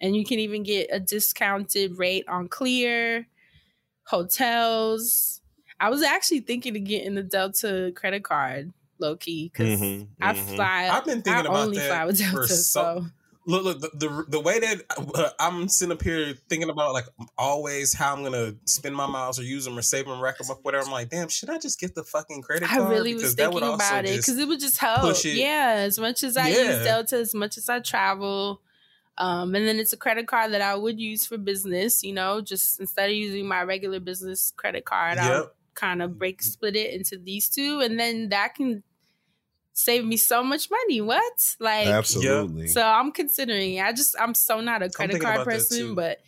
[0.00, 3.26] And you can even get a discounted rate on Clear,
[4.04, 5.42] hotels.
[5.78, 10.32] I was actually thinking of getting the Delta credit card, low key, because Mhm, I
[10.34, 10.54] mhm.
[10.56, 10.88] fly.
[10.92, 12.62] I've been thinking I about only that fly with for Delta, so-
[13.02, 13.06] so
[13.46, 14.82] Look, look, the, the the way that
[15.14, 17.06] uh, I'm sitting up here thinking about like
[17.38, 20.50] always how I'm gonna spend my miles or use them or save them, rack them
[20.50, 20.84] up, whatever.
[20.84, 22.80] I'm like, damn, should I just get the fucking credit card?
[22.80, 22.90] I card?
[22.92, 25.16] really was that thinking about it because it would just help.
[25.24, 26.76] Yeah, as much as I Yeah.
[26.76, 28.60] use Delta, as much as I travel,
[29.16, 32.04] um, and then it's a credit card that I would use for business.
[32.04, 36.42] You know, just instead of using my regular business credit card, I'll kind of break
[36.42, 38.82] split it into these two, and then that can
[39.72, 41.00] save me so much money.
[41.00, 42.68] What like Absolutely.
[42.68, 43.80] So I'm considering.
[43.80, 46.18] I just I'm so not a credit card person, but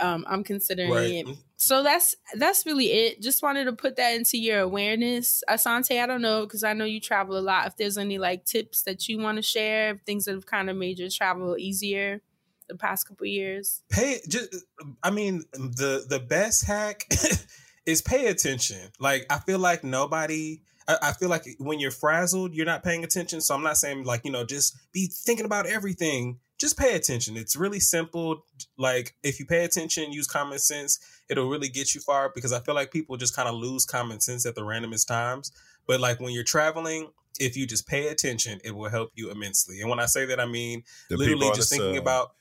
[0.00, 1.26] um, I'm considering Right.
[1.26, 1.28] it.
[1.56, 3.20] So that's that's really it.
[3.20, 6.00] Just wanted to put that into your awareness, Assante.
[6.00, 7.66] I don't know because I know you travel a lot.
[7.66, 10.76] If there's any like tips that you want to share, things that have kind of
[10.76, 12.22] made your travel easier
[12.68, 13.82] the past couple years.
[13.90, 14.54] pay just
[15.02, 17.06] i mean the the best hack
[17.86, 22.54] is pay attention like i feel like nobody I, I feel like when you're frazzled
[22.54, 23.40] you're not paying attention.
[23.40, 26.38] So i'm not saying like you know just be thinking about everything.
[26.58, 27.36] Just pay attention.
[27.36, 28.44] It's really simple.
[28.76, 30.98] Like if you pay attention use common sense.
[31.30, 34.18] It'll really get you far because i feel like people just kind of lose common
[34.20, 35.52] sense at the randomest times.
[35.86, 39.80] But like when you're traveling if you just pay attention it will help you immensely.
[39.80, 42.32] And when i say that i mean The literally just thinking about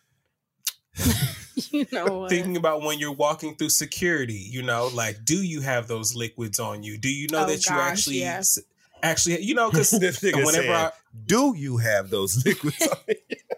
[1.72, 2.30] you know what?
[2.30, 6.60] thinking about when you're walking through security you know like do you have those liquids
[6.60, 8.42] on you do you know Oh, that you actually yeah.
[9.04, 10.92] actually you know because This nigga whenever said, I,
[11.26, 13.16] do you have those liquids on you?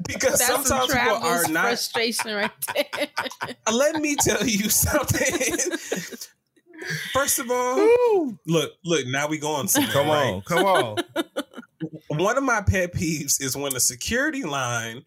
[0.08, 3.08] because That's some sometimes people are not frustration right there.
[3.68, 5.58] Uh, let me tell you something
[7.14, 10.34] first of all look look now we going somewhere, Come right?
[10.34, 10.98] on, come on.
[12.08, 15.04] one of my pet peeves is when the security line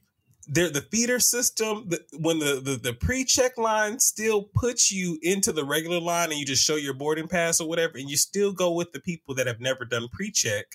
[0.48, 5.52] there the feeder system the, when the, the the pre-check line still puts you into
[5.52, 8.52] the regular line and you just show your boarding pass or whatever and you still
[8.52, 10.66] go with the people that have never done pre-check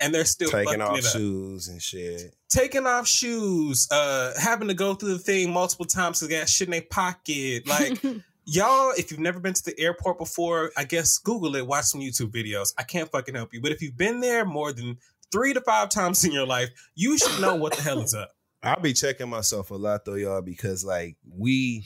[0.00, 1.12] and they're still Taking off it up.
[1.12, 2.34] shoes and shit.
[2.48, 6.68] taking off shoes uh having to go through the thing multiple times to get shit
[6.68, 8.02] in their pocket like
[8.44, 12.00] y'all, if you've never been to the airport before, I guess Google it, watch some
[12.00, 12.72] YouTube videos.
[12.76, 13.60] I can't fucking help you.
[13.60, 14.98] But if you've been there more than
[15.30, 18.32] three to five times in your life, you should know what the hell is up.
[18.62, 21.84] I'll be checking myself a lot though, y'all, because like we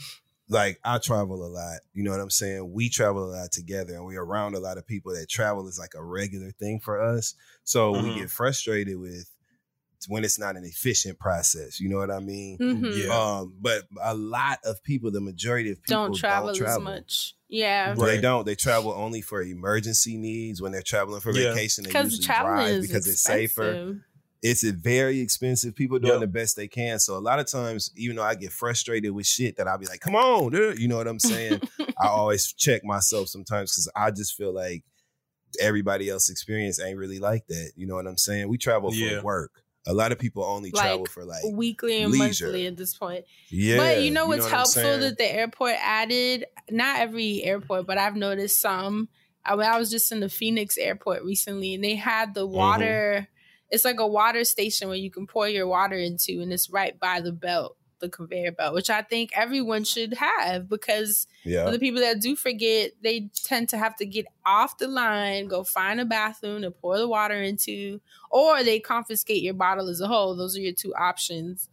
[0.49, 1.81] like I travel a lot.
[1.95, 2.73] You know what I'm saying?
[2.73, 5.79] We travel a lot together and we're around a lot of people that travel is
[5.79, 7.35] like a regular thing for us.
[7.65, 8.17] So we Mhm.
[8.19, 9.31] get frustrated with
[10.09, 11.81] when it's not an efficient process.
[11.81, 12.59] You know what I mean?
[12.59, 13.07] Mhm.
[13.07, 13.39] Yeah.
[13.39, 16.89] Um, but a lot of people, the majority of people don't travel, don't travel.
[16.89, 17.35] as much.
[17.49, 17.95] Yeah.
[17.95, 18.45] They don't.
[18.45, 20.61] They travel only for emergency needs.
[20.63, 21.55] When they're traveling for Yeah.
[21.55, 24.03] vacation, they Because usually traveling drive is because it's safer expensive.
[24.43, 25.75] It's a very expensive.
[25.75, 26.21] People doing Yep.
[26.21, 26.99] the best they can.
[26.99, 29.87] So a lot of times, even though I get frustrated with shit, that I'll be
[29.87, 31.61] like, "Come on, dude," you know what I'm saying?
[32.01, 34.85] I always check myself sometimes because I just feel like
[35.61, 37.73] everybody else experience ain't really like that.
[37.77, 38.49] You know what I'm saying?
[38.49, 39.23] We travel for Yeah.
[39.23, 39.63] work.
[39.89, 42.47] A lot of people only Like, travel for like weekly and leisure.
[42.47, 43.25] monthly at this point.
[43.51, 43.77] yeah.
[43.77, 46.45] but you know what's what I'm helpful that the airport added?
[46.71, 49.09] Not every airport, but I've noticed some.
[49.45, 52.57] I, I was just in the Phoenix airport recently, and they had the Mm-hmm.
[53.71, 56.99] It's like a water station where you can pour your water into, and it's right
[56.99, 61.65] by the belt, the conveyor belt, which I think everyone should have because yeah.
[61.65, 65.49] for the people that do forget, they tend to have to get off the line,
[65.49, 70.01] go find a bathroom to pour the water into, or they confiscate your bottle as
[70.01, 70.37] a whole.
[70.37, 71.69] Those are your two options.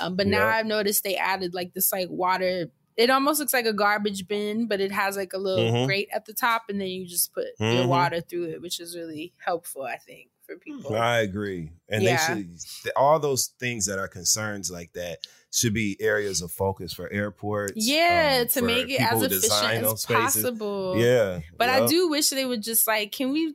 [0.00, 0.56] Um, but now Yeah.
[0.56, 2.70] I've noticed they added like this like water.
[2.96, 5.86] It almost looks like a garbage bin, but it has like a little Mhm.
[5.86, 7.88] grate at the top, and then you just put your Mhm.
[7.88, 10.94] water through it, which is really helpful, I think, for people.
[10.96, 12.34] I agree, and Yeah.
[12.34, 15.18] they should all those things that are concerns like that
[15.52, 17.74] should be areas of focus for airports.
[17.76, 20.94] Yeah, um, to make it as efficient as possible.
[20.96, 23.54] Yeah, But I do wish they would just like, can we,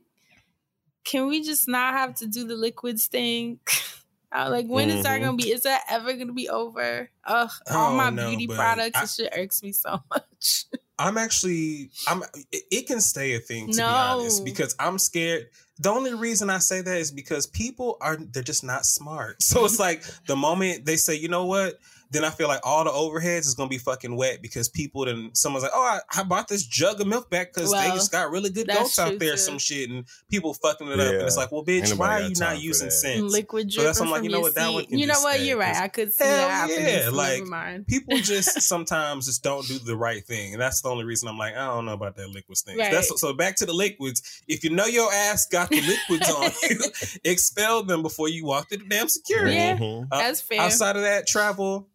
[1.04, 3.60] can we just not have to do the liquids thing?
[4.32, 5.24] I was like, when is that Mhm.
[5.24, 5.50] gonna be?
[5.50, 7.10] Is that ever gonna be over?
[7.24, 10.66] Ugh, all Oh, my no, beauty products, I- it shit irks me so much.
[10.98, 12.22] I'm actually I'm
[12.52, 13.86] it, it can stay a thing to No.
[13.88, 15.48] be honest because I'm scared.
[15.80, 19.36] The only reason I say that is because people are they're just not smart.
[19.50, 21.80] So it's like the moment they say, you know what,
[22.10, 25.30] then I feel like all the overheads is gonna be fucking wet because people then
[25.32, 28.30] someone's like, oh, I, I bought this jug of milk back because they just got
[28.30, 29.36] really good goats out there, too.
[29.38, 32.28] some shit, and people fucking it up, and it's like, well, bitch, Ain't why are
[32.28, 32.92] you not using that.
[32.92, 33.32] sense?
[33.32, 34.88] Liquid So that's dripping why I'm like, from you know your what, that one seat.
[34.90, 35.40] can You know what?
[35.40, 35.76] You're right.
[35.76, 36.84] I could see hell that happening.
[36.84, 37.86] yeah, so like, never mind.
[37.86, 41.38] people just sometimes just don't do the right thing, and that's the only reason I'm
[41.38, 42.76] like, I don't know about that liquids thing.
[42.78, 42.90] Right.
[42.92, 44.42] That's so back to the liquids.
[44.48, 46.78] If you know your ass got the liquids on you,
[47.24, 49.54] expel them before you walk through the damn security.
[49.54, 49.76] Yeah.
[49.76, 50.08] Mhm.
[50.10, 50.60] Uh, That's fair.
[50.60, 51.88] Outside of that, travel.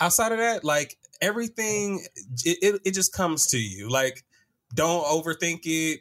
[0.00, 2.04] Outside of that, like everything,
[2.44, 3.88] it, it, it just comes to you.
[3.88, 4.24] Like,
[4.74, 6.00] don't overthink it.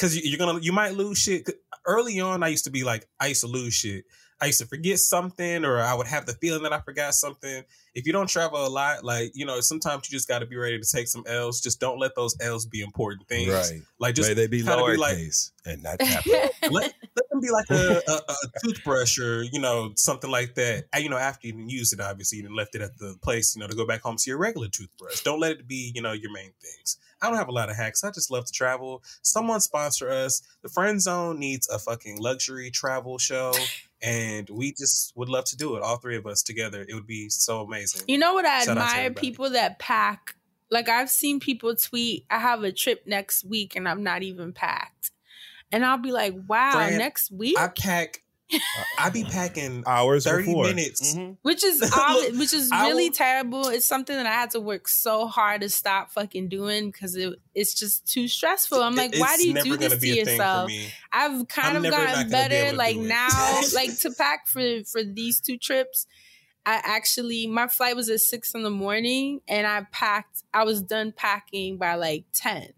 [0.00, 1.48] Cause you- you're gonna, you might lose shit.
[1.86, 4.04] Early on, I used to be like, I used to lose shit.
[4.42, 7.62] I used to forget something, or I would have the feeling that I forgot something.
[7.94, 10.56] If you don't travel a lot, like you know, sometimes you just got to be
[10.56, 11.60] ready to take some L's.
[11.60, 13.52] Just don't let those L's be important things.
[13.52, 13.82] Right.
[13.98, 16.32] Like just May they be kinda be like- lowercase and not capital.
[16.70, 20.84] let, let them be like a, a, a toothbrush or you know something like that.
[20.92, 23.16] And, you know, after you didn't use it, obviously you didn't left it at the
[23.22, 23.54] place.
[23.56, 25.22] You know, to go back home to your regular toothbrush.
[25.22, 26.98] Don't let it be you know your main things.
[27.22, 28.02] I don't have a lot of hacks.
[28.02, 29.02] I just love to travel.
[29.22, 30.42] Someone sponsor us.
[30.62, 33.52] The Friend Zone needs a fucking luxury travel show,
[34.02, 35.82] and we just would love to do it.
[35.82, 36.84] All three of us together.
[36.88, 38.02] It would be so amazing.
[38.08, 39.10] You know what I Shout admire?
[39.10, 40.36] People that pack.
[40.70, 44.52] Like I've seen people tweet, I have a trip next week and I'm not even
[44.52, 45.10] packed.
[45.72, 47.58] And I'll be like, wow, Fran, next week?
[47.58, 48.22] I pack.
[48.98, 50.64] I be packing Hours thirty before.
[50.64, 51.14] minutes.
[51.14, 51.36] Mhm.
[51.42, 53.68] which is Look, which is really will- terrible.
[53.68, 57.32] It's something that I had to work so hard to stop fucking doing because it,
[57.54, 58.82] it's just too stressful.
[58.82, 60.70] I'm like, why do you do this to be a thing for yourself?
[61.12, 62.76] I've kind I'm of gotten gonna be better.
[62.76, 63.28] Like now,
[63.74, 66.08] like to pack for for these two trips.
[66.66, 70.42] I actually my flight was at six in the morning, and I packed.
[70.52, 72.72] I was done packing by like ten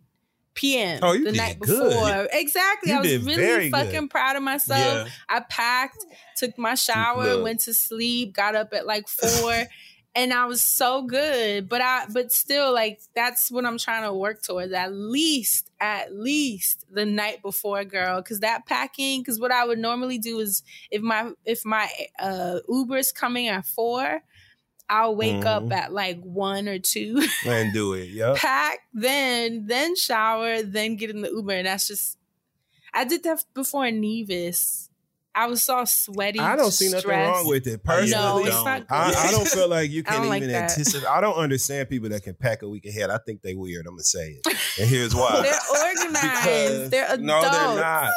[0.54, 1.00] p.m.
[1.02, 1.90] Oh, you the night good.
[1.90, 2.28] before.
[2.32, 3.86] Exactly, You I was really very good.
[3.86, 5.06] fucking proud of myself.
[5.06, 5.12] Yeah.
[5.28, 6.04] I packed,
[6.36, 7.44] took my shower, Look.
[7.44, 9.64] went to sleep, got up at like four.
[10.14, 14.12] And I was so good, but I, but still, like that's what I'm trying to
[14.12, 14.70] work towards.
[14.74, 18.20] At least, at least the night before, girl.
[18.20, 19.22] Because that packing.
[19.22, 21.88] Because what I would normally do is if my if my
[22.18, 24.22] uh Uber's coming at four,
[24.88, 25.72] I'll wake up Mhm.
[25.72, 28.10] at like one or two, And do it.
[28.12, 28.36] Yep.
[28.36, 32.18] pack, then then shower, then get in the Uber, and that's just.
[32.94, 34.90] I did that before in Nevis.
[35.34, 36.38] I was so sweaty.
[36.40, 37.32] I don't see nothing stressed.
[37.32, 37.82] wrong with it.
[37.82, 38.64] Personally, No, it's don't.
[38.64, 38.94] not good.
[38.94, 41.06] I, I don't feel like you can don't like even anticipate.
[41.08, 43.08] I don't understand people that can pack a week ahead.
[43.10, 43.86] I think they weird.
[43.86, 45.40] I'm gonna say it, and here's why.
[45.42, 45.78] They're
[46.14, 46.90] organized.
[46.90, 47.22] they're adults.
[47.22, 48.12] no, they're not.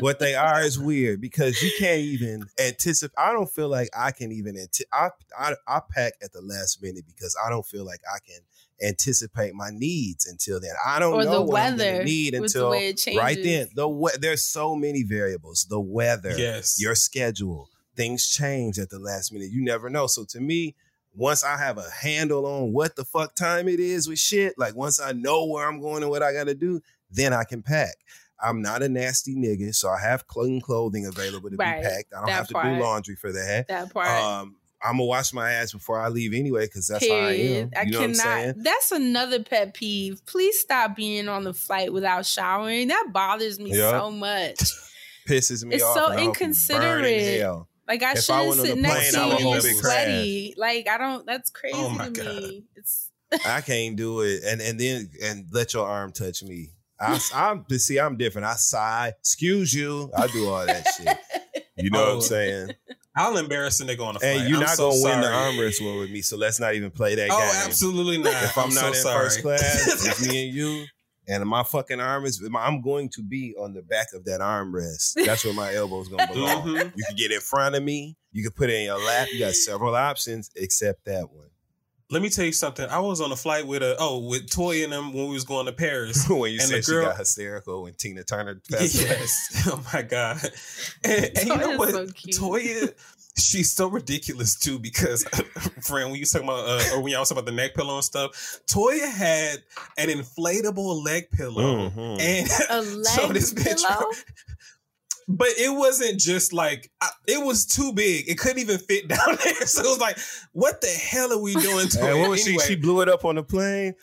[0.00, 3.14] what they are is weird because you can't even anticipate.
[3.18, 4.56] I don't feel like I can even.
[4.56, 8.18] Anti- I, I I pack at the last minute because I don't feel like I
[8.26, 8.40] can
[8.82, 10.72] anticipate my needs until then.
[10.84, 13.68] I don't Or know the what I'm weather need with the until right then.
[13.74, 15.66] The we- there's so many variables.
[15.68, 16.80] The weather, Yes.
[16.80, 19.50] your schedule, things change at the last minute.
[19.50, 20.06] You never know.
[20.06, 20.74] So to me,
[21.14, 24.74] once I have a handle on what the fuck time it is with shit, like
[24.76, 26.80] once I know where I'm going and what I got to do,
[27.10, 27.96] then I can pack.
[28.42, 31.82] I'm not a nasty nigga, so I have clean clothing available to Right.
[31.82, 32.12] be packed.
[32.14, 32.64] I don't That have to part.
[32.78, 33.66] do laundry for that.
[33.68, 34.08] that part.
[34.08, 37.36] Um, I'm gonna wash my ass before I leave anyway, because that's how I am.
[37.36, 37.72] Period.
[37.76, 38.52] I, You know what I'm saying?
[38.54, 38.64] cannot.
[38.64, 40.22] That's another pet peeve.
[40.26, 42.88] Please stop being on the flight without showering.
[42.88, 43.90] That bothers me Yeah.
[43.90, 44.58] so much.
[45.28, 45.96] Pisses me It's off.
[45.96, 47.40] so and I hope you burn in inconsiderate.
[47.40, 47.68] hell.
[47.86, 50.54] Like I shouldn't went sit next to you and you're sweaty.
[50.56, 51.26] Like I don't.
[51.26, 52.26] That's oh crazy Oh my to God.
[52.26, 52.64] me.
[52.76, 53.10] It's
[53.46, 56.70] I can't do it, and and then and let your arm touch me.
[56.98, 58.46] I, I'm but see, I'm different.
[58.46, 60.10] I sigh, excuse you.
[60.16, 61.64] I do all that shit.
[61.76, 62.14] You know what Oh.
[62.16, 62.70] I'm saying?
[63.16, 64.36] I'll embarrass a nigga on a flight.
[64.38, 65.46] And you're I'm not so gonna win the sorry.
[65.46, 67.62] arm wrestle with me, so let's not even play that Oh, game.
[67.66, 68.32] absolutely not.
[68.44, 69.24] If I'm, not so in sorry.
[69.24, 70.84] first class, it's me and you,
[71.28, 75.14] and my fucking arm is, I'm going to be on the back of that armrest.
[75.26, 76.62] That's where my elbow's gonna belong.
[76.68, 76.92] Mhm.
[76.96, 78.16] You can get in front of me.
[78.32, 79.28] You can put it in your lap.
[79.32, 81.49] You got several options, except that one.
[82.10, 82.88] Let me tell you something.
[82.88, 85.44] I was on a flight with a oh with Toya and them when we was
[85.44, 86.26] going to Paris.
[86.28, 89.08] when you And said the girl- she got hysterical when Tina Turner passed away.
[89.10, 89.66] Yes.
[89.72, 90.38] Oh my god.
[91.04, 91.90] And, and you know what?
[91.90, 92.06] so.
[92.06, 92.92] Toya,
[93.38, 95.22] she's so ridiculous too because,
[95.82, 97.74] friend, when you was talking about uh, or when y'all was talking about the neck
[97.74, 99.62] pillow and stuff, Toya had
[99.98, 102.20] an inflatable leg pillow, Mhm.
[102.20, 103.82] and a so leg this bitch.
[103.84, 104.10] pillow.
[105.36, 108.28] But it wasn't just like I, it was too big.
[108.28, 109.66] It couldn't even fit down there.
[109.66, 110.18] So it was like,
[110.52, 112.20] what the hell are we doing to And it?
[112.20, 112.74] what was anyway, she?
[112.74, 113.94] She blew it up on the plane.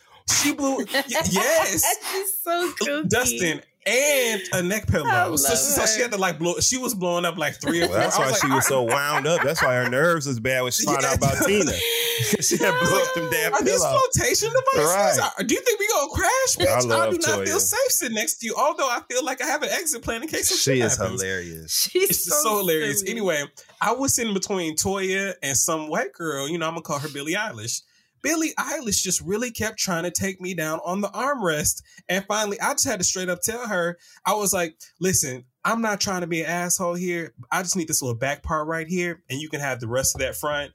[0.41, 0.77] she blew.
[0.77, 0.85] y-
[1.29, 3.09] yes, She's so kooky.
[3.09, 5.35] Dustin and a neck pillow.
[5.37, 6.55] So, so she had to like blow.
[6.59, 7.99] She was blowing up like three or Well, four.
[7.99, 9.41] that's why was she oh was so wound up.
[9.43, 11.71] That's why her nerves was bad when she found out about Tina.
[12.41, 14.93] she had blew up them damn Are these flotation devices?
[15.19, 15.31] Right.
[15.37, 16.67] Are- Do you think we gonna crash, bitch?
[16.67, 16.77] I
[17.07, 17.45] I, do not Toya.
[17.45, 18.55] feel safe sitting next to you.
[18.57, 20.97] Although I feel like I have an exit plan in case some She shit is
[20.97, 21.21] happens.
[21.21, 21.89] hilarious.
[21.91, 22.99] She's It's just so, hilarious.
[22.99, 23.11] silly.
[23.11, 23.43] Anyway,
[23.81, 26.47] I was sitting between Toya and some white girl.
[26.49, 27.81] You know, I'm gonna call her Billie Eilish.
[28.27, 31.81] Billie Eilish just really kept trying to take me down on the armrest.
[32.09, 35.81] And finally, I just had to straight up tell her, I was like, listen, I'm
[35.81, 37.33] not trying to be an asshole here.
[37.49, 40.13] I just need this little back part right here, and you can have the rest
[40.13, 40.73] of that front.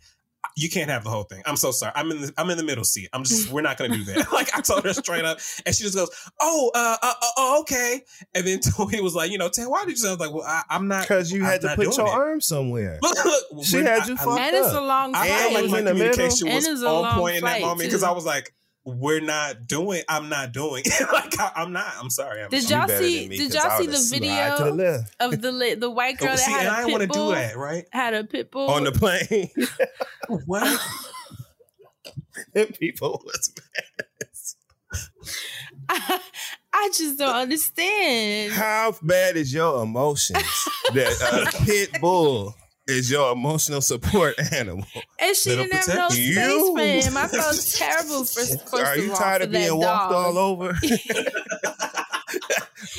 [0.57, 1.43] You can't have the whole thing.
[1.47, 1.93] I'm so sorry.
[1.95, 3.09] I'm in the I'm in the middle seat.
[3.13, 4.31] I'm just we're not gonna do that.
[4.33, 6.11] like I told her straight up, and she just goes,
[6.41, 8.03] "Oh, uh, uh, uh oh, okay."
[8.35, 10.33] And then Toya was like, "You know, Tay, why did you?" say-" I was like,
[10.35, 12.99] "Well, I, I'm not Because you I'm had to put your it." arm somewhere.
[13.01, 14.87] Look, look, She had I- you I- fucked And it's a up.
[14.87, 15.41] long I flight.
[15.41, 16.11] felt like was my in the middle.
[16.13, 18.03] communication was a on long point in that moment because.
[18.03, 18.53] I was like,
[18.85, 20.03] "We're not doing.
[20.09, 20.85] I'm not doing.
[21.13, 21.93] like I, I'm not.
[21.99, 22.43] I'm sorry.
[22.43, 22.79] I'm Did sorry.
[22.81, 23.21] y'all better see?
[23.21, 26.17] than me, Did 'cause y'all see the slid to the video of the the white
[26.21, 27.85] oh, girl that See, had and a I pit didn't want to do that, right?
[27.93, 29.51] Had a pit bull on the plane.
[30.47, 30.81] What?
[32.55, 33.53] and people was
[35.89, 36.21] I,
[36.73, 38.53] I just don't understand.
[38.53, 42.55] How bad is your emotions that a pit bull
[42.87, 44.85] is your emotional support animal?
[45.19, 46.77] And she That'll didn't have no space you.
[46.77, 47.17] for him.
[47.17, 50.37] I felt terrible for first Are you tired of being that walked dog.
[50.37, 50.77] all over?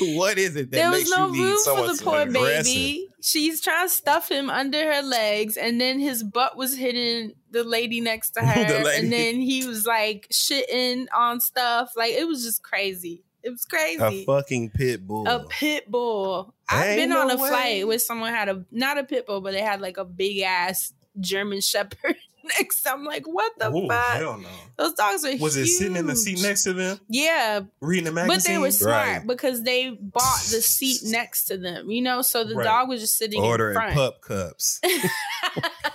[0.00, 3.08] what is it that There was makes no you need room for the poor baby.
[3.20, 7.64] She's trying to stuff him under her legs, and then his butt was hitting the
[7.64, 11.92] lady next to her, The and then he was like shitting on stuff.
[11.96, 13.22] Like it was just crazy.
[13.44, 14.02] It was crazy.
[14.02, 15.28] A fucking pit bull.
[15.28, 16.54] A pit bull.
[16.68, 17.48] I've Ain't been no on a way.
[17.50, 20.40] flight where someone had a not a pit bull, but they had like a big
[20.40, 22.16] ass German Shepherd
[22.58, 22.86] next.
[22.88, 24.16] I'm like, what the Ooh, fuck?
[24.16, 24.48] hell no.
[24.78, 28.12] Those dogs are Was it sitting in the seat next to them, Yeah, reading the
[28.12, 28.36] magazine?
[28.38, 29.26] but they were smart Right.
[29.26, 32.22] because they bought the seat next to them, you know.
[32.22, 32.64] So the Right.
[32.64, 33.94] dog was just sitting in Ordering front.
[33.94, 34.80] pup cups.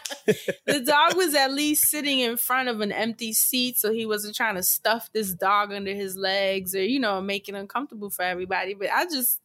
[0.65, 4.35] the dog was at least sitting in front of an empty seat, so he wasn't
[4.35, 8.23] trying to stuff this dog under his legs or you know make it uncomfortable for
[8.23, 8.73] everybody.
[8.73, 9.39] But I just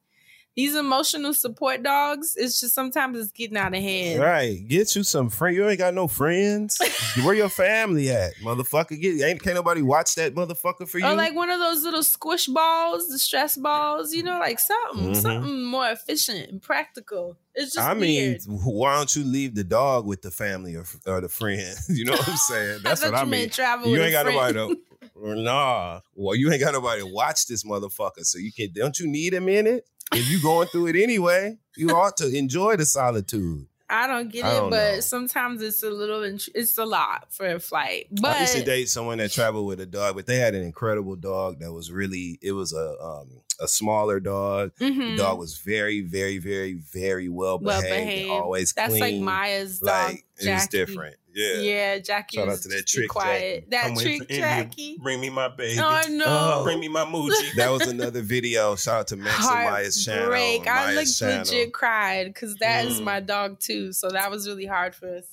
[0.56, 4.20] these emotional support dogs, it's just sometimes it's getting out of hand.
[4.20, 4.66] Right.
[4.68, 5.56] Get you some friends.
[5.56, 6.78] You ain't got no friends.
[7.24, 9.00] Where your family at, motherfucker?
[9.00, 11.06] Get ain't can't nobody watch that motherfucker for you.
[11.06, 15.12] Or like one of those little squish balls, the stress balls, you know, like something,
[15.12, 15.16] Mhm.
[15.16, 17.36] something more efficient and practical.
[17.56, 18.42] It's just I mean, weird.
[18.46, 21.76] why don't you leave the dog with the family or, or the friend?
[21.88, 22.80] You know what I'm saying?
[22.82, 23.50] That's I what I you mean.
[23.50, 24.54] travel You ain't got friend.
[24.56, 24.80] nobody to.
[25.16, 26.00] Nah.
[26.14, 28.24] Well, you ain't got nobody to watch this motherfucker.
[28.24, 28.74] So you can't.
[28.74, 29.86] Don't you need a minute?
[30.12, 33.66] If you're going through it anyway, you ought to enjoy the solitude.
[33.88, 35.00] I don't get it, I don't but know.
[35.00, 38.06] sometimes it's a little, it's a lot for a flight.
[38.10, 40.62] But I used to date someone that traveled with a dog, but they had an
[40.62, 42.38] incredible dog that was really.
[42.42, 44.72] It was a um, a smaller dog.
[44.80, 45.16] Mhm.
[45.16, 47.96] The dog was very, very, very, very well well behaved.
[47.96, 48.30] and behaved.
[48.30, 49.00] Always That's clean.
[49.00, 49.88] like Maya's dog.
[50.12, 51.16] like it was different.
[51.34, 51.54] Yeah.
[51.56, 52.36] Yeah, Jackie.
[52.36, 53.66] Shout out to that trick quiet.
[53.70, 54.38] That I'm trick for India.
[54.38, 54.98] Jackie.
[55.02, 55.80] Bring me my baby.
[55.80, 56.24] Oh no.
[56.26, 56.64] Oh.
[56.64, 57.54] Bring me my Muji.
[57.56, 58.76] That was another video.
[58.76, 60.20] Shout out to Max and Maya's channel.
[60.22, 60.68] Heartbreak.
[60.68, 61.38] I Maya's looked channel.
[61.44, 63.04] legit cried because that is Mm.
[63.04, 63.92] my dog too.
[63.92, 65.24] So that was really hard for us.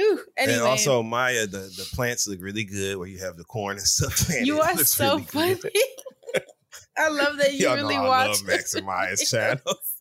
[0.00, 3.42] Ooh, anyway, And also Maya, the, the plants look really good where you have the
[3.44, 4.14] corn and stuff.
[4.26, 4.46] planted.
[4.46, 5.24] you It are looks so really
[5.54, 5.56] funny.
[6.98, 8.72] I love that you really know I watch love Max
[9.30, 9.94] channels.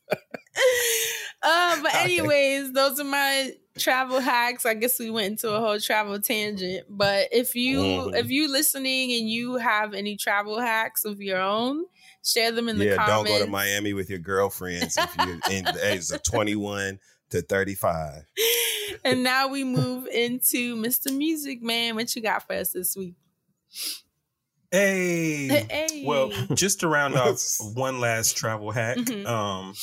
[1.43, 4.65] Uh, but anyways, those are my travel hacks.
[4.65, 6.85] I guess we went into a whole travel tangent.
[6.89, 8.15] But if you Mhm.
[8.17, 11.85] if you listening and you have any travel hacks of your own,
[12.25, 15.63] share them in the yeah, don't go to Miami with your girlfriends if you're in
[15.65, 16.99] the age of 21
[17.29, 18.23] to 35.
[19.03, 21.15] and now we move into Mr.
[21.15, 21.95] Music Man.
[21.95, 23.15] What you got for us this week?
[24.71, 25.47] Hey.
[25.69, 26.03] Hey.
[26.05, 27.41] Well, just to round off
[27.73, 29.25] one last travel hack, Mhm.
[29.25, 29.73] um,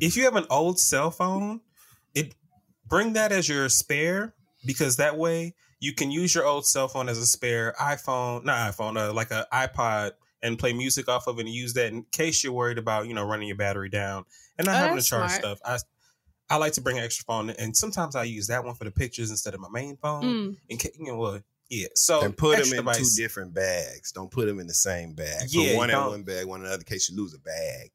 [0.00, 1.60] if you have an old cell phone,
[2.14, 2.34] it
[2.86, 4.34] bring that as your spare
[4.66, 8.72] because that way you can use your old cell phone as a spare iPhone, not
[8.74, 10.12] iPhone, uh, like an iPod,
[10.42, 13.14] and play music off of it and use that in case you're worried about you
[13.14, 14.24] know running your battery down
[14.58, 15.44] and not Oh, having to charge smart.
[15.44, 15.58] stuff.
[15.64, 15.78] I
[16.48, 18.90] I like to bring an extra phone, and sometimes I use that one for the
[18.90, 20.24] pictures instead of my main phone.
[20.24, 20.56] Mm.
[20.68, 21.42] In case, you know what?
[21.70, 21.86] Yeah.
[21.94, 23.14] So and put them in device.
[23.16, 24.12] two different bags.
[24.12, 25.44] Don't put them in the same bag.
[25.48, 27.38] Yeah, Put one in one bag, one in the other in case you lose a
[27.38, 27.90] bag.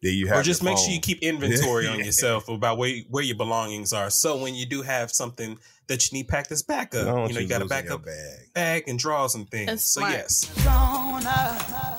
[0.00, 2.94] Then you have or just your make sure you keep inventory on yourself about where
[3.10, 4.08] where your belongings are.
[4.10, 5.58] So when you do have something
[5.88, 8.54] that you need packed as backup, you know you got a losing your backup bag.
[8.54, 9.66] bag and drawers and things.
[9.66, 10.12] That's so smart.
[10.14, 11.98] yes, Gonna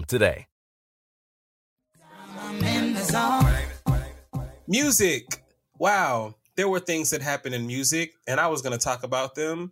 [0.05, 0.47] today.
[4.67, 5.43] Music.
[5.77, 6.35] Wow.
[6.55, 9.71] There were things that happened in music, and I was going to talk about them.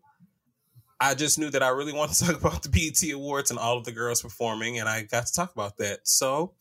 [0.99, 3.77] I just knew that I really wanted to talk about the BET Awards and all
[3.77, 5.99] of the girls performing, and I got to talk about that.
[6.03, 6.53] So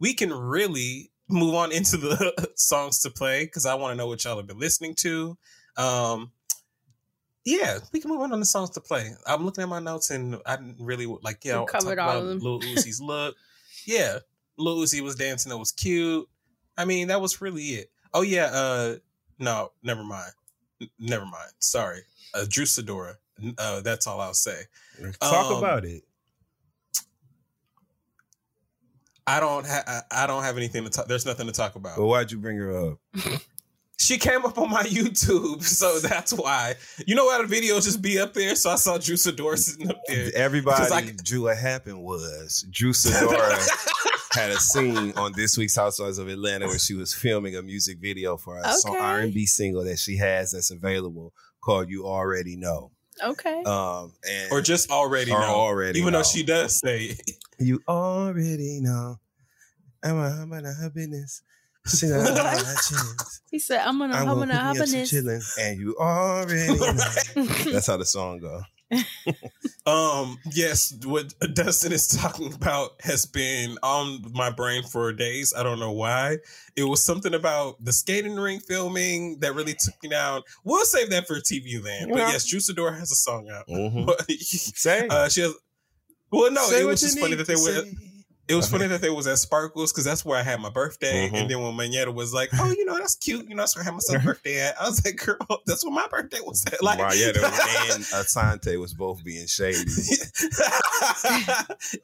[0.00, 4.06] we can really move on into the songs to play because I want to know
[4.06, 5.36] what y'all have been listening to.
[5.76, 6.32] Um,
[7.44, 9.10] yeah, we can move on to the songs to play.
[9.26, 11.98] I'm looking at my notes and I didn't really like, yeah, You I'll talk covered
[11.98, 12.38] all about of them.
[12.40, 13.34] Lil Uzi's look.
[13.86, 14.18] Yeah,
[14.58, 15.50] Lil Uzi was dancing.
[15.52, 16.28] It was cute.
[16.78, 17.90] I mean, that was really it.
[18.14, 18.96] Oh yeah, uh,
[19.38, 20.32] no, never mind.
[20.80, 21.50] N- never mind.
[21.58, 22.00] Sorry,
[22.34, 23.16] uh, Drew Sidora.
[23.58, 24.62] Uh, that's all I'll say.
[25.20, 26.04] Talk Um, about it.
[29.26, 29.66] I don't.
[29.66, 31.06] Ha- I I don't have anything to talk.
[31.06, 31.96] There's nothing to talk about.
[31.96, 32.98] But why'd you bring her up?
[34.02, 36.74] She came up on my YouTube, so that's why.
[37.06, 38.56] You know why the video just be up there?
[38.56, 40.30] So I saw Drew Sidora sitting up there.
[40.34, 43.58] Everybody I- drew what happened was Drew Sidora
[44.32, 47.98] had a scene on this week's Housewives of Atlanta where she was filming a music
[48.00, 48.98] video for a Okay.
[48.98, 52.90] R&B single that she has that's available called "You Already Know."
[53.22, 53.62] Okay.
[53.64, 55.54] Um, and or just already Or know.
[55.54, 56.18] already even know.
[56.20, 57.30] though she does say it.
[57.58, 59.18] you already know.
[60.02, 61.42] I'm a I'm a her business.
[61.86, 62.28] She not.
[63.50, 65.04] He said, I'm gonna, I I'm gonna, put I'm me up some gonna.
[65.04, 67.72] chillin', and you already know.
[67.72, 68.62] That's how the song go.
[69.84, 75.52] Um, yes, what Dustin is talking about has been on my brain for days.
[75.58, 76.36] I don't know why.
[76.76, 80.42] It was something about the skating ring filming that really took me down.
[80.62, 82.10] We'll save that for TV land.
[82.12, 83.66] But yes, Drew Sidora has a song out.
[83.66, 84.06] Mhm.
[84.06, 85.52] But Say, uh, she has.
[86.30, 87.82] Well, no, say it was just funny that they to were.
[87.84, 87.92] say.
[88.48, 91.28] It was funny that they was at Sparkles because that's where I had my birthday.
[91.28, 91.34] Mhm.
[91.34, 93.82] And then when Monyetta was like, "Oh, you know that's cute," you know that's where
[93.82, 94.80] I had my son's birthday at.
[94.80, 97.28] I was like, "Girl, that's where my birthday was at." Like, yeah,
[97.94, 99.78] and Assante was both being shady.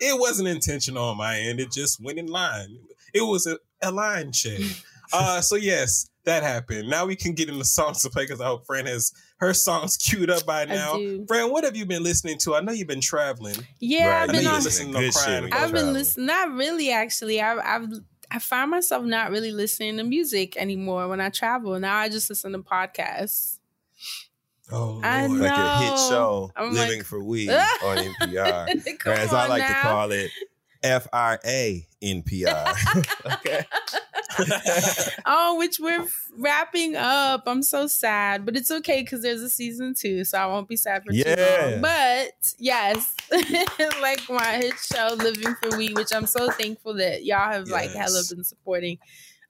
[0.01, 1.61] it wasn't intentional on my end.
[1.61, 2.79] It just went in line.
[3.13, 4.75] It was a, a line shade.
[5.13, 6.89] Uh, so yes, that happened.
[6.89, 9.97] Now we can get into songs to play because I hope Fran has her songs
[9.97, 10.97] queued up by now.
[10.97, 11.25] do.
[11.27, 12.55] Fran, what have you been listening to?
[12.55, 13.57] I know you've been traveling.
[13.81, 14.63] Yeah, I've Right, been you on.
[14.65, 16.27] listen to good Crying shit I've been listening.
[16.27, 17.41] Not really, actually.
[17.41, 17.89] I've, I've
[18.31, 21.79] I find myself not really listening to music anymore when I travel.
[21.81, 23.59] Now I just listen to podcasts.
[24.71, 25.41] Oh, I Lord.
[25.41, 27.65] like a hit show, I'm "Living like- for We" on
[27.97, 30.31] NPR, or as I on like to call it,
[30.83, 33.15] FRA NPR.
[33.35, 33.65] okay.
[35.27, 36.07] Oh, which we're
[36.37, 37.45] wrapping up.
[37.47, 40.77] I'm so sad, but it's okay because there's a season two, so I won't be
[40.77, 41.19] sad for too
[41.73, 41.81] long.
[41.81, 43.15] But yes,
[44.01, 47.91] like my hit show, Living for We, which I'm so thankful that y'all have like
[47.93, 48.99] hella been supporting.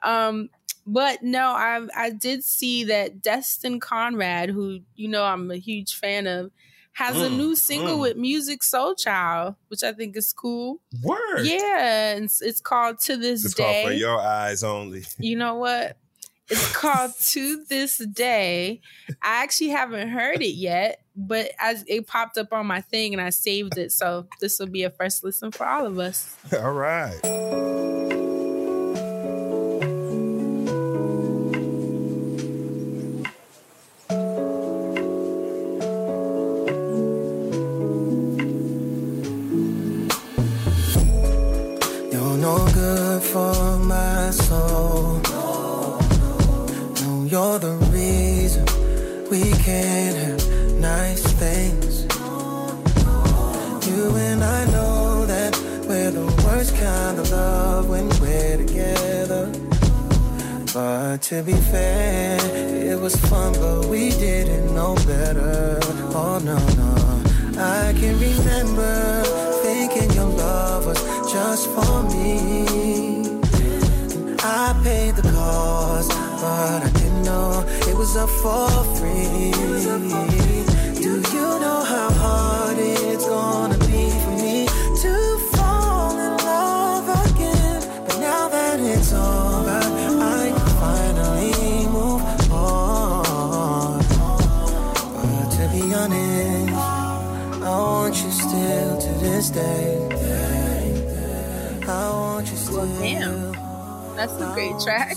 [0.03, 0.51] Um,
[0.87, 5.97] but no, I I did see that Destin Conrad, who you know I'm a huge
[5.97, 6.51] fan of,
[6.99, 8.01] has a Mm, new single mm.
[8.01, 10.81] with Musiq Soulchild, which I think is cool.
[11.01, 11.45] Word.
[11.45, 15.05] Yeah, and it's, it's called To This It's Day called for your eyes only.
[15.19, 15.97] you know what?
[16.49, 18.81] It's called To This Day.
[19.23, 23.21] I actually haven't heard it yet, but as it popped up on my thing and
[23.23, 23.93] I saved it.
[23.93, 26.35] So this will be a first listen for all of us.
[26.53, 28.18] All right.
[49.69, 51.93] Can't have nice things.
[53.89, 55.53] You and I know that
[55.89, 59.45] we're the worst kind of love when we're together.
[60.73, 62.39] But to be fair,
[62.93, 65.79] it was fun, but we didn't know better.
[66.21, 66.95] Oh no, no.
[67.83, 68.95] I can remember
[69.65, 71.01] thinking your love was
[71.35, 72.29] just for me.
[74.41, 76.11] I paid the cost,
[76.43, 77.51] but I didn't know
[77.99, 79.51] was up for free.
[81.03, 84.67] Do you know how hard it's gonna be for me
[85.03, 87.83] to fall in love again?
[88.07, 89.81] But now that it's over,
[90.23, 92.23] I can finally move
[92.53, 93.99] on.
[95.17, 96.73] But to be honest,
[97.65, 99.99] I want you still to this day.
[101.89, 102.77] I want you still.
[102.77, 103.53] Well, damn.
[104.15, 105.17] That's a great track.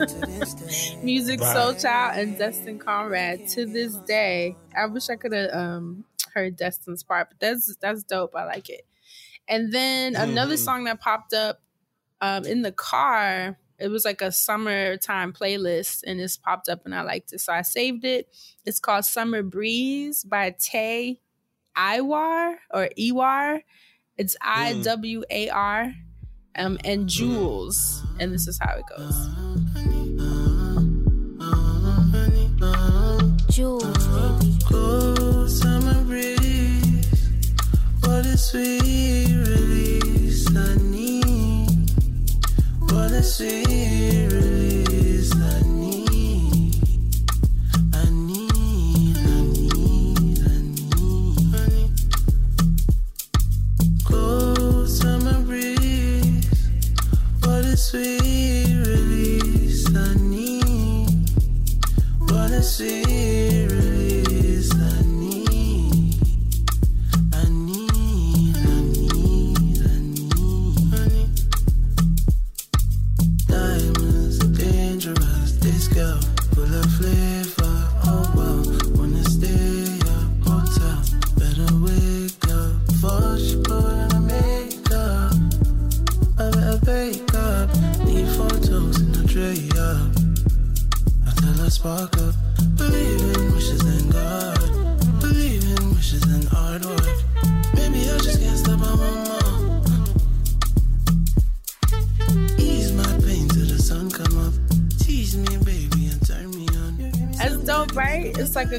[1.04, 4.58] Musiq Soulchild and Destin Conrad to this day.
[4.76, 6.04] I wish I could have um
[6.34, 8.34] heard Destin's part, but that's that's dope.
[8.36, 8.86] I like it.
[9.48, 10.58] And then another Mhm.
[10.58, 11.60] song that popped up
[12.20, 16.94] um in the car, it was like a summertime playlist and it's popped up and
[16.94, 17.40] I liked it.
[17.40, 18.28] So I saved it.
[18.64, 21.20] It's called Summer Breeze by Tay
[21.76, 23.62] Iwar or Iwar.
[24.18, 25.94] It's I W A R
[26.56, 28.04] um, and Juls.
[28.18, 29.16] And this is how it goes.
[33.48, 34.58] Juls, baby.
[34.68, 37.52] Cool summer breeze.
[38.00, 41.90] What a sweet release I need.
[42.80, 44.69] What a sweet release
[57.80, 61.30] sweet release I need.
[62.28, 63.69] What a sweet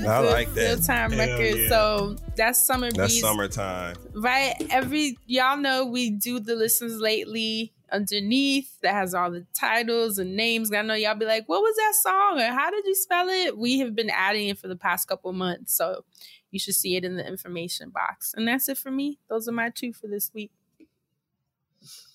[0.05, 0.23] right?
[0.23, 0.61] It's like good like that.
[0.61, 1.57] real time Hell record.
[1.59, 1.69] yeah.
[1.69, 3.21] So that's Summer That's Breeze.
[3.21, 3.95] summertime.
[4.13, 4.55] Right?
[4.69, 10.35] Every y'all know we do the listens lately underneath that has all the titles and
[10.35, 10.71] names.
[10.73, 12.39] I know y'all be like, what was that song?
[12.39, 13.57] Or how did you spell it?
[13.57, 15.73] We have been adding it for the past couple months.
[15.73, 16.05] So
[16.51, 18.33] you should see it in the information box.
[18.35, 19.19] And that's it for me.
[19.29, 20.51] Those are my two for this week.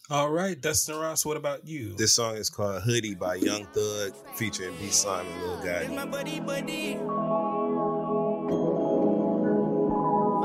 [0.09, 1.93] All right, Dustin Ross, what about you?
[1.95, 7.56] This song is called Hoodie by Young Thug featuring BSlime, Lil Gotit.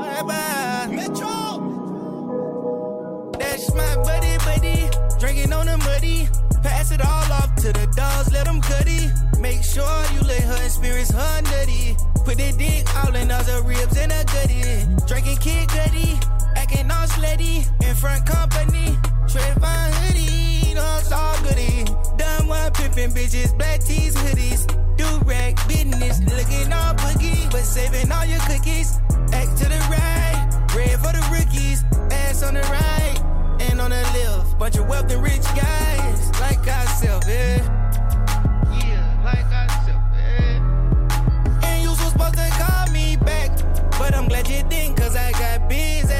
[0.02, 0.22] My buddy, buddy.
[0.22, 0.88] Bye bye.
[0.94, 1.34] Metro.
[3.38, 4.90] That's my buddy, buddy.
[5.18, 6.28] Drinking on the muddy.
[6.62, 9.10] Pass it all off to the dogs, let them cutty.
[9.40, 11.96] Make sure you let her experience her nutty.
[12.24, 14.62] Put the dick all in other ribs and a gutty.
[15.06, 16.18] Drinking kid gutty.
[16.56, 17.66] Acting all slutty.
[17.82, 18.98] In front company.
[19.28, 20.74] Fine hoodie.
[20.74, 21.84] No, it's all goody.
[22.22, 23.56] Done one pimping bitches.
[23.58, 24.62] Black tees, hoodies.
[24.96, 26.20] Do rag business.
[26.20, 27.50] Looking all boogie.
[27.50, 29.00] But saving all your cookies.
[29.32, 30.38] Act to the right.
[30.76, 31.82] Red for the rookies.
[32.12, 33.18] Ass on the right.
[33.62, 34.56] And on the left.
[34.56, 36.30] Bunch of wealthy rich guys.
[36.40, 37.58] Like ourselves, yeah.
[38.70, 41.66] Yeah, like ourselves, yeah.
[41.66, 43.50] And you was supposed to call me back.
[43.98, 46.14] But I'm glad you didn't, cause I got busy.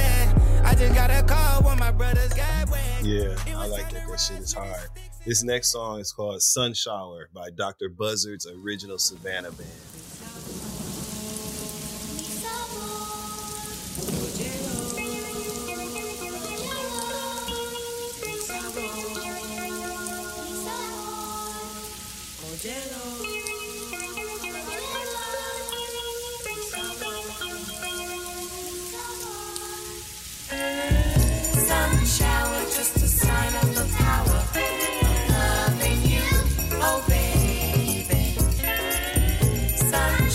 [0.64, 3.04] I just got a call when my brothers got wet.
[3.04, 4.08] Yeah, I like that.
[4.08, 4.88] That shit is hard.
[5.24, 7.88] This next song is called Sun Shower by Dr.
[7.88, 9.68] Buzzard's original Savannah band.
[22.62, 23.01] Sun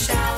[0.08, 0.37] Sun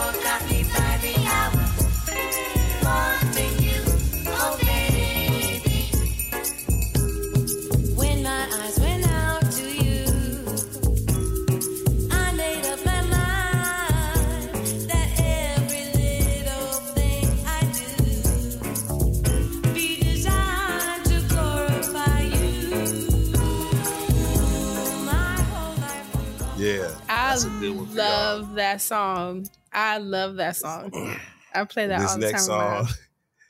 [27.29, 28.07] I that's a good one for y'all.
[28.07, 29.47] love that song.
[29.71, 30.91] I love that song.
[31.53, 32.47] I play that This all the next time.
[32.47, 32.87] song around.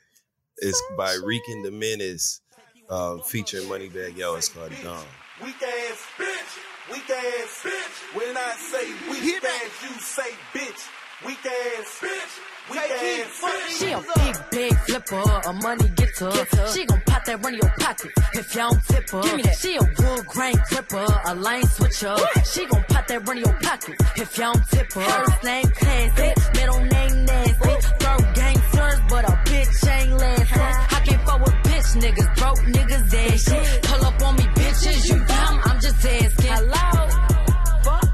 [0.58, 2.42] is by Rican Da Menace,
[2.90, 4.34] um, featuring Moneybagg Yo.
[4.34, 5.04] It's called DUMB.
[5.42, 6.92] Weak ass bitch.
[6.92, 8.16] Weak ass bitch.
[8.16, 10.88] When I say weak ass, you say bitch.
[11.26, 12.49] Weak ass bitch.
[12.70, 13.78] Weak ass bitch.
[13.80, 16.30] She a big, big flipper, a money getter.
[16.72, 19.22] She gon' pop that run in your pocket if y'all don't tip her.
[19.22, 19.56] Give me that.
[19.58, 22.16] She a wood grain gripper, a lane switcher.
[22.44, 25.02] She gon' pop that run in your pocket if y'all don't tip her.
[25.02, 27.74] First name classy, middle name nasty.
[27.98, 30.60] Third gang slurs, but a bitch ain't lasting.
[30.60, 33.88] I can't fuck with bitch niggas, broke niggas ashy.
[33.88, 35.60] Pull up on me, bitch, bitch, you dumb?
[35.64, 36.52] I'm just asking.
[36.52, 37.26] Hello?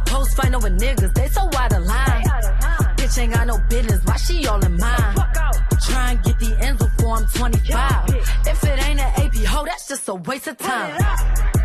[0.07, 1.13] Post fighting with niggas,
[7.51, 8.09] 25.
[8.47, 10.97] If it ain't an AP hoe, that's just a waste of time.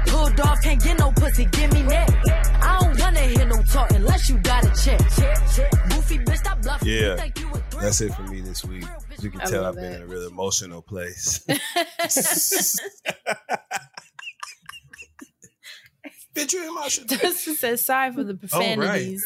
[0.05, 2.09] Pulled off, can't get no pussy, give me that.
[2.61, 4.99] I don't wanna hear no talk unless you got a check.
[5.89, 6.87] Goofy bitch, stop bluffing.
[6.87, 7.81] Yeah, think you a threat?
[7.81, 8.85] that's it for me this week.
[9.17, 9.95] As you can I tell, I've been it.
[9.97, 11.43] in a really emotional place.
[16.33, 17.07] Bitch, you emotional.
[17.21, 19.17] Dustin says sorry for the Oh, right.
[19.17, 19.25] profanities.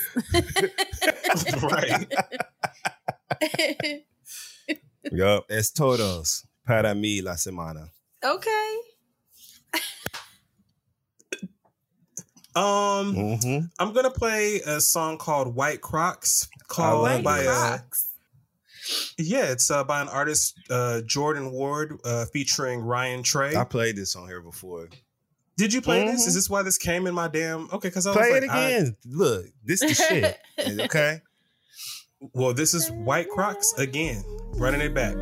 [1.62, 2.08] right.
[5.12, 7.90] Yup, es todos para mí la semana.
[8.24, 8.78] okay.
[12.56, 13.66] Um, Mm-hmm.
[13.80, 17.48] I'm gonna play a song called White Crocs, called love by it.
[17.48, 17.78] uh,
[19.18, 23.56] yeah, it's uh, by an artist uh, Jordan Ward uh, featuring Ryan Trey.
[23.58, 24.88] I played this on here before.
[25.58, 26.24] Did you play this?
[26.24, 26.28] Mhm.
[26.30, 27.66] Is this why this came in my damn?
[27.74, 28.96] Okay, because I was Play like, it I- again.
[29.06, 30.38] Look, this the shit.
[30.86, 31.22] Okay.
[32.20, 34.24] Well, this is White Crocs again,
[34.54, 35.16] running it back.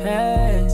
[0.00, 0.66] Hey,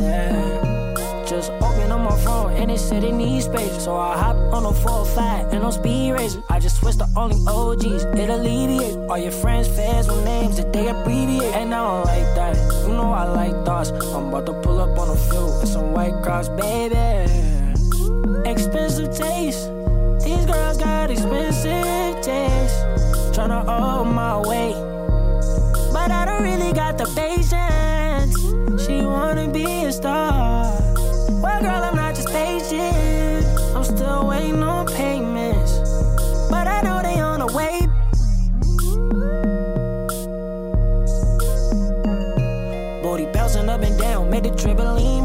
[0.00, 1.24] yeah.
[1.26, 3.84] Just open up my phone and it said it needs space.
[3.84, 6.42] So I hop on a 405 and on speed racer.
[6.50, 8.04] I just switched to only OGs.
[8.04, 11.54] It alleviates all your friends' fares with names that they abbreviate.
[11.54, 12.56] And I don't like that.
[12.86, 13.90] You know I like thoughts.
[13.90, 16.96] I'm about to pull up on a few and some white cross, baby.
[18.48, 19.70] Expensive taste.
[20.24, 22.89] These girls got expensive taste.
[23.32, 24.74] Tryna hold my weight.
[25.92, 28.34] But I don't really got the patience.
[28.84, 30.64] She wanna be a star.
[31.40, 33.46] Well, girl, I'm not just patient.
[33.74, 35.78] I'm still waiting on payments.
[36.50, 37.86] But I know they on the way.
[43.02, 45.19] Booty bouncing up and down, made the trampoline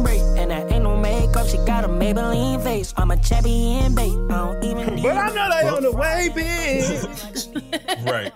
[1.45, 2.93] no makeup, she got a Maybelline face.
[2.97, 4.13] I'm a champion, babe.
[4.31, 8.09] I don't even need But I know they on the way, bitch.
[8.11, 8.33] Right.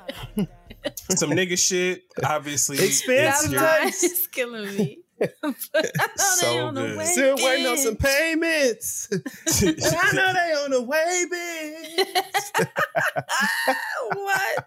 [1.12, 2.78] Some nigga shit, obviously.
[2.84, 4.04] Expensive it's your- That line taste.
[4.04, 5.00] is killing me.
[6.16, 6.98] So on good.
[6.98, 7.06] way.
[7.06, 9.10] Still waiting on some payments.
[9.12, 12.68] I know they on the way, bitch.
[14.14, 14.66] what?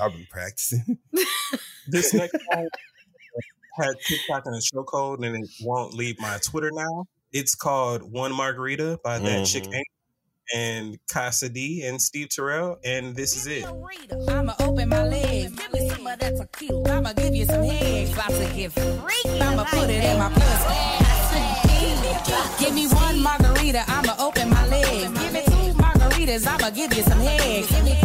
[0.00, 0.96] I've been practicing.
[1.86, 2.68] This next song
[3.74, 7.04] had TikTok in the show code and it won't leave my Twitter now.
[7.32, 9.74] It's called One Margarita by that chick Mhm.
[9.76, 9.86] Ain't
[10.54, 13.64] and Casa Di and Steve Terrell, and this is it.
[14.28, 15.52] I'ma open my legs.
[15.52, 16.96] Give me some of that tequila.
[16.96, 18.12] I'ma give you some head.
[18.12, 19.40] About to get freaky.
[19.40, 20.78] I'ma put it in my pussy.
[22.58, 23.84] Give me one margarita.
[23.88, 25.10] I'ma open my legs.
[25.18, 26.46] Give me two margaritas.
[26.46, 27.66] I'ma give you some head.
[27.68, 28.01] Give me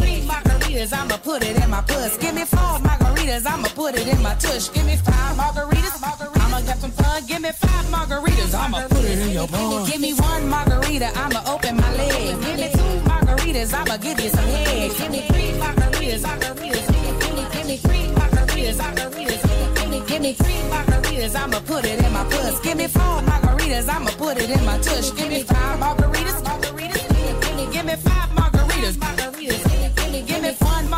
[0.77, 0.93] margaritas.
[0.93, 2.17] I'ma put it in my puss.
[2.17, 3.45] Give me four margaritas.
[3.45, 4.69] I'ma put it in my tush.
[4.69, 6.01] Give me five margaritas.
[6.41, 7.25] I'ma get some fun.
[7.25, 8.53] Give me five margaritas.
[8.53, 9.89] I'ma put it in your puss.
[9.89, 11.11] Give me one margarita.
[11.15, 12.45] I'ma open my legs.
[12.45, 13.73] Give me two margaritas.
[13.73, 14.91] I'ma give you some head.
[14.97, 16.21] Give me three margaritas.
[16.21, 16.87] Margaritas.
[16.87, 18.77] Give me, give me, three margaritas.
[18.77, 19.75] Margaritas.
[19.75, 21.35] Give me, give me three margaritas.
[21.35, 22.59] I'ma put it in my puss.
[22.61, 23.89] Give me four margaritas.
[23.89, 25.11] I'ma put it in my tush.
[25.11, 26.41] Give me five margaritas.
[26.43, 27.07] Margaritas.
[27.07, 28.29] Give me, give me, give me five.
[28.29, 28.56] Margaritas.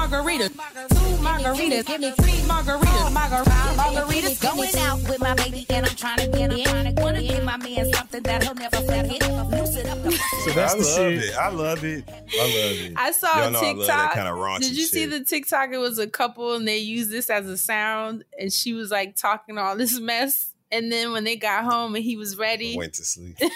[0.08, 0.50] Me one margarita.
[0.50, 1.86] Two margaritas.
[1.86, 3.12] Give me three margaritas.
[3.12, 3.76] Margaritas.
[3.76, 4.42] Margaritas.
[4.42, 6.96] Going out with my baby and I'm trying to get in.
[6.96, 9.10] Wanna give my man something that he'll never forget.
[9.50, 10.12] Loosen up the
[10.46, 11.24] So that's I the love shit.
[11.24, 11.36] it.
[11.36, 12.04] I love it.
[12.10, 12.94] I love it.
[12.98, 14.14] I saw Y'all a know I love that TikTok.
[14.14, 15.72] kinda raunchy Did you see the TikTok?
[15.72, 19.16] It was a couple and they used this as a sound, and she was like
[19.16, 20.54] talking all this mess.
[20.72, 23.38] And then when they got home and he was ready, Went to sleep.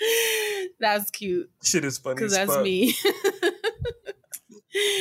[0.80, 2.62] that's cute Shit is funny because that's fuck.
[2.64, 2.94] me.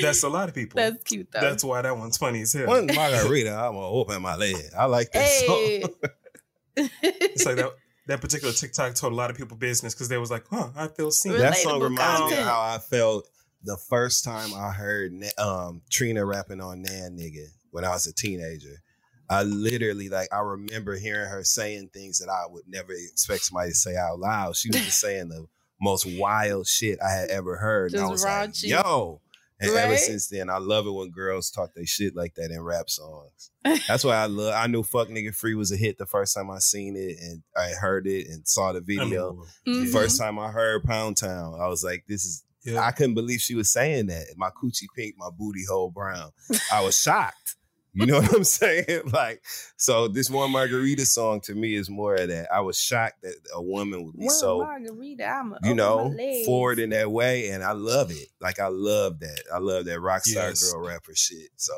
[0.01, 0.77] That's a lot of people.
[0.77, 1.41] that's cute though.
[1.41, 2.68] That's why that one's funny as hell.
[2.68, 4.56] One margarita, I'm gonna open my leg.
[4.77, 5.93] I like that hey, song.
[7.01, 7.73] It's like that
[8.07, 10.88] that particular TikTok told a lot of people business because they was like, huh, I
[10.88, 11.34] feel seen.
[11.34, 11.43] Really?
[11.43, 13.27] That song Relatable reminds me of how I felt
[13.64, 18.14] the first time I heard um, Trina rapping on Nann Nigga when I was a
[18.14, 18.81] teenager.
[19.30, 23.69] I literally like I remember hearing her saying things that I would never expect somebody
[23.69, 24.56] to say out loud.
[24.56, 25.45] She was just saying the
[25.80, 27.91] most wild shit I had ever heard.
[27.93, 29.22] and I Just was like, yo.
[29.61, 32.61] And ever since then, I love it when girls talk their shit like that in
[32.61, 33.52] rap songs.
[33.88, 34.53] That's why I love.
[34.56, 37.44] I knew "Fuck Nigga Free" was a hit the first time I seen it, and
[37.57, 39.44] I heard it and saw the video.
[39.65, 39.91] The Mhm.
[39.91, 42.81] first time I heard Pound Town, I was like, "This is." Yeah.
[42.81, 44.26] I couldn't believe she was saying that.
[44.36, 46.31] My coochie pink, my booty hole brown.
[46.72, 47.56] I was shocked.
[47.94, 48.86] You know what I'm saying?
[49.11, 49.41] Like,
[49.78, 52.48] so this one margarita song to me is more of that.
[52.53, 56.16] I was shocked that a woman would be One so margarita, I'ma you know, my
[56.16, 56.45] legs.
[56.45, 57.49] forward in that way.
[57.49, 58.28] And I love it.
[58.40, 59.44] Like I love that.
[59.53, 60.72] I love that rock star Yes.
[60.72, 61.49] girl rapper shit.
[61.56, 61.74] So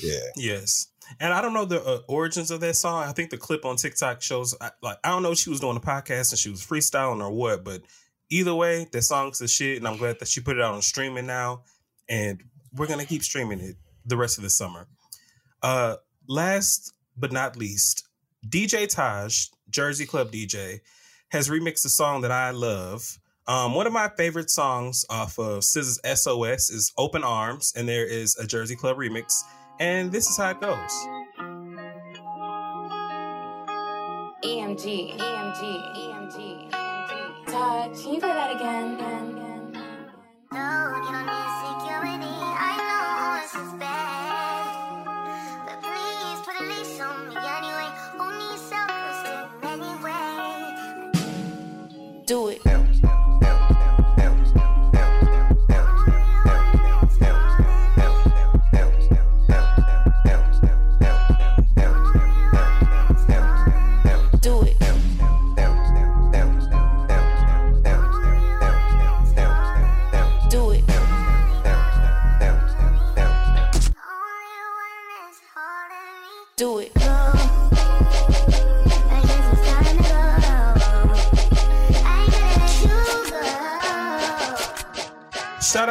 [0.00, 0.18] Yeah.
[0.36, 0.88] Yes.
[1.20, 3.04] And I don't know the uh, origins of that song.
[3.04, 5.60] I think the clip on TikTok shows I, like I don't know if she was
[5.60, 7.82] doing a podcast and she was freestyling or what, but
[8.30, 10.80] either way, that song's the shit, and I'm glad that she put it out on
[10.80, 11.64] streaming now,
[12.08, 12.42] and
[12.72, 13.76] we're gonna keep streaming it
[14.06, 14.86] the rest of the summer.
[15.62, 15.96] Uh,
[16.28, 18.08] last but not least,
[18.48, 20.80] DJ Taj, Jersey Club DJ,
[21.28, 23.18] has remixed a song that I love.
[23.46, 28.06] Um, one of my favorite songs off of SZA's SOS is "Open Arms," and there
[28.06, 29.42] is a Jersey Club remix.
[29.80, 30.92] And this is how it goes.
[34.44, 35.60] EMG, EMG,
[35.96, 36.70] EMG.
[37.46, 39.31] Todd, can you play that again?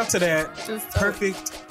[0.01, 0.55] Out to that.
[0.65, 1.63] Just Perfect.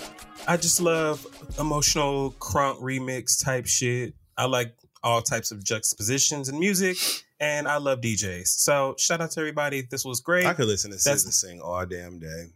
[0.46, 1.26] I just love
[1.58, 4.14] emotional crunk remix type shit.
[4.36, 6.96] I like all types of juxtapositions in music,
[7.40, 8.46] and I love DJs.
[8.46, 9.82] So shout out to everybody.
[9.82, 10.46] This was great.
[10.46, 12.46] I could listen to That's- SZA sing all damn day.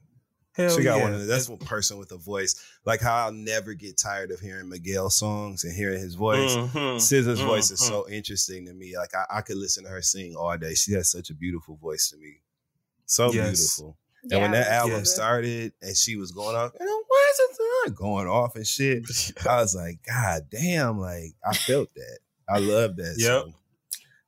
[0.52, 1.02] Hell she got yeah.
[1.02, 2.54] one of the, that's one person with a voice.
[2.84, 6.54] Like how I'll never get tired of hearing Miguel songs and hearing his voice.
[6.54, 8.96] Mhm, SZA's voice is so interesting to me.
[8.96, 10.74] Like I, I could listen to her sing all day.
[10.74, 12.36] She has such a beautiful voice to me.
[13.06, 13.58] So Yes.
[13.78, 13.98] beautiful.
[14.30, 15.14] And when that album Yes.
[15.14, 19.04] started and she was going off, you know, why is it going off and shit?
[19.48, 22.18] I was like, God damn, like I felt that.
[22.48, 23.14] I love that.
[23.18, 23.42] Yep.
[23.44, 23.52] So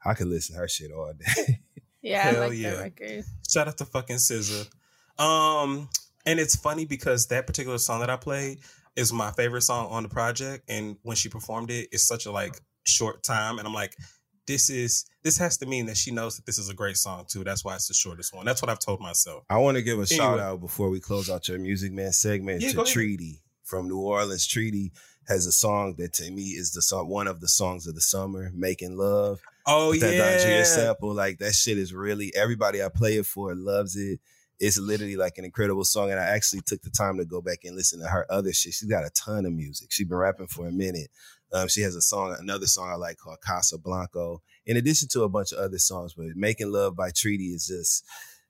[0.04, 1.60] I could listen to her shit all day.
[2.02, 2.70] Yeah, Hell I like yeah.
[2.70, 3.24] that record.
[3.50, 4.68] Shout out to fucking SZA.
[5.18, 5.88] Um,
[6.24, 8.60] and it's funny because that particular song that I played
[8.94, 10.64] is my favorite song on the project.
[10.68, 13.58] And when she performed it, it's such a like short time.
[13.58, 13.96] And I'm like,
[14.46, 17.24] this is this has to mean that she knows that this is a great song
[17.28, 17.44] too.
[17.44, 18.44] That's why it's the shortest one.
[18.46, 19.44] That's what I've told myself.
[19.50, 20.16] I want to give a Anyway.
[20.16, 22.84] shout out before we close out your Music Man segment Yeah, to.
[22.84, 24.46] Treety from New Orleans.
[24.46, 24.92] Treety
[25.28, 28.00] has a song that to me is the song, one of the songs of the
[28.00, 30.38] summer, "Making Love." Oh With that yeah.
[30.38, 30.64] Don Jr.
[30.64, 34.20] sample, like that shit is really everybody I play it for loves it.
[34.58, 37.58] It's literally like an incredible song, and I actually took the time to go back
[37.64, 38.72] and listen to her other shit.
[38.74, 39.88] She's got a ton of music.
[39.90, 41.08] She's been rapping for a minute.
[41.52, 44.42] Um, she has a song, another song I like called Casa Blanco.
[44.64, 48.04] In addition to a bunch of other songs, but "Making Love" by Treety is just.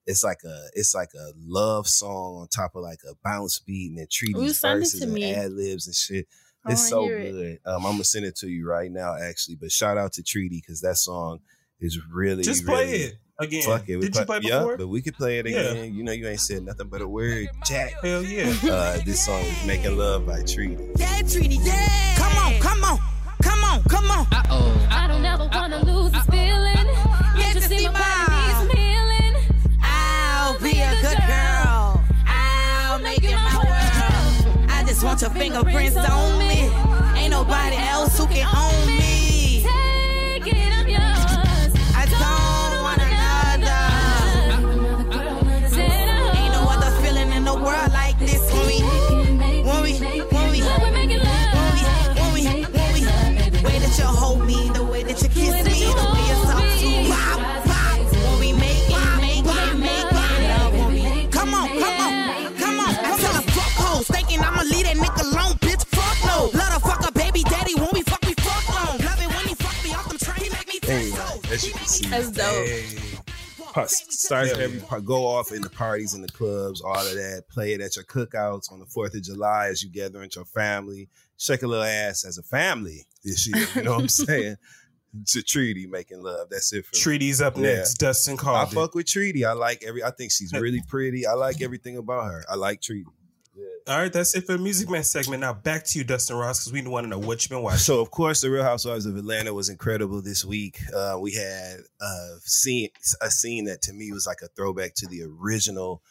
[0.08, 3.88] It's like a it's like a love song on top of like a bounce beat
[3.90, 6.28] and then Treety's send verses and ad libs and shit.
[6.64, 7.32] I It's so hear it.
[7.32, 7.58] good.
[7.66, 9.56] Um, I'm gonna send it to you right now, actually.
[9.56, 11.40] But shout out to Treety because that song
[11.80, 13.62] is really Just play really- it again.
[13.62, 13.96] Fuck it.
[13.96, 14.76] We Did you play yeah, before?
[14.78, 15.58] but we could play it Yeah.
[15.60, 15.94] again.
[15.94, 17.92] You know, you ain't said nothing but a word, Jack.
[18.02, 18.52] Hell yeah.
[18.66, 20.88] Uh, this song is "Making Love" by Treety.
[20.96, 22.14] Yeah, Treety, yeah.
[22.16, 22.98] Come on, come on,
[23.42, 24.26] come on, come on.
[24.32, 24.88] Uh oh.
[24.90, 26.86] I don't ever wanna lose this feeling.
[27.36, 29.34] Yeah, You just see see my my- body needs some healing.
[29.82, 32.04] I'll be a good girl.
[32.26, 34.70] I'll make it my world.
[34.70, 36.70] I just want your fingerprints on me.
[37.18, 39.05] Ain't nobody else who can own me.
[70.86, 72.66] Train, he make me Anyway, as you can see, That's dope.
[72.66, 72.84] Hey.
[73.72, 77.42] Part- Starts every part, go off in the parties in the clubs, all of that.
[77.50, 80.46] Play it at your cookouts on the Fourth of July as you gather with your
[80.46, 81.08] family.
[81.36, 83.66] Shake a little ass as a family this year.
[83.74, 84.56] You know what I'm saying?
[85.28, 86.48] To Treety making love.
[86.50, 87.00] That's it for me.
[87.00, 87.62] Treety's up Yeah.
[87.76, 87.94] next.
[87.94, 88.74] Dustin I called it.
[88.74, 89.44] fuck with Treety.
[89.44, 90.02] I like every.
[90.02, 91.26] I think she's really pretty.
[91.26, 92.44] I like everything about her.
[92.50, 93.04] I like Treety.
[93.88, 95.42] All right, that's it for the Music Man segment.
[95.42, 97.78] Now back to you, Dustin Ross, because we want to know what you've been watching.
[97.78, 100.80] So of course, the Real Housewives of Atlanta was incredible this week.
[100.92, 102.88] Uh, we had uh, scene,
[103.22, 106.02] a scene that to me was like a throwback to the original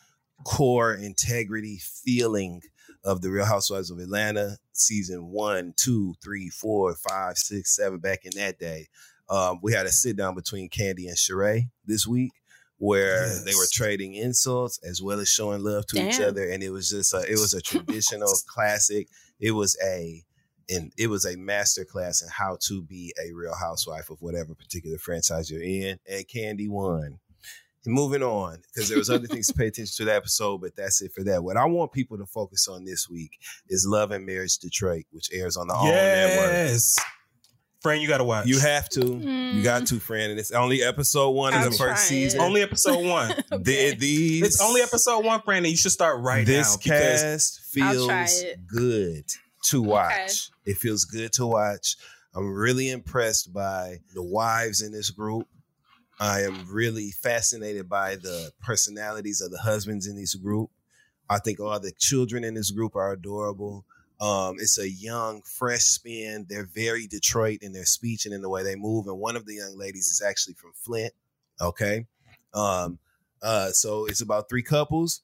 [0.46, 2.62] core integrity feeling
[3.04, 8.00] of the Real Housewives of Atlanta, season one, two, three, four, five, six, seven.
[8.00, 8.88] Back in that day,
[9.30, 12.32] um, we had a sit down between Kandi and Sheree this week.
[12.78, 16.72] Where they were trading insults as well as showing love to each other, and it
[16.72, 19.08] was just a, it was a traditional classic.
[19.40, 20.24] It was a
[20.70, 24.56] and it was a master class in how to be a real housewife of whatever
[24.56, 26.00] particular franchise you're in.
[26.10, 27.20] And Kandi won.
[27.86, 30.76] And moving on, because there was other things to pay attention to that episode, but
[30.76, 31.44] that's it for that.
[31.44, 33.38] What I want people to focus on this week
[33.70, 36.80] is Love and Marriage Detroit, which airs on the OWN network.
[37.86, 37.92] Yes.
[37.92, 38.48] Friend, you got to watch.
[38.48, 39.06] You have to.
[39.06, 40.32] You got to, friend.
[40.32, 42.08] And it's only episode one I'll of the try first it.
[42.08, 42.42] season.
[42.42, 43.30] Only episode one.
[43.52, 46.78] The- these, It's only episode one, friend, and you should start right this now.
[46.84, 49.26] because- cast feels good
[49.70, 50.50] to watch.
[50.66, 51.96] It feels good to watch.
[52.36, 55.48] I'm really impressed by the wives in this group.
[56.20, 60.70] I am really fascinated by the personalities of the husbands in this group.
[61.30, 63.86] I think all the children in this group are adorable.
[64.20, 66.46] Um, it's a young, fresh spin.
[66.48, 69.08] They're very Detroit in their speech and in the way they move.
[69.08, 71.14] And one of the young ladies is actually from Flint.
[71.60, 72.06] Okay.
[72.54, 73.00] Um,
[73.42, 75.22] uh, so it's about three couples.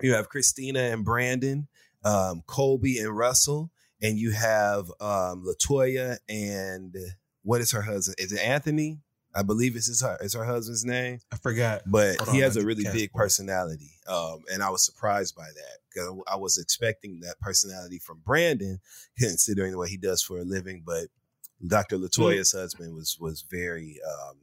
[0.00, 1.66] You have Christina and Brandon,
[2.04, 6.94] um, Colby and Russell, and you have um, Latoya and
[7.42, 8.16] what is her husband?
[8.18, 8.98] Is it Anthony?
[9.38, 11.20] I believe it's his is her husband's name.
[11.32, 11.82] I forgot.
[11.86, 13.22] But Hold he on, has a really big board.
[13.22, 18.20] personality, um, and I was surprised by that because I was expecting that personality from
[18.24, 18.80] Brandon,
[19.18, 20.82] considering the way he does for a living.
[20.84, 21.06] But
[21.64, 21.98] Dr.
[21.98, 24.38] Latoya's husband was was very um,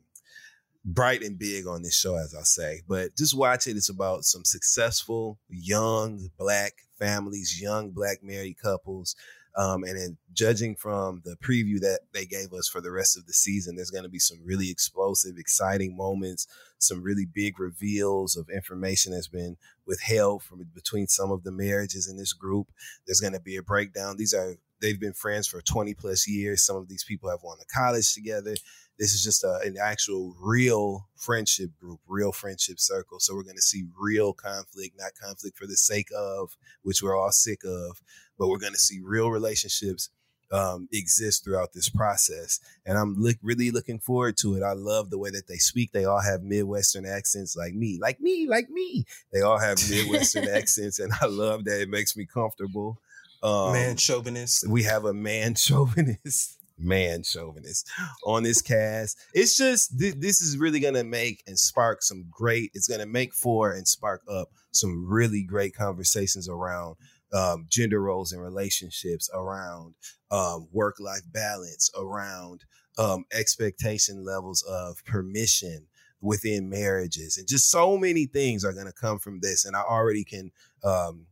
[0.85, 2.81] bright and big on this show, as I say.
[2.87, 3.75] But just watch it.
[3.75, 9.17] It's about some successful young black families, young black married couples.
[9.57, 13.25] Um, and then judging from the preview that they gave us for the rest of
[13.25, 16.45] the season, there's going to be some really explosive, exciting moments,
[16.77, 19.55] some really big reveals of information that's been
[19.87, 22.67] withheld from between some of the marriages in this group.
[23.07, 24.17] There's going to be a breakdown.
[24.17, 26.65] These are they've been friends for 20 plus years.
[26.65, 28.55] Some of these people have gone to college together.
[28.97, 33.19] This is just a, an actual real friendship group, real friendship circle.
[33.19, 37.17] So we're going to see real conflict, not conflict for the sake of, which we're
[37.17, 38.01] all sick of,
[38.37, 40.09] but we're going to see real relationships
[40.51, 42.59] um, exist throughout this process.
[42.85, 44.63] And I'm look, really looking forward to it.
[44.63, 45.91] I love the way that they speak.
[45.91, 49.05] They all have Midwestern accents like me, like me, like me.
[49.33, 51.81] They all have Midwestern accents, and I love that.
[51.81, 52.99] It makes me comfortable.
[53.43, 54.67] Um, Man chauvinist.
[54.69, 57.89] we have a man chauvinist, man chauvinist
[58.25, 59.17] on this cast.
[59.33, 62.71] It's just th- this is really gonna make and spark some great.
[62.73, 66.95] It's gonna make for and spark up some really great conversations around
[67.33, 69.95] um, gender roles and relationships, around
[70.31, 72.65] um, work life balance, around
[72.97, 75.87] um, expectation levels of permission
[76.21, 79.65] within marriages, and just so many things are gonna come from this.
[79.65, 80.51] And I already can.
[80.83, 81.27] Um,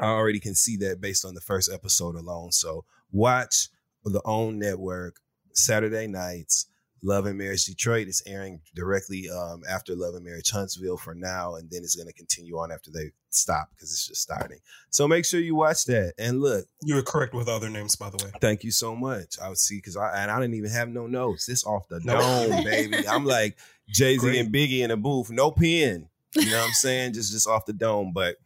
[0.00, 2.52] I already can see that based on the first episode alone.
[2.52, 3.68] So watch
[4.04, 5.16] the OWN network
[5.52, 6.66] Saturday nights.
[7.02, 11.54] Love and Marriage Detroit is airing directly um, after Love and Marriage Huntsville for now,
[11.54, 14.58] and then it's going to continue on after they stop because it's just starting.
[14.90, 16.12] So make sure you watch that.
[16.18, 18.30] And look, You were correct with other names, by the way.
[18.42, 19.36] Thank you so much.
[19.42, 21.46] I would see because I and I didn't even have no notes.
[21.46, 23.08] This off the dome, baby.
[23.08, 23.56] I'm like
[23.88, 26.06] Jay Z and Biggie in a booth, no pen.
[26.36, 27.14] You know what I'm saying?
[27.14, 28.12] just just off the dome.
[28.12, 28.36] But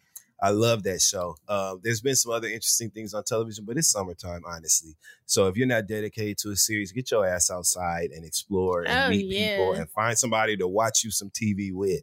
[0.43, 1.37] I love that show.
[1.49, 4.95] Uh, there's been some other interesting things on television, but it's summertime, honestly.
[5.27, 9.07] So if you're not dedicated to a series, get your ass outside and explore and
[9.07, 12.03] Oh, meet people and find somebody to watch you some TV with.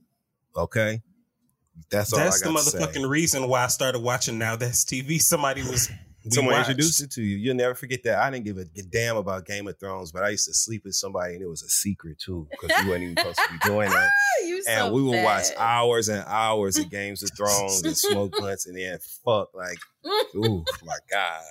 [0.55, 1.01] Okay,
[1.89, 2.77] that's all That's I the got to say.
[2.79, 5.21] motherfucking reason why I started watching Now That's TV.
[5.21, 5.89] Somebody was
[6.23, 6.69] we Someone watched.
[6.69, 7.37] introduced it to you.
[7.37, 8.19] You'll never forget that.
[8.19, 10.93] I didn't give a damn about Game of Thrones, but I used to sleep with
[10.93, 13.89] somebody and it was a secret too because we weren't even supposed to be doing
[13.89, 14.09] that.
[14.43, 15.23] Ah, and so we would bad.
[15.25, 19.77] watch hours and hours of Games of Thrones and smoke blunts and then fuck like,
[20.35, 21.41] ooh my god.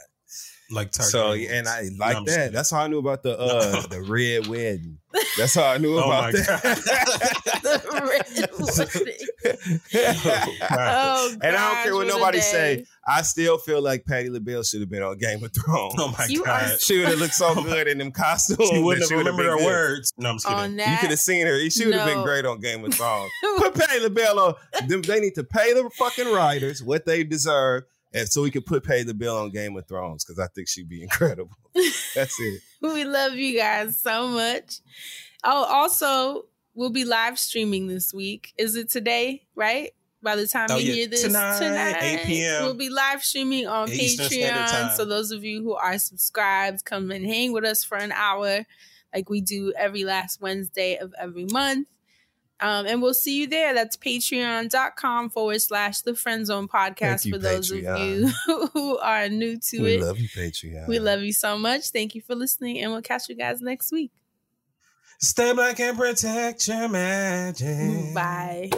[0.70, 1.50] Like So Targaryen.
[1.50, 2.36] and I like I'm that.
[2.36, 2.52] kidding.
[2.52, 4.98] That's how I knew about the uh the red wedding.
[5.36, 7.80] That's how I knew Oh about my that.
[10.72, 12.84] Oh, and I don't care what what a nobody say.
[13.06, 15.94] I still feel like Patti LaBelle should have been on Game of Thrones.
[15.98, 16.80] Oh my You are god.
[16.80, 18.68] She would have looked so good in them costumes.
[18.68, 19.64] She wouldn't have remembered been her good.
[19.66, 20.12] words.
[20.18, 20.60] No, I'm just kidding.
[20.60, 21.70] on You could have seen her.
[21.70, 23.30] She would have been great on Game of Thrones.
[23.58, 24.54] Put Patti LaBelle on.
[24.86, 28.66] Them, they need to pay the fucking writers what they deserve, and so we could
[28.66, 31.56] put Patti LaBelle on Game of Thrones because I think she'd be incredible.
[32.14, 32.60] That's it.
[32.82, 34.76] We love you guys so much.
[35.44, 38.54] Oh, also, we'll be live streaming this week.
[38.56, 39.90] Is it today, right?
[40.22, 40.94] By the time Oh, you yeah.
[40.94, 42.64] hear this Tonight, 8 p.m.
[42.64, 44.92] we'll be live streaming on Eastern Patreon.
[44.96, 48.64] So those of you who are subscribed, come and hang with us for an hour,
[49.14, 51.86] like we do every last Wednesday of every month.
[52.60, 53.74] Um, and we'll see you there.
[53.74, 58.30] That's patreon.com forward slash the friend zone podcast you, for those of you
[58.72, 60.00] who are new to we it.
[60.00, 60.88] We love you, Patreon.
[60.88, 61.90] We love you so much.
[61.90, 64.12] Thank you for listening, and we'll catch you guys next week.
[65.18, 68.14] Stay black and protect your magic.
[68.14, 68.70] Bye.